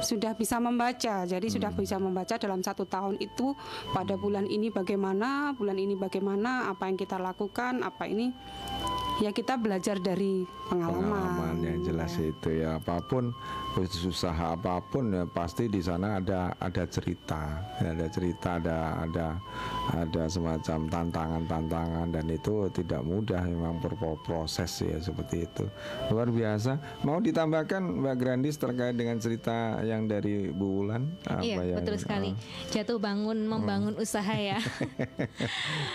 [0.00, 1.28] sudah bisa membaca.
[1.28, 3.52] Jadi sudah bisa membaca dalam satu tahun itu
[3.92, 8.32] pada bulan ini bagaimana bulan ini bagaimana apa yang kita lakukan apa ini
[9.18, 12.78] ya kita belajar dari pengalaman, pengalaman yang jelas itu ya.
[12.78, 13.34] Apa pun
[14.04, 17.60] usaha apa pun ya pasti di sana ada ada cerita.
[17.80, 19.26] Ya, ada cerita ada ada
[19.92, 25.64] ada semacam tantangan tantangan dan itu tidak mudah memang berpo- proses ya seperti itu.
[26.08, 26.76] Luar biasa.
[27.02, 31.08] Mau ditambahkan Mbak Grandis terkait dengan cerita yang dari Bu Wulan?
[31.24, 32.30] Apa iya yang- betul sekali.
[32.70, 34.58] Jatuh bangun membangun usaha ya.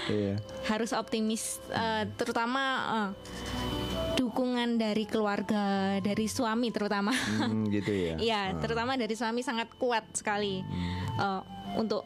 [0.08, 0.40] Iya.
[0.66, 3.07] Harus optimis eh, terutama eh,
[4.18, 10.04] dukungan dari keluarga dari suami terutama Hmm, gitu ya Iya, terutama dari suami sangat kuat
[10.12, 10.66] sekali
[11.16, 11.42] eh,
[11.78, 12.04] untuk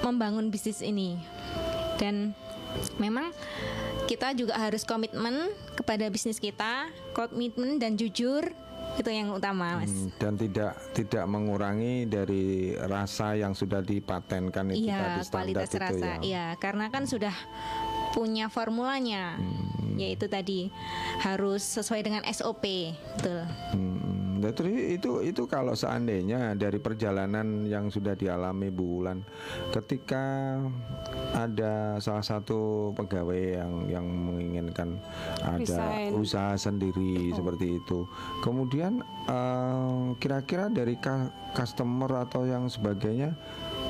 [0.00, 1.16] membangun bisnis ini.
[1.96, 2.36] Dan
[2.98, 3.30] memang
[4.04, 8.44] kita juga harus komitmen kepada bisnis kita, komitmen dan jujur
[8.94, 9.90] itu yang utama, Mas.
[9.90, 12.44] Hmm, dan tidak tidak mengurangi dari
[12.76, 16.06] rasa yang sudah dipatenkan itu Iya, tadi standar kualitas itu rasa.
[16.06, 16.16] ya.
[16.20, 17.34] Iya, karena kan sudah
[18.14, 19.34] punya formulanya.
[19.34, 20.74] Hmm, yaitu tadi
[21.22, 22.64] harus sesuai dengan SOP
[23.14, 23.46] betul.
[23.70, 29.22] Hmm, nah, terus itu itu kalau seandainya dari perjalanan yang sudah dialami Bu Wulan,
[29.70, 30.58] ketika
[31.34, 34.98] ada salah satu pegawai yang yang menginginkan
[35.46, 36.10] ada Resign.
[36.18, 38.06] usaha sendiri seperti itu,
[38.42, 38.98] kemudian
[39.30, 43.38] eh, kira-kira dari ka- customer atau yang sebagainya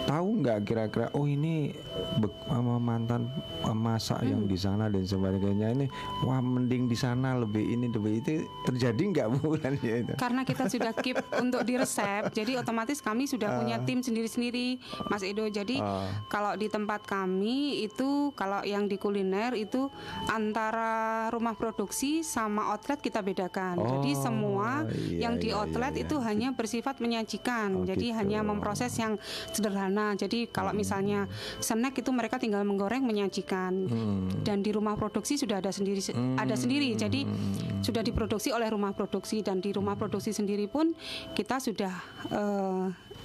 [0.05, 1.73] tahu nggak kira-kira oh ini
[2.81, 3.29] mantan
[3.73, 5.87] masak yang di sana dan sebagainya ini
[6.25, 9.39] wah mending di sana lebih ini lebih itu terjadi nggak Bu?
[9.55, 10.13] Wulan ya itu?
[10.17, 15.23] karena kita sudah keep untuk di resep jadi otomatis kami sudah punya tim sendiri-sendiri Mas
[15.23, 15.47] Edo.
[15.47, 15.79] Jadi
[16.27, 19.87] kalau di tempat kami itu kalau yang di kuliner itu
[20.27, 23.79] antara rumah produksi sama outlet kita bedakan.
[23.79, 27.83] Jadi Oh, semua iya, yang di iya, outlet iya, itu hanya bersifat menyajikan.
[27.83, 28.19] Oh, jadi gitu.
[28.19, 29.19] hanya memproses yang
[29.51, 31.31] sederhana jadi kalau misalnya
[31.63, 33.87] snack itu mereka tinggal menggoreng menyajikan.
[34.43, 36.03] Dan di rumah produksi sudah ada sendiri
[36.37, 36.93] ada sendiri.
[36.99, 37.25] Jadi
[37.81, 39.41] sudah diproduksi oleh rumah produksi.
[39.41, 40.93] Dan di rumah produksi sendiri pun
[41.33, 41.95] kita sudah
[42.29, 42.85] eh,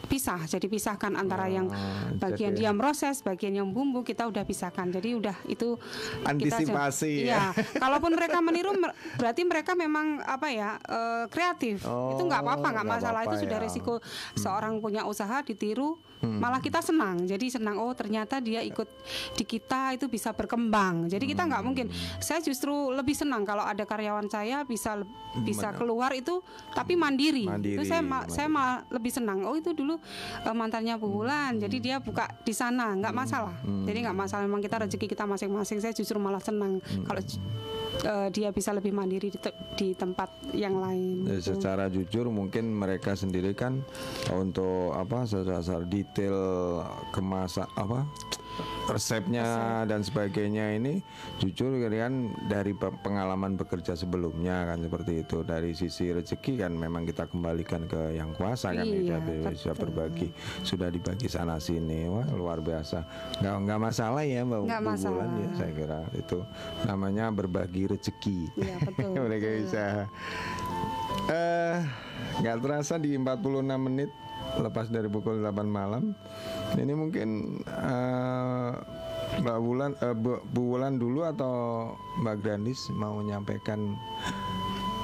[0.09, 1.69] pisah jadi pisahkan antara yang
[2.17, 4.89] bagian jadi- dia proses bagian yang bumbu kita udah pisahkan.
[4.89, 7.53] Jadi udah itu kita Antisipasi iya.
[7.53, 7.61] ya.
[7.77, 8.73] kalaupun mereka meniru
[9.15, 11.85] berarti mereka memang apa ya eh, kreatif.
[11.85, 13.21] Itu nggak apa-apa Oh, nggak masalah.
[13.21, 13.63] Itu apa-apa sudah ya.
[13.63, 13.93] resiko
[14.33, 17.23] seorang punya usaha ditiru malah kita senang.
[17.23, 18.89] Jadi senang oh ternyata dia ikut
[19.33, 21.05] di kita itu bisa berkembang.
[21.05, 21.87] Jadi kita nggak mungkin.
[22.17, 24.99] Saya justru lebih senang kalau ada karyawan saya bisa
[25.39, 26.41] bisa keluar itu
[26.73, 29.45] tapi mandiri, Mandiri, itu saya ma- saya malah lebih senang.
[29.45, 29.98] Oh itu dulu
[30.43, 31.57] eh, mantannya Bu Wulan.
[31.57, 33.55] Jadi dia buka di sana nggak masalah.
[33.61, 35.79] Jadi nggak masalah memang kita rezeki kita masing-masing.
[35.79, 37.21] Saya justru malah senang kalau
[37.99, 41.27] eh, dia bisa lebih mandiri di, te- di tempat yang lain.
[41.27, 43.83] Ya, secara jujur mungkin mereka sendiri kan
[44.31, 46.37] untuk apa secara detail
[47.11, 48.07] kemasak apa
[48.89, 49.45] resepnya
[49.85, 50.99] dan sebagainya ini
[51.37, 52.13] jujur kan
[52.47, 55.37] dari pe- pengalaman bekerja sebelumnya kan seperti itu.
[55.41, 58.83] Dari sisi rezeki kan memang kita kembalikan ke yang kuasa kan.
[58.85, 60.29] Iya, kita bisa berbagi
[60.61, 62.09] sudah dibagi sana sini.
[62.09, 63.05] Wah luar biasa.
[63.39, 65.25] Nggak nggak masalah ya mbak Nggak Bu masalah.
[65.25, 65.99] Bulan ya saya kira.
[66.15, 66.37] Itu
[66.85, 68.39] namanya berbagi rezeki.
[68.57, 69.59] Iya, betul, mereka betul.
[69.63, 69.85] bisa
[71.29, 71.77] eh
[72.41, 74.09] nggak terasa di 46 menit
[74.57, 76.17] lepas dari pukul 8 malam.
[76.73, 78.71] Ini mungkin eh,
[79.37, 81.53] Mbak Wulan eh, Bu, Wulan dulu atau
[82.25, 83.93] Mbak Grandis mau menyampaikan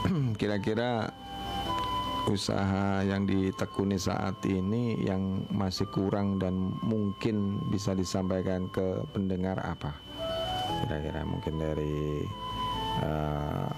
[0.39, 1.13] kira-kira
[2.25, 9.93] usaha yang ditekuni saat ini yang masih kurang dan mungkin bisa disampaikan ke pendengar apa?
[10.85, 12.25] Kira-kira mungkin dari
[13.05, 13.69] eh,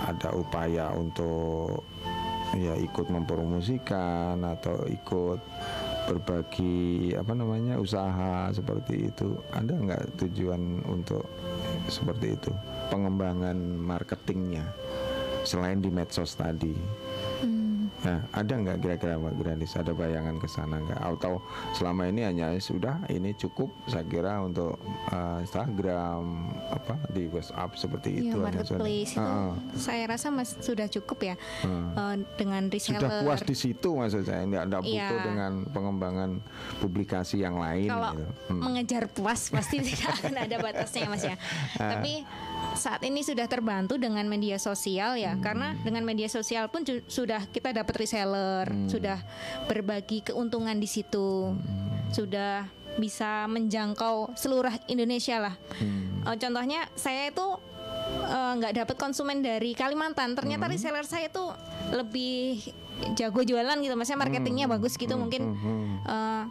[0.00, 1.84] ada upaya untuk
[2.58, 5.38] ya ikut mempromosikan atau ikut
[6.10, 9.38] berbagi apa namanya usaha seperti itu.
[9.54, 11.26] Ada nggak tujuan untuk
[11.86, 12.50] seperti itu?
[12.90, 14.66] Pengembangan marketingnya
[15.46, 16.74] selain di medsos tadi
[18.00, 20.96] Nah, ada nggak kira-kira Mbak Granis ada bayangan ke sana nggak?
[20.96, 27.76] Atau selama ini hanya sudah ini cukup saya kira untuk uh, Instagram apa di WhatsApp
[27.76, 29.50] seperti Iya, itu marketplace itu Heeh.
[29.76, 32.98] saya rasa mas sudah cukup ya eh, dengan reseller.
[32.98, 35.20] sudah puas di situ maksud saya nggak ada butuh Iya.
[35.22, 36.30] dengan pengembangan
[36.78, 38.24] publikasi yang lain Kalau gitu.
[38.48, 38.60] Hmm.
[38.62, 41.36] mengejar puas pasti tidak akan ada batasnya mas ya.
[41.76, 41.96] Ah.
[41.96, 42.24] Tapi
[42.72, 45.42] saat ini sudah terbantu dengan media sosial ya, Hmm.
[45.42, 48.88] karena dengan media sosial pun sudah kita dapat reseller, Hmm.
[48.88, 49.18] sudah
[49.66, 52.08] berbagi keuntungan di situ, Hmm.
[52.10, 52.64] sudah
[52.96, 55.54] bisa menjangkau seluruh Indonesia lah.
[55.78, 56.24] Hmm.
[56.26, 57.46] Eh, contohnya saya itu
[58.10, 60.74] eh, nggak dapat konsumen dari Kalimantan, ternyata Hmm.
[60.74, 61.54] reseller saya tuh
[61.94, 62.58] lebih
[63.14, 64.74] jago jualan gitu, maksudnya marketingnya Hmm.
[64.78, 65.54] bagus gitu, mungkin
[66.02, 66.42] eh,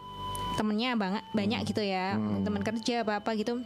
[0.56, 3.60] temennya banyak banyak gitu ya, teman kerja apa apa gitu.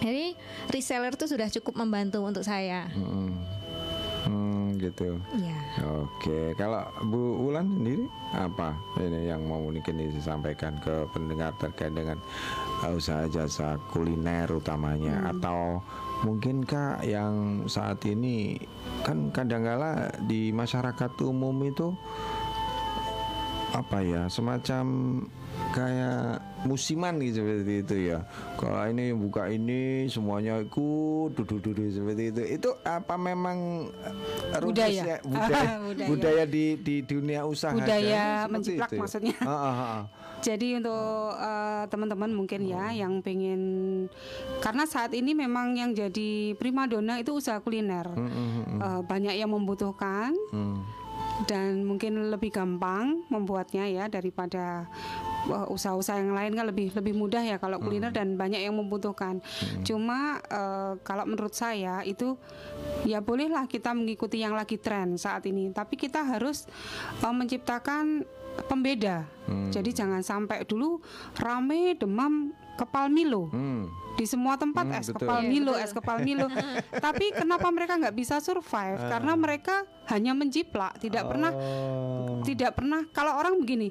[0.00, 0.36] Jadi
[0.72, 2.88] reseller tuh sudah cukup membantu untuk saya.
[2.92, 3.34] Hmm.
[4.24, 5.20] Hmm, gitu.
[5.36, 5.58] Iya.
[6.00, 12.16] Oke, kalau Bu Ulan sendiri apa ini yang mau mungkin disampaikan ke pendengar terkait dengan
[12.80, 15.84] uh, usaha jasa kuliner utamanya atau
[16.24, 18.56] mungkin kak yang saat ini
[19.04, 21.92] kan kadangkala di masyarakat umum itu
[23.76, 24.84] apa ya semacam
[25.70, 28.18] kayak musiman gitu seperti itu ya
[28.56, 33.90] kalau ini buka ini semuanya ikut duduk-duduk seperti itu itu apa memang
[34.54, 35.18] eh, Budaya.
[35.18, 36.08] rumusnya- budaya, Budaya.
[36.08, 38.98] budaya di di dunia usaha Budaya menjiplak ya?
[38.98, 39.36] maksudnya.
[39.40, 40.02] Ah, ah, ah.
[40.40, 41.00] Jadi untuk
[41.34, 43.60] eh, teman-teman mungkin ya yang pengen
[44.60, 48.08] karena saat ini memang yang jadi primadona itu usaha kuliner.
[48.12, 50.80] Eh, banyak yang membutuhkan Hmm.
[51.50, 54.86] Dan mungkin lebih gampang membuatnya ya daripada
[55.44, 59.42] usaha-usaha yang lain kan lebih lebih mudah ya kalau kuliner dan banyak yang membutuhkan.
[59.82, 62.38] Cuma eh, kalau menurut saya itu
[63.04, 66.64] ya bolehlah kita mengikuti yang lagi tren saat ini, tapi kita harus
[67.20, 68.24] eh, menciptakan
[68.70, 69.26] pembeda.
[69.74, 71.02] Jadi jangan sampai dulu
[71.42, 73.86] rame demam kepal Milo Hmm.
[74.14, 75.26] Di semua tempat Hmm, es betul.
[75.26, 75.84] kepal Iya, Milo, betul.
[75.84, 76.46] es kepal Milo.
[76.92, 78.98] Tapi kenapa mereka nggak bisa survive?
[79.00, 82.38] Karena mereka hanya menjiplak, tidak pernah Oh.
[82.42, 83.88] tidak pernah kalau orang begini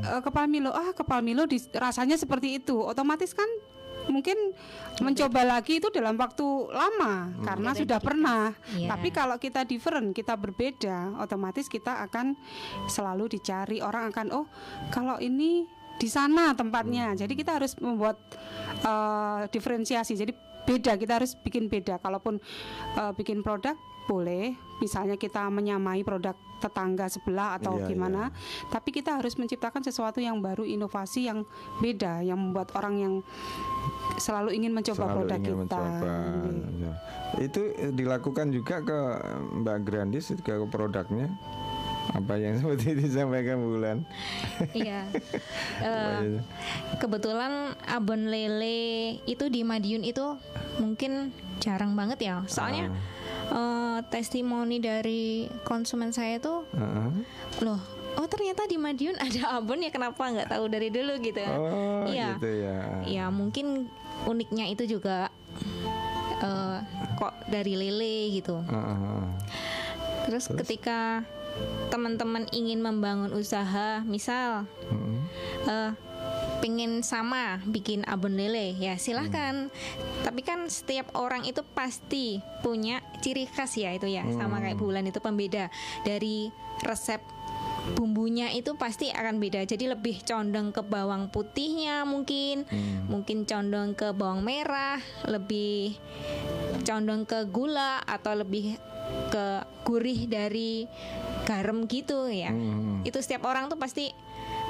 [0.00, 3.46] eh, kepal Milo ah kepal Milo di- rasanya seperti itu otomatis kan
[4.06, 4.34] mungkin
[4.98, 8.88] mencoba lagi itu dalam waktu lama karena sudah pernah Iya.
[8.88, 12.32] tapi kalau kita different kita berbeda otomatis kita akan
[12.86, 14.46] selalu dicari orang akan oh
[14.88, 15.68] kalau ini
[16.00, 17.12] di sana tempatnya.
[17.12, 18.16] Jadi kita harus membuat
[18.80, 20.16] eh, diferensiasi.
[20.16, 20.32] Jadi
[20.64, 22.00] beda kita harus bikin beda.
[22.00, 22.40] Kalaupun
[22.96, 23.76] eh, bikin produk
[24.08, 24.56] boleh.
[24.80, 28.28] Misalnya kita menyamai produk tetangga sebelah atau Iya, gimana.
[28.68, 31.48] tapi kita harus menciptakan sesuatu yang baru inovasi yang
[31.80, 33.14] beda yang membuat orang yang
[34.20, 35.80] selalu ingin mencoba Selalu produk ingin kita.
[35.80, 36.12] mencoba.
[36.76, 36.92] Ya.
[37.40, 37.60] Itu
[37.96, 38.98] dilakukan juga ke
[39.64, 41.32] Mbak Grandis ke produknya
[42.10, 43.96] apa yang seperti disampaikan Bulan.
[44.74, 45.06] Iya.
[45.80, 46.36] Eh,
[47.00, 50.36] kebetulan abon lele itu di Madiun itu
[50.76, 52.36] mungkin jarang banget ya.
[52.44, 52.92] Soalnya
[53.48, 57.10] eh, testimoni dari konsumen saya tuh Heeh.
[57.64, 57.80] loh
[58.18, 62.34] oh ternyata di Madiun ada abon ya kenapa nggak tahu dari dulu gitu Oh, iya
[62.36, 62.78] gitu ya.
[63.06, 63.88] ya mungkin
[64.26, 65.30] uniknya itu juga
[66.42, 66.78] eh,
[67.16, 69.22] kok dari lele gitu Heeh.
[70.28, 71.24] terus, ketika
[71.90, 75.20] teman-teman ingin membangun usaha misal Heeh.
[75.68, 75.92] eh
[76.60, 79.72] pengen sama bikin abon lele ya silahkan
[80.20, 85.08] tapi kan setiap orang itu pasti punya ciri khas ya itu ya sama kayak bulan
[85.08, 85.72] itu pembeda.
[86.04, 86.52] Dari
[86.84, 87.24] resep
[87.96, 89.64] bumbunya itu pasti akan beda.
[89.64, 92.68] Jadi lebih condong ke bawang putihnya mungkin
[93.08, 95.96] mungkin condong ke bawang merah lebih
[96.84, 98.76] condong ke gula atau lebih
[99.32, 99.46] ke
[99.82, 100.86] gurih dari
[101.50, 102.54] garam gitu ya.
[102.54, 103.02] Hmm.
[103.02, 104.14] itu setiap orang tuh pasti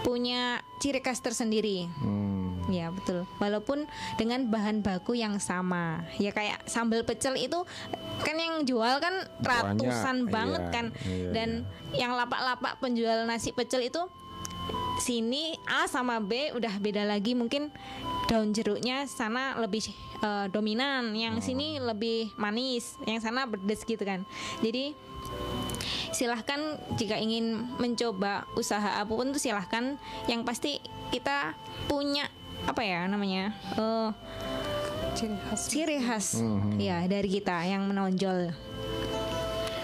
[0.00, 1.84] punya ciri khas tersendiri.
[2.00, 2.64] Hmm.
[2.70, 3.26] ya betul.
[3.42, 6.06] Walaupun dengan bahan baku yang sama.
[6.22, 7.66] Ya kayak sambal pecel itu
[8.22, 10.86] kan yang jual kan ratusan Banyak, banget iya, kan.
[11.02, 11.48] Iya, dan
[11.92, 14.06] yang lapak-lapak penjual nasi pecel itu
[15.00, 17.32] sini A sama B udah beda lagi.
[17.32, 17.72] Mungkin
[18.28, 19.90] daun jeruknya sana lebih
[20.22, 24.22] eh, dominan yang sini lebih manis yang sana pedes gitu kan.
[24.62, 24.94] Jadi
[26.14, 29.98] silahkan jika ingin mencoba usaha apa pun tuh silahkan.
[30.28, 30.72] Yang pasti
[31.10, 31.56] kita
[31.90, 32.28] punya
[32.68, 34.10] apa ya namanya eh
[35.16, 35.60] ciri khas.
[35.66, 36.26] ciri khas
[36.76, 38.69] ya dari kita yang menonjol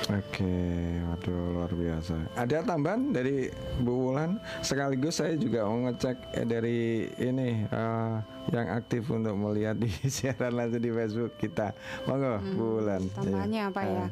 [0.07, 0.55] Oke,
[1.03, 2.15] waduh luar biasa.
[2.39, 3.51] Ada tambahan dari
[3.81, 4.39] Bu Wulan?
[4.61, 6.79] Sekaligus saya juga mau ngecek eh, dari
[7.19, 8.15] ini eh,
[8.53, 11.75] yang aktif untuk melihat di siaran langsung di Facebook kita.
[12.07, 13.03] Monggo Bu Wulan.
[13.19, 13.73] tambahannya Iya.
[13.73, 14.07] apa ya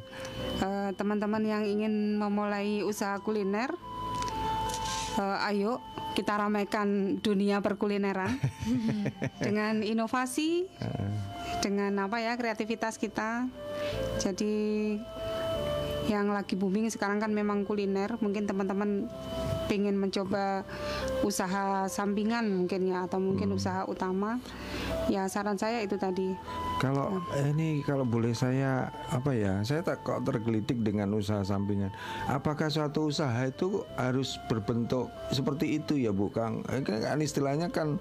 [0.56, 3.70] Eh, teman-teman yang ingin memulai usaha kuliner
[5.14, 5.78] eh, ayo
[6.14, 8.38] kita ramaikan dunia perkulineran
[9.46, 10.70] dengan inovasi
[11.58, 13.50] dengan apa ya kreativitas kita
[14.22, 14.54] jadi
[16.04, 18.16] yang lagi booming sekarang kan memang kuliner.
[18.20, 19.08] Mungkin teman-teman
[19.64, 20.62] pengen mencoba
[21.24, 24.36] usaha sampingan mungkin ya atau mungkin usaha utama.
[25.08, 26.36] Ya saran saya itu tadi.
[26.80, 31.92] Kalau eh, ini kalau boleh saya apa ya, saya tak kok tergelitik dengan usaha sampingan.
[32.28, 36.60] Apakah suatu usaha itu harus berbentuk seperti itu ya, Bu Kang?
[36.68, 37.96] Eh, kan istilahnya kan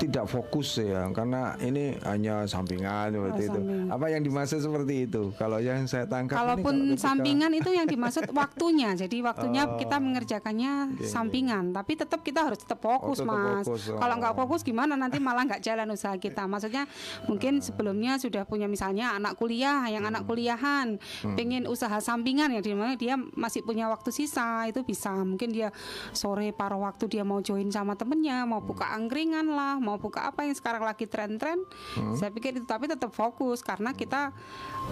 [0.00, 3.52] tidak fokus ya, karena ini hanya sampingan seperti itu.
[3.54, 3.86] sampingan.
[3.90, 5.22] Apa yang dimaksud seperti itu?
[5.34, 8.90] Kalau yang saya tangkap ini Kalaupun kalau ketika- sampingan itu yang dimaksud waktunya.
[8.94, 9.76] Jadi waktunya Oh.
[9.76, 10.72] kita mengerjakannya
[11.02, 13.62] sampingan, tapi tetap kita harus tetap fokus, tetap Mas.
[13.62, 13.98] fokus, oh.
[13.98, 16.46] Kalau nggak fokus gimana nanti malah nggak jalan usaha kita.
[16.46, 16.88] Maksudnya
[17.26, 17.62] mungkin Ah.
[17.62, 20.10] sebelumnya sudah punya misalnya anak kuliah, yang Hmm.
[20.10, 20.96] anak kuliahan
[21.34, 25.12] pengen usaha sampingan ya di mana dia masih punya waktu sisa, itu bisa.
[25.12, 25.68] Mungkin dia
[26.12, 28.96] sore paruh waktu dia mau join sama temennya, mau buka Hmm.
[28.98, 31.64] angkringan lah, mau buka apa yang sekarang lagi tren-tren.
[31.96, 32.14] Hmm.
[32.14, 34.30] Saya pikir itu tapi tetap fokus karena kita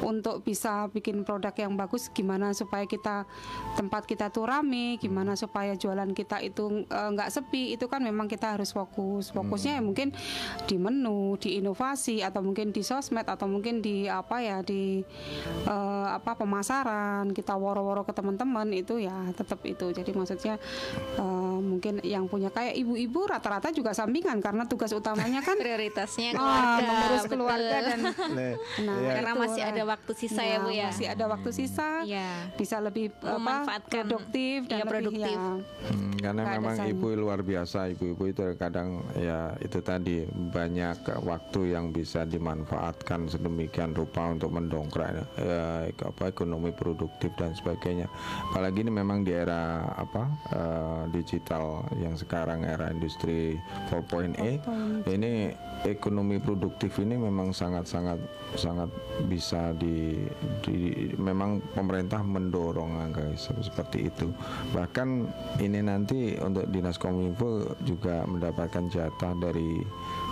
[0.05, 3.25] untuk bisa bikin produk yang bagus gimana supaya kita
[3.75, 8.27] tempat kita tuh rame gimana supaya jualan kita itu eh, nggak sepi itu kan memang
[8.27, 9.31] kita harus fokus.
[9.33, 10.15] Fokusnya ya mungkin
[10.67, 15.03] di menu di inovasi atau mungkin di sosmed atau mungkin di apa ya di
[15.65, 17.31] eh, apa pemasaran.
[17.33, 19.91] Kita woro-woro ke teman-teman itu ya tetap itu.
[19.95, 20.61] Jadi maksudnya
[21.17, 26.39] eh, mungkin yang punya kayak ibu-ibu rata-rata juga sampingan karena tugas utamanya kan Prioritasnya ah,
[26.39, 27.33] keluarga, mengurus betul.
[27.35, 29.13] keluarga dan Nah, Nah, iya.
[29.21, 30.93] Karena itu, masih ada waktu sisa ya, Bu, ya?
[30.93, 32.05] Masih ada waktu sisa.
[32.05, 32.53] Iya.
[32.61, 34.05] Bisa lebih apa, Memanfaatkan.
[34.05, 35.33] produktif dan lebih produktif.
[35.33, 35.57] ya.
[35.89, 41.73] Hmm, karena ada memang ibu luar biasa ibu-ibu itu kadang ya itu tadi banyak waktu
[41.79, 48.11] yang bisa dimanfaatkan sedemikian rupa untuk mendongkrak eh, apa ekonomi produktif dan sebagainya
[48.53, 53.55] apalagi ini memang di era apa eh, digital yang sekarang era industri
[53.89, 55.55] 4.0 ini
[55.87, 58.19] ekonomi produktif ini memang sangat-sangat
[58.59, 58.91] sangat
[59.31, 60.17] bisa di,
[60.65, 64.29] di memang pemerintah mendorong guys seperti itu
[64.73, 65.29] bahkan
[65.59, 69.81] ini nanti untuk dinas kominfo juga mendapatkan jatah dari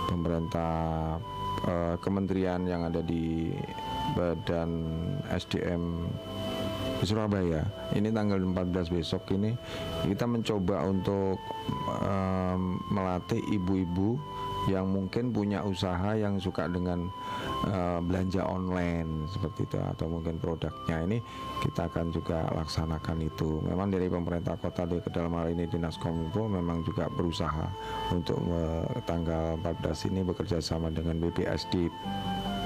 [0.07, 0.73] pemerintah
[1.67, 3.51] eh, kementerian yang ada di
[4.15, 4.71] badan
[5.27, 6.07] SDM
[7.05, 7.61] Surabaya.
[7.93, 9.53] Ini tanggal 14 besok ini
[10.07, 11.37] kita mencoba untuk
[12.01, 14.17] em, melatih ibu-ibu
[14.67, 17.07] yang mungkin punya usaha yang suka dengan
[17.67, 21.17] eh, belanja online seperti itu atau mungkin produknya ini
[21.63, 23.63] kita akan juga laksanakan itu.
[23.63, 27.67] Memang dari pemerintah kota di dalam hal ini dinas kominfo memang juga berusaha
[28.11, 31.87] untuk eh, tanggal 14 ini bekerja sama dengan BPSD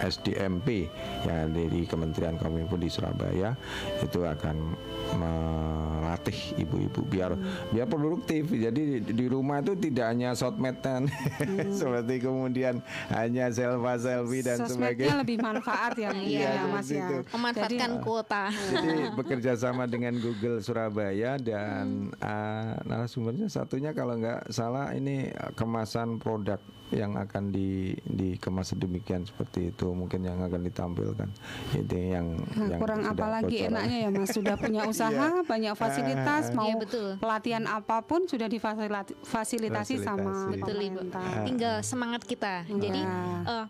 [0.01, 0.89] SDMP
[1.23, 3.53] yang ada di Kementerian Kominfo di Surabaya
[4.01, 4.73] itu akan
[5.15, 7.37] melatih ibu-ibu biar
[7.69, 8.49] biar produktif.
[8.49, 11.05] Jadi di, di rumah itu tidak hanya sosmedan
[11.79, 12.81] seperti kemudian
[13.13, 15.21] hanya selfie selfie dan Sosmednya sebagainya.
[15.21, 17.05] lebih manfaat ya, Iya, ya, Mas ya.
[17.05, 17.15] itu.
[17.33, 18.43] Memanfaatkan Jadi, kuota.
[18.49, 26.17] Jadi bekerja sama dengan Google Surabaya dan uh, narasumbernya satunya kalau nggak salah ini kemasan
[26.17, 26.59] produk
[26.91, 31.29] yang akan di dikemas sedemikian seperti itu mungkin yang akan ditampilkan
[31.73, 35.73] itu yang Nah, yang kurang sudah apa lagi enaknya ya Mas sudah punya usaha banyak
[35.73, 37.07] fasilitas mau Iya, betul.
[37.17, 40.51] pelatihan apa pun sudah difasilitasi fasilitasi sama.
[40.51, 40.99] Betul Ibu.
[40.99, 41.25] pemerintah.
[41.41, 42.67] Tinggal semangat kita.
[42.67, 43.43] Jadi Nah.
[43.45, 43.65] eh,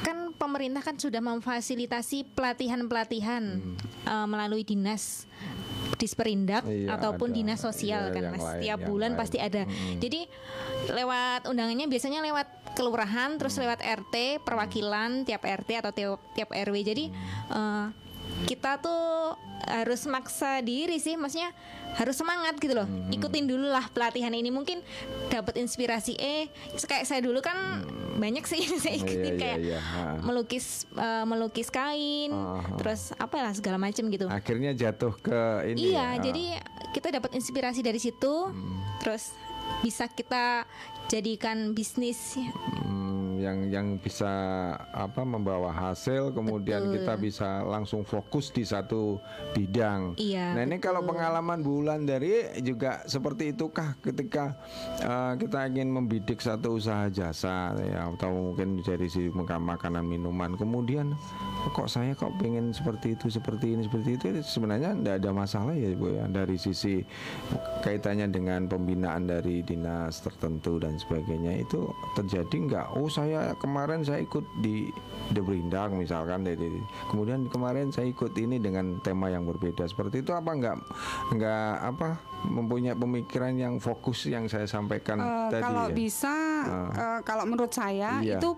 [0.00, 3.42] kan pemerintah kan sudah memfasilitasi pelatihan-pelatihan
[4.04, 5.24] eh, melalui dinas
[5.96, 7.36] disperindak Iya, ataupun ada.
[7.36, 8.40] dinas sosial Iya, kan mas.
[8.40, 9.20] lain, Tiap yang bulan lain.
[9.20, 9.62] pasti ada.
[9.94, 10.20] Jadi
[10.86, 16.76] lewat undangannya biasanya lewat kelurahan, terus lewat RT, perwakilan tiap RT atau tiap, tiap RW.
[16.82, 17.04] Jadi
[17.50, 17.86] eh,
[18.44, 21.54] kita tuh harus maksa diri sih, maksudnya
[21.94, 22.84] harus semangat gitu loh.
[23.08, 24.84] Ikutin dulu lah pelatihan ini mungkin
[25.30, 26.18] dapat inspirasi.
[26.18, 26.50] Eh,
[26.84, 27.80] kayak saya dulu kan
[28.18, 30.02] banyak sih saya Iya, ikutin iya, kayak ha.
[30.20, 32.76] melukis eh, melukis kain, Aha.
[32.78, 34.26] terus apa lah segala macam gitu.
[34.30, 35.40] akhirnya jatuh ke
[35.72, 36.22] ini Iya, ya.
[36.30, 36.44] jadi
[36.94, 38.54] kita dapat inspirasi dari situ,
[39.02, 39.34] terus
[39.80, 40.68] bisa kita
[41.08, 42.38] jadikan bisnis.
[42.38, 44.30] Hmm, yang yang bisa
[44.94, 46.94] apa membawa hasil kemudian Betul.
[47.00, 49.20] kita bisa langsung fokus di satu
[49.52, 50.16] bidang.
[50.16, 51.18] Iya, Nah ini kalau betul.
[51.18, 54.56] pengalaman bulan dari juga seperti itukah ketika
[55.04, 60.56] uh, kita ingin membidik satu usaha jasa ya atau mungkin dari si makan- makanan minuman
[60.56, 61.12] kemudian
[61.74, 65.92] kok saya kok pengen seperti itu seperti ini seperti itu sebenarnya tidak ada masalah ya
[65.96, 67.00] bu ya dari sisi
[67.82, 74.20] kaitannya dengan pembinaan dari dinas tertentu dan sebagainya itu terjadi nggak oh saya kemarin saya
[74.20, 74.90] ikut di
[75.30, 76.44] The Berindak misalkan
[77.08, 80.76] kemudian kemarin saya ikut ini dengan tema yang berbeda seperti itu apa nggak
[81.32, 82.08] nggak apa
[82.44, 85.94] mempunyai pemikiran yang fokus yang saya sampaikan Eh, tadi kalau ya?
[85.96, 86.34] bisa,
[86.92, 88.36] eh, kalau menurut saya Iya.
[88.36, 88.50] itu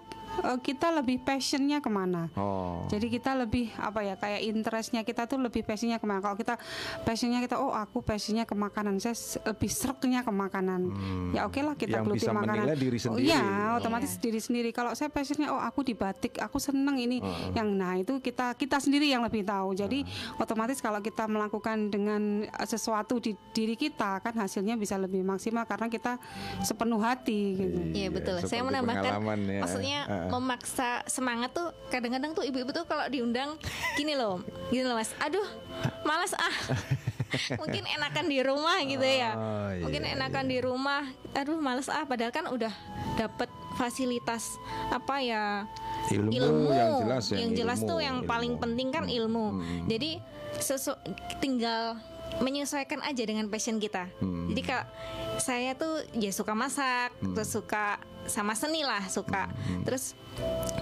[0.42, 2.28] eh, kita lebih passionnya ke mana?
[2.34, 6.20] oh Jadi kita lebih apa ya kayak interestnya kita tuh lebih passionnya ke mana?
[6.20, 6.58] Kalau kita
[7.02, 9.14] passionnya kita oh aku passionnya ke makanan, saya
[9.44, 10.80] lebih sereknya ke makanan.
[11.32, 11.94] Ya oke lah kita Hmm.
[11.96, 12.56] Yang geluti bisa makanan.
[12.60, 13.24] menilai diri Oh, sendiri.
[13.24, 13.42] iya,
[13.72, 14.70] otomatis diri sendiri.
[14.70, 17.22] Kalau saya passionnya oh aku di batik, aku seneng ini.
[17.52, 19.72] Yang nah itu kita kita sendiri yang lebih tahu.
[19.72, 20.04] Jadi
[20.36, 25.64] otomatis kalau kita melakukan dengan eh, sesuatu di diri kita kan hasilnya bisa lebih maksimal
[25.64, 26.18] karena kita
[26.60, 27.80] sepenuh hati gitu.
[27.92, 28.36] Iya betul.
[28.38, 29.60] Saya seperti menambahkan, pengalaman ya.
[29.62, 30.25] maksudnya Heeh.
[30.28, 33.56] Memaksa semangat tuh kadang-kadang tuh ibu-ibu tuh kalau diundang
[33.94, 35.12] gini loh, gini loh mas.
[35.22, 35.46] Aduh,
[36.02, 36.56] malas ah.
[37.60, 39.34] Mungkin enakan di rumah gitu ya.
[39.34, 41.02] Oh, iya, Mungkin enakan di rumah.
[41.34, 42.06] Aduh, malas ah.
[42.06, 42.70] Padahal kan udah
[43.18, 44.56] dapat fasilitas
[44.88, 45.44] apa ya
[46.16, 48.62] Ilmu yang jelas ya, yang jelas ilmu, tuh yang paling ilmu.
[48.62, 49.46] penting kan ilmu.
[49.90, 50.22] Jadi
[50.62, 50.94] sesu
[51.42, 51.98] tinggal
[52.40, 54.08] menyesuaikan aja dengan passion kita.
[54.22, 54.50] Hmm.
[54.52, 54.84] Jadi kak
[55.38, 57.96] saya tuh ya suka masak, terus suka
[58.26, 59.46] sama seni lah suka.
[59.82, 60.18] Terus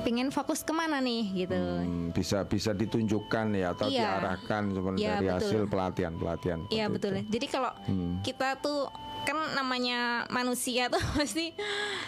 [0.01, 1.55] pengen fokus ke mana nih gitu.
[1.55, 4.01] Hmm, bisa bisa ditunjukkan ya atau Iya.
[4.18, 5.39] diarahkan sebenarnya Iya, dari betul.
[5.39, 7.12] hasil pelatihan pelatihan Iya betul.
[7.14, 7.31] itu.
[7.31, 8.18] Jadi kalau Hmm.
[8.20, 8.89] kita tuh
[9.24, 11.56] kan namanya manusia tuh pasti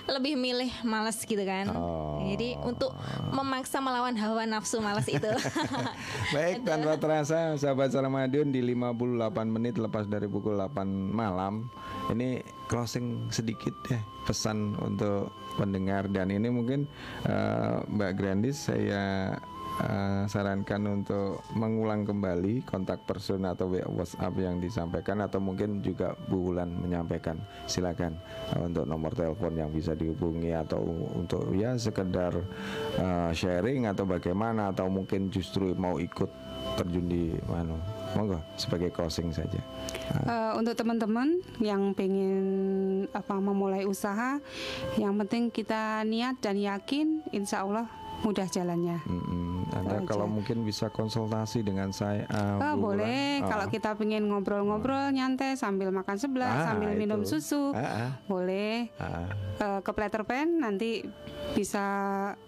[0.06, 1.72] lebih milih malas gitu kan.
[1.72, 2.20] Oh.
[2.26, 2.92] Jadi untuk
[3.32, 5.26] memaksa melawan hawa nafsu malas itu.
[6.36, 11.72] Baik, tanpa terasa sahabat Salamadun di 58 menit lepas dari pukul 8 malam.
[12.12, 16.84] Ini closing sedikit ya pesan untuk pendengar dan ini mungkin
[17.24, 19.34] eh, Mbak Grandis saya
[19.82, 26.50] eh, sarankan untuk mengulang kembali kontak person atau WhatsApp yang disampaikan atau mungkin juga Bu
[26.50, 27.36] Wulan menyampaikan.
[27.68, 28.16] Silakan
[28.54, 30.80] eh, untuk nomor telepon yang bisa dihubungi atau
[31.16, 32.32] untuk ya sekedar
[32.98, 37.78] eh, sharing atau bagaimana atau mungkin justru mau ikut terjun di mana
[38.16, 39.60] monggo sebagai closing saja.
[40.26, 42.44] Eh, untuk teman-teman yang pengen
[43.12, 44.40] apa memulai usaha,
[44.96, 47.86] yang penting kita niat dan yakin, insya Allah
[48.18, 49.02] mudah jalannya.
[49.02, 49.68] Mm-mm.
[49.68, 50.06] Anda aja.
[50.06, 53.48] kalau mungkin bisa konsultasi dengan saya uh, Oh, boleh Oh.
[53.48, 57.36] kalau kita pengen ngobrol-ngobrol nyantai sambil makan sebelah, Ah, sambil minum itu.
[57.36, 58.10] susu, Ah, ah.
[58.24, 58.88] boleh.
[58.96, 61.00] Ah, Eh, ke Platter Pen nanti
[61.52, 61.84] bisa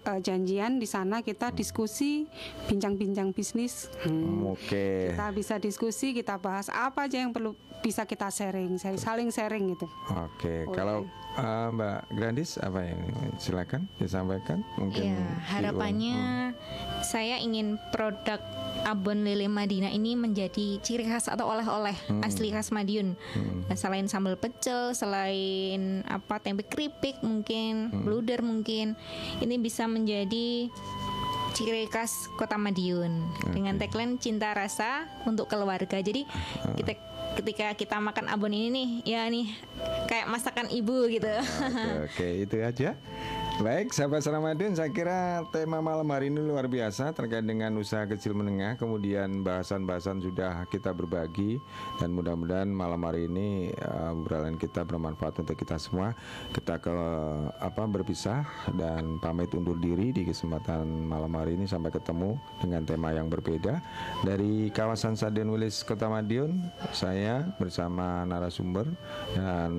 [0.03, 2.29] eh, janjian di sana kita diskusi
[2.65, 3.89] bincang-bincang bisnis.
[4.01, 4.45] Hmm.
[4.47, 5.11] Oke.
[5.11, 9.87] Kita bisa diskusi, kita bahas apa aja yang perlu bisa kita sharing, saling sharing gitu.
[10.11, 10.75] Oke, Boleh.
[10.75, 10.97] kalau
[11.39, 12.99] uh, Mbak Grandis apa yang
[13.35, 15.39] silakan disampaikan mungkin diulang.
[15.47, 16.17] harapannya
[16.49, 16.57] Hmm.
[17.01, 18.39] saya ingin produk
[18.81, 22.23] abon lele Madinah ini menjadi ciri khas atau oleh-oleh Hmm.
[22.23, 23.15] asli khas Madiun.
[23.67, 28.03] Nah, selain sambal pecel, selain apa tempe keripik mungkin, Hmm.
[28.03, 28.95] bluder mungkin,
[29.39, 30.71] ini bisa menjadi
[31.51, 35.99] ciri khas Kota Madiun dengan tagline cinta rasa untuk keluarga.
[35.99, 36.71] Jadi Ah.
[36.73, 36.93] kita
[37.39, 39.47] ketika kita makan abon ini nih, ya nih
[40.11, 41.31] kayak masakan ibu gitu.
[41.31, 42.99] Oke, oke, itu aja.
[43.59, 48.31] Baik, sahabat Ramadan, saya kira tema malam hari ini luar biasa terkait dengan usaha kecil
[48.31, 48.79] menengah.
[48.79, 51.59] Kemudian bahasan-bahasan sudah kita berbagi
[51.99, 54.15] dan mudah-mudahan malam hari ini uh,
[54.55, 56.15] kita bermanfaat untuk kita semua.
[56.55, 56.95] Kita ke
[57.59, 58.47] apa berpisah
[58.79, 63.83] dan pamit undur diri di kesempatan malam hari ini sampai ketemu dengan tema yang berbeda
[64.23, 66.63] dari kawasan Saden Wilis Kota Madiun.
[66.95, 68.87] Saya bersama narasumber
[69.35, 69.75] dan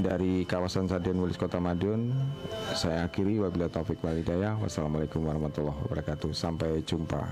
[0.00, 2.12] dari kawasan Saden Wilis Kota Madiun
[2.76, 3.40] saya akhiri.
[3.40, 4.56] Wabillahi taufik wal hidayah.
[4.60, 6.30] Wassalamualaikum warahmatullahi wabarakatuh.
[6.32, 7.22] Sampai jumpa